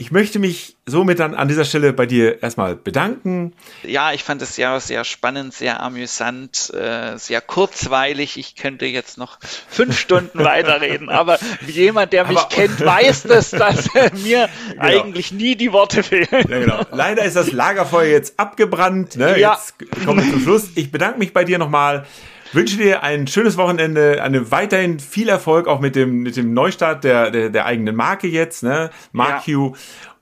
Ich 0.00 0.12
möchte 0.12 0.38
mich 0.38 0.76
somit 0.86 1.18
dann 1.18 1.34
an 1.34 1.48
dieser 1.48 1.64
Stelle 1.64 1.92
bei 1.92 2.06
dir 2.06 2.40
erstmal 2.40 2.76
bedanken. 2.76 3.52
Ja, 3.82 4.12
ich 4.12 4.22
fand 4.22 4.40
es 4.42 4.56
ja 4.56 4.78
sehr 4.78 5.02
spannend, 5.02 5.52
sehr 5.52 5.82
amüsant, 5.82 6.72
äh, 6.72 7.18
sehr 7.18 7.40
kurzweilig. 7.40 8.38
Ich 8.38 8.54
könnte 8.54 8.86
jetzt 8.86 9.18
noch 9.18 9.40
fünf 9.68 9.98
Stunden 9.98 10.38
weiterreden, 10.38 11.08
aber 11.08 11.40
jemand, 11.66 12.12
der 12.12 12.28
mich 12.28 12.38
aber, 12.38 12.48
kennt, 12.48 12.78
weiß 12.78 13.24
das, 13.24 13.50
dass 13.50 13.92
mir 14.22 14.48
genau. 14.70 14.82
eigentlich 14.82 15.32
nie 15.32 15.56
die 15.56 15.72
Worte 15.72 16.04
fehlen. 16.04 16.28
Ja, 16.30 16.42
genau. 16.60 16.86
Leider 16.92 17.24
ist 17.24 17.34
das 17.34 17.50
Lagerfeuer 17.50 18.12
jetzt 18.12 18.38
abgebrannt. 18.38 19.16
Ne? 19.16 19.36
Ja. 19.36 19.54
Jetzt 19.54 19.74
kommen 20.04 20.24
wir 20.24 20.32
zum 20.32 20.40
Schluss. 20.42 20.68
Ich 20.76 20.92
bedanke 20.92 21.18
mich 21.18 21.32
bei 21.32 21.42
dir 21.42 21.58
nochmal 21.58 22.06
wünsche 22.52 22.76
dir 22.76 23.02
ein 23.02 23.26
schönes 23.26 23.56
Wochenende, 23.56 24.22
eine 24.22 24.50
weiterhin 24.50 25.00
viel 25.00 25.28
Erfolg 25.28 25.66
auch 25.66 25.80
mit 25.80 25.96
dem, 25.96 26.22
mit 26.22 26.36
dem 26.36 26.54
Neustart 26.54 27.04
der, 27.04 27.30
der, 27.30 27.50
der 27.50 27.66
eigenen 27.66 27.96
Marke 27.96 28.28
jetzt, 28.28 28.62
ne? 28.62 28.90
Mark 29.12 29.46
ja. 29.46 29.72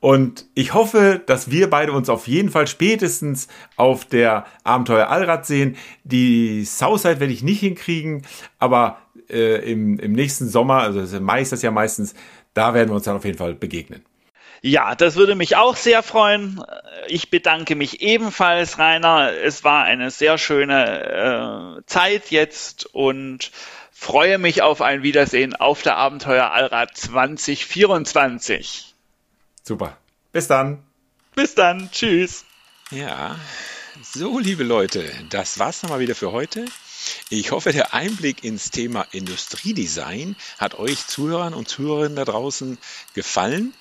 Und 0.00 0.46
ich 0.54 0.74
hoffe, 0.74 1.20
dass 1.26 1.50
wir 1.50 1.68
beide 1.68 1.92
uns 1.92 2.08
auf 2.08 2.28
jeden 2.28 2.50
Fall 2.50 2.66
spätestens 2.66 3.48
auf 3.76 4.04
der 4.04 4.46
Abenteuer 4.62 5.08
Allrad 5.08 5.46
sehen. 5.46 5.76
Die 6.04 6.64
Southside 6.64 7.18
werde 7.18 7.32
ich 7.32 7.42
nicht 7.42 7.60
hinkriegen, 7.60 8.22
aber 8.58 8.98
äh, 9.30 9.70
im, 9.70 9.98
im 9.98 10.12
nächsten 10.12 10.48
Sommer, 10.48 10.82
also 10.82 11.20
Mai 11.20 11.42
ist 11.42 11.52
das 11.52 11.62
ja 11.62 11.70
meistens, 11.70 12.14
da 12.54 12.74
werden 12.74 12.90
wir 12.90 12.94
uns 12.94 13.04
dann 13.04 13.16
auf 13.16 13.24
jeden 13.24 13.38
Fall 13.38 13.54
begegnen. 13.54 14.02
Ja, 14.62 14.94
das 14.94 15.16
würde 15.16 15.34
mich 15.34 15.56
auch 15.56 15.76
sehr 15.76 16.02
freuen. 16.02 16.62
Ich 17.08 17.30
bedanke 17.30 17.76
mich 17.76 18.00
ebenfalls, 18.00 18.78
Rainer. 18.78 19.32
Es 19.32 19.64
war 19.64 19.84
eine 19.84 20.10
sehr 20.10 20.38
schöne 20.38 21.78
äh, 21.78 21.86
Zeit 21.86 22.30
jetzt 22.30 22.86
und 22.94 23.50
freue 23.92 24.38
mich 24.38 24.62
auf 24.62 24.82
ein 24.82 25.02
Wiedersehen 25.02 25.54
auf 25.56 25.82
der 25.82 25.96
Abenteuer 25.96 26.50
Allrad 26.50 26.96
2024. 26.96 28.94
Super. 29.62 29.96
Bis 30.32 30.48
dann. 30.48 30.82
Bis 31.34 31.54
dann. 31.54 31.90
Tschüss. 31.90 32.44
Ja, 32.90 33.36
so 34.02 34.38
liebe 34.38 34.62
Leute, 34.62 35.10
das 35.30 35.58
war's 35.58 35.82
nochmal 35.82 36.00
wieder 36.00 36.14
für 36.14 36.30
heute. 36.32 36.66
Ich 37.30 37.50
hoffe, 37.50 37.72
der 37.72 37.94
Einblick 37.94 38.44
ins 38.44 38.70
Thema 38.70 39.06
Industriedesign 39.12 40.36
hat 40.58 40.78
euch 40.78 41.06
Zuhörern 41.06 41.54
und 41.54 41.68
Zuhörerinnen 41.68 42.16
da 42.16 42.24
draußen 42.24 42.78
gefallen. 43.14 43.74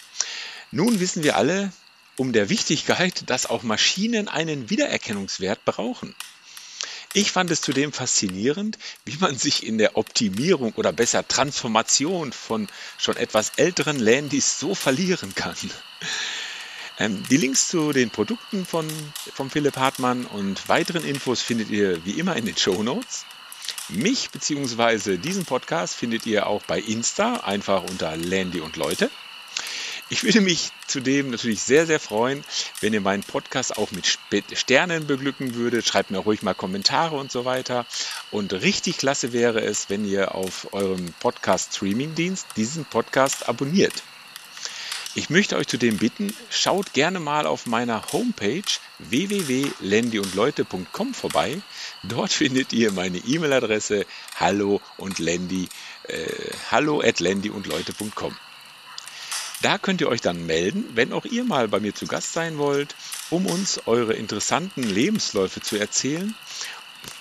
Nun 0.76 0.99
wissen 0.99 1.23
wir 1.23 1.38
alle 1.38 1.72
um 2.18 2.34
der 2.34 2.49
Wichtigkeit, 2.49 3.30
dass 3.30 3.45
auch 3.45 3.64
Maschinen 3.64 4.27
einen 4.27 4.69
Wiedererkennungswert 4.69 5.64
brauchen. 5.64 6.14
Ich 7.14 7.31
fand 7.31 7.49
es 7.49 7.61
zudem 7.61 7.93
faszinierend, 7.93 8.77
wie 9.06 9.15
man 9.22 9.38
sich 9.38 9.65
in 9.65 9.77
der 9.77 9.95
Optimierung 9.95 10.73
oder 10.73 10.91
besser 10.91 11.26
Transformation 11.26 12.34
von 12.34 12.68
schon 12.97 13.15
etwas 13.15 13.53
älteren 13.56 13.99
Landys 13.99 14.60
so 14.60 14.76
verlieren 14.76 15.34
kann. 15.34 15.56
Ähm, 16.99 17.23
die 17.30 17.38
Links 17.38 17.69
zu 17.69 17.93
den 17.93 18.10
Produkten 18.10 18.65
von, 18.65 18.85
von 19.34 19.49
Philipp 19.49 19.77
Hartmann 19.77 20.26
und 20.26 20.68
weiteren 20.68 21.06
Infos 21.06 21.41
findet 21.41 21.69
ihr 21.69 22.03
wie 22.03 22.19
immer 22.19 22.35
in 22.35 22.45
den 22.45 22.57
Show 22.57 22.84
Notes. 22.84 23.23
Mich 23.88 24.30
bzw. 24.30 25.15
diesen 25.15 25.45
Podcast 25.45 25.95
findet 25.95 26.26
ihr 26.26 26.47
auch 26.47 26.64
bei 26.64 26.81
Insta, 26.81 27.35
einfach 27.45 27.84
unter 27.84 28.18
Landy 28.18 28.60
und 28.60 28.76
Leute. 28.76 29.10
Ich 30.07 30.23
würde 30.23 30.41
mich 30.41 30.72
zudem 30.86 31.32
natürlich 31.32 31.64
sehr, 31.64 31.88
sehr 31.88 31.99
freuen, 31.99 32.44
wenn 32.80 32.94
ihr 32.94 33.02
meinen 33.02 33.23
Podcast 33.23 33.80
auch 33.80 33.90
mit 33.90 34.19
Sternen 34.53 35.07
beglücken 35.07 35.56
würdet. 35.56 35.88
Schreibt 35.88 36.11
mir 36.11 36.19
ruhig 36.19 36.44
mal 36.44 36.53
Kommentare 36.53 37.15
und 37.15 37.32
so 37.32 37.44
weiter. 37.44 37.88
Und 38.30 38.53
richtig 38.53 38.99
klasse 38.99 39.34
wäre 39.34 39.61
es, 39.61 39.90
wenn 39.90 40.06
ihr 40.06 40.36
auf 40.36 40.72
eurem 40.73 41.11
Podcast-Streaming-Dienst 41.22 42.45
diesen 42.56 42.86
Podcast 42.86 43.49
abonniert. 43.49 44.03
Ich 45.15 45.32
möchte 45.32 45.56
euch 45.56 45.68
zudem 45.68 45.98
bitten, 45.98 46.32
schaut 46.52 46.94
gerne 46.94 47.19
mal 47.19 47.48
auf 47.48 47.65
meiner 47.65 48.11
Homepage 48.11 48.61
www.lendyundleute.com 48.99 51.15
vorbei. 51.15 51.60
Dort 52.03 52.32
findet 52.34 52.73
ihr 52.73 52.91
meine 52.91 53.18
E-Mail-Adresse 53.18 54.06
hallo 54.36 54.82
und 54.98 55.18
Landy, 55.18 55.68
äh, 56.03 56.27
hallo 56.69 57.02
at 57.02 57.19
lendyundleute.com. 57.22 58.38
Da 59.61 59.77
könnt 59.77 60.02
ihr 60.02 60.10
euch 60.10 60.22
dann 60.22 60.45
melden, 60.45 60.86
wenn 60.94 61.14
auch 61.14 61.26
ihr 61.26 61.44
mal 61.44 61.68
bei 61.68 61.80
mir 61.80 61.95
zu 61.95 62.07
Gast 62.07 62.34
sein 62.34 62.57
wollt, 62.57 62.95
um 63.30 63.45
uns 63.45 63.82
eure 63.86 64.14
interessanten 64.14 64.84
Lebensläufe 64.84 65.61
zu 65.61 65.77
erzählen. 65.77 66.36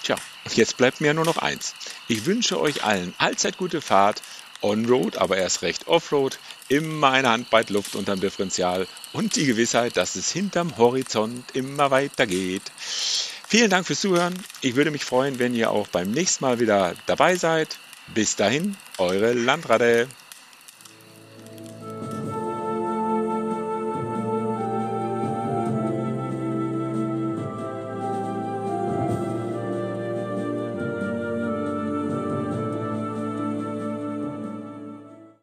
Tja, 0.03 0.17
jetzt 0.55 0.77
bleibt 0.77 1.01
mir 1.01 1.15
nur 1.15 1.25
noch 1.25 1.39
eins. 1.39 1.75
Ich 2.09 2.27
wünsche 2.27 2.61
euch 2.61 2.85
allen 2.85 3.15
allzeit 3.19 3.57
gute 3.57 3.81
Fahrt, 3.81 4.23
On-Road, 4.63 5.19
aber 5.19 5.37
erst 5.37 5.63
recht 5.63 5.87
Off-Road, 5.89 6.39
immer 6.69 7.11
eine 7.11 7.29
Handbreit 7.29 7.71
Luft 7.71 7.95
unterm 7.97 8.21
Differential 8.21 8.87
und 9.13 9.37
die 9.37 9.47
Gewissheit, 9.47 9.97
dass 9.97 10.17
es 10.17 10.31
hinterm 10.33 10.77
Horizont 10.79 11.45
immer 11.55 11.91
weiter 11.91 12.27
geht. 12.27 12.63
Vielen 13.47 13.71
Dank 13.71 13.87
fürs 13.87 14.01
Zuhören. 14.01 14.35
Ich 14.63 14.75
würde 14.75 14.91
mich 14.91 15.05
freuen, 15.05 15.39
wenn 15.39 15.55
ihr 15.55 15.71
auch 15.71 15.87
beim 15.89 16.11
nächsten 16.11 16.45
Mal 16.45 16.61
wieder 16.61 16.95
dabei 17.07 17.37
seid. 17.37 17.79
Bis 18.15 18.37
dahin, 18.37 18.77
eure 18.99 19.33
Landrade. 19.33 20.09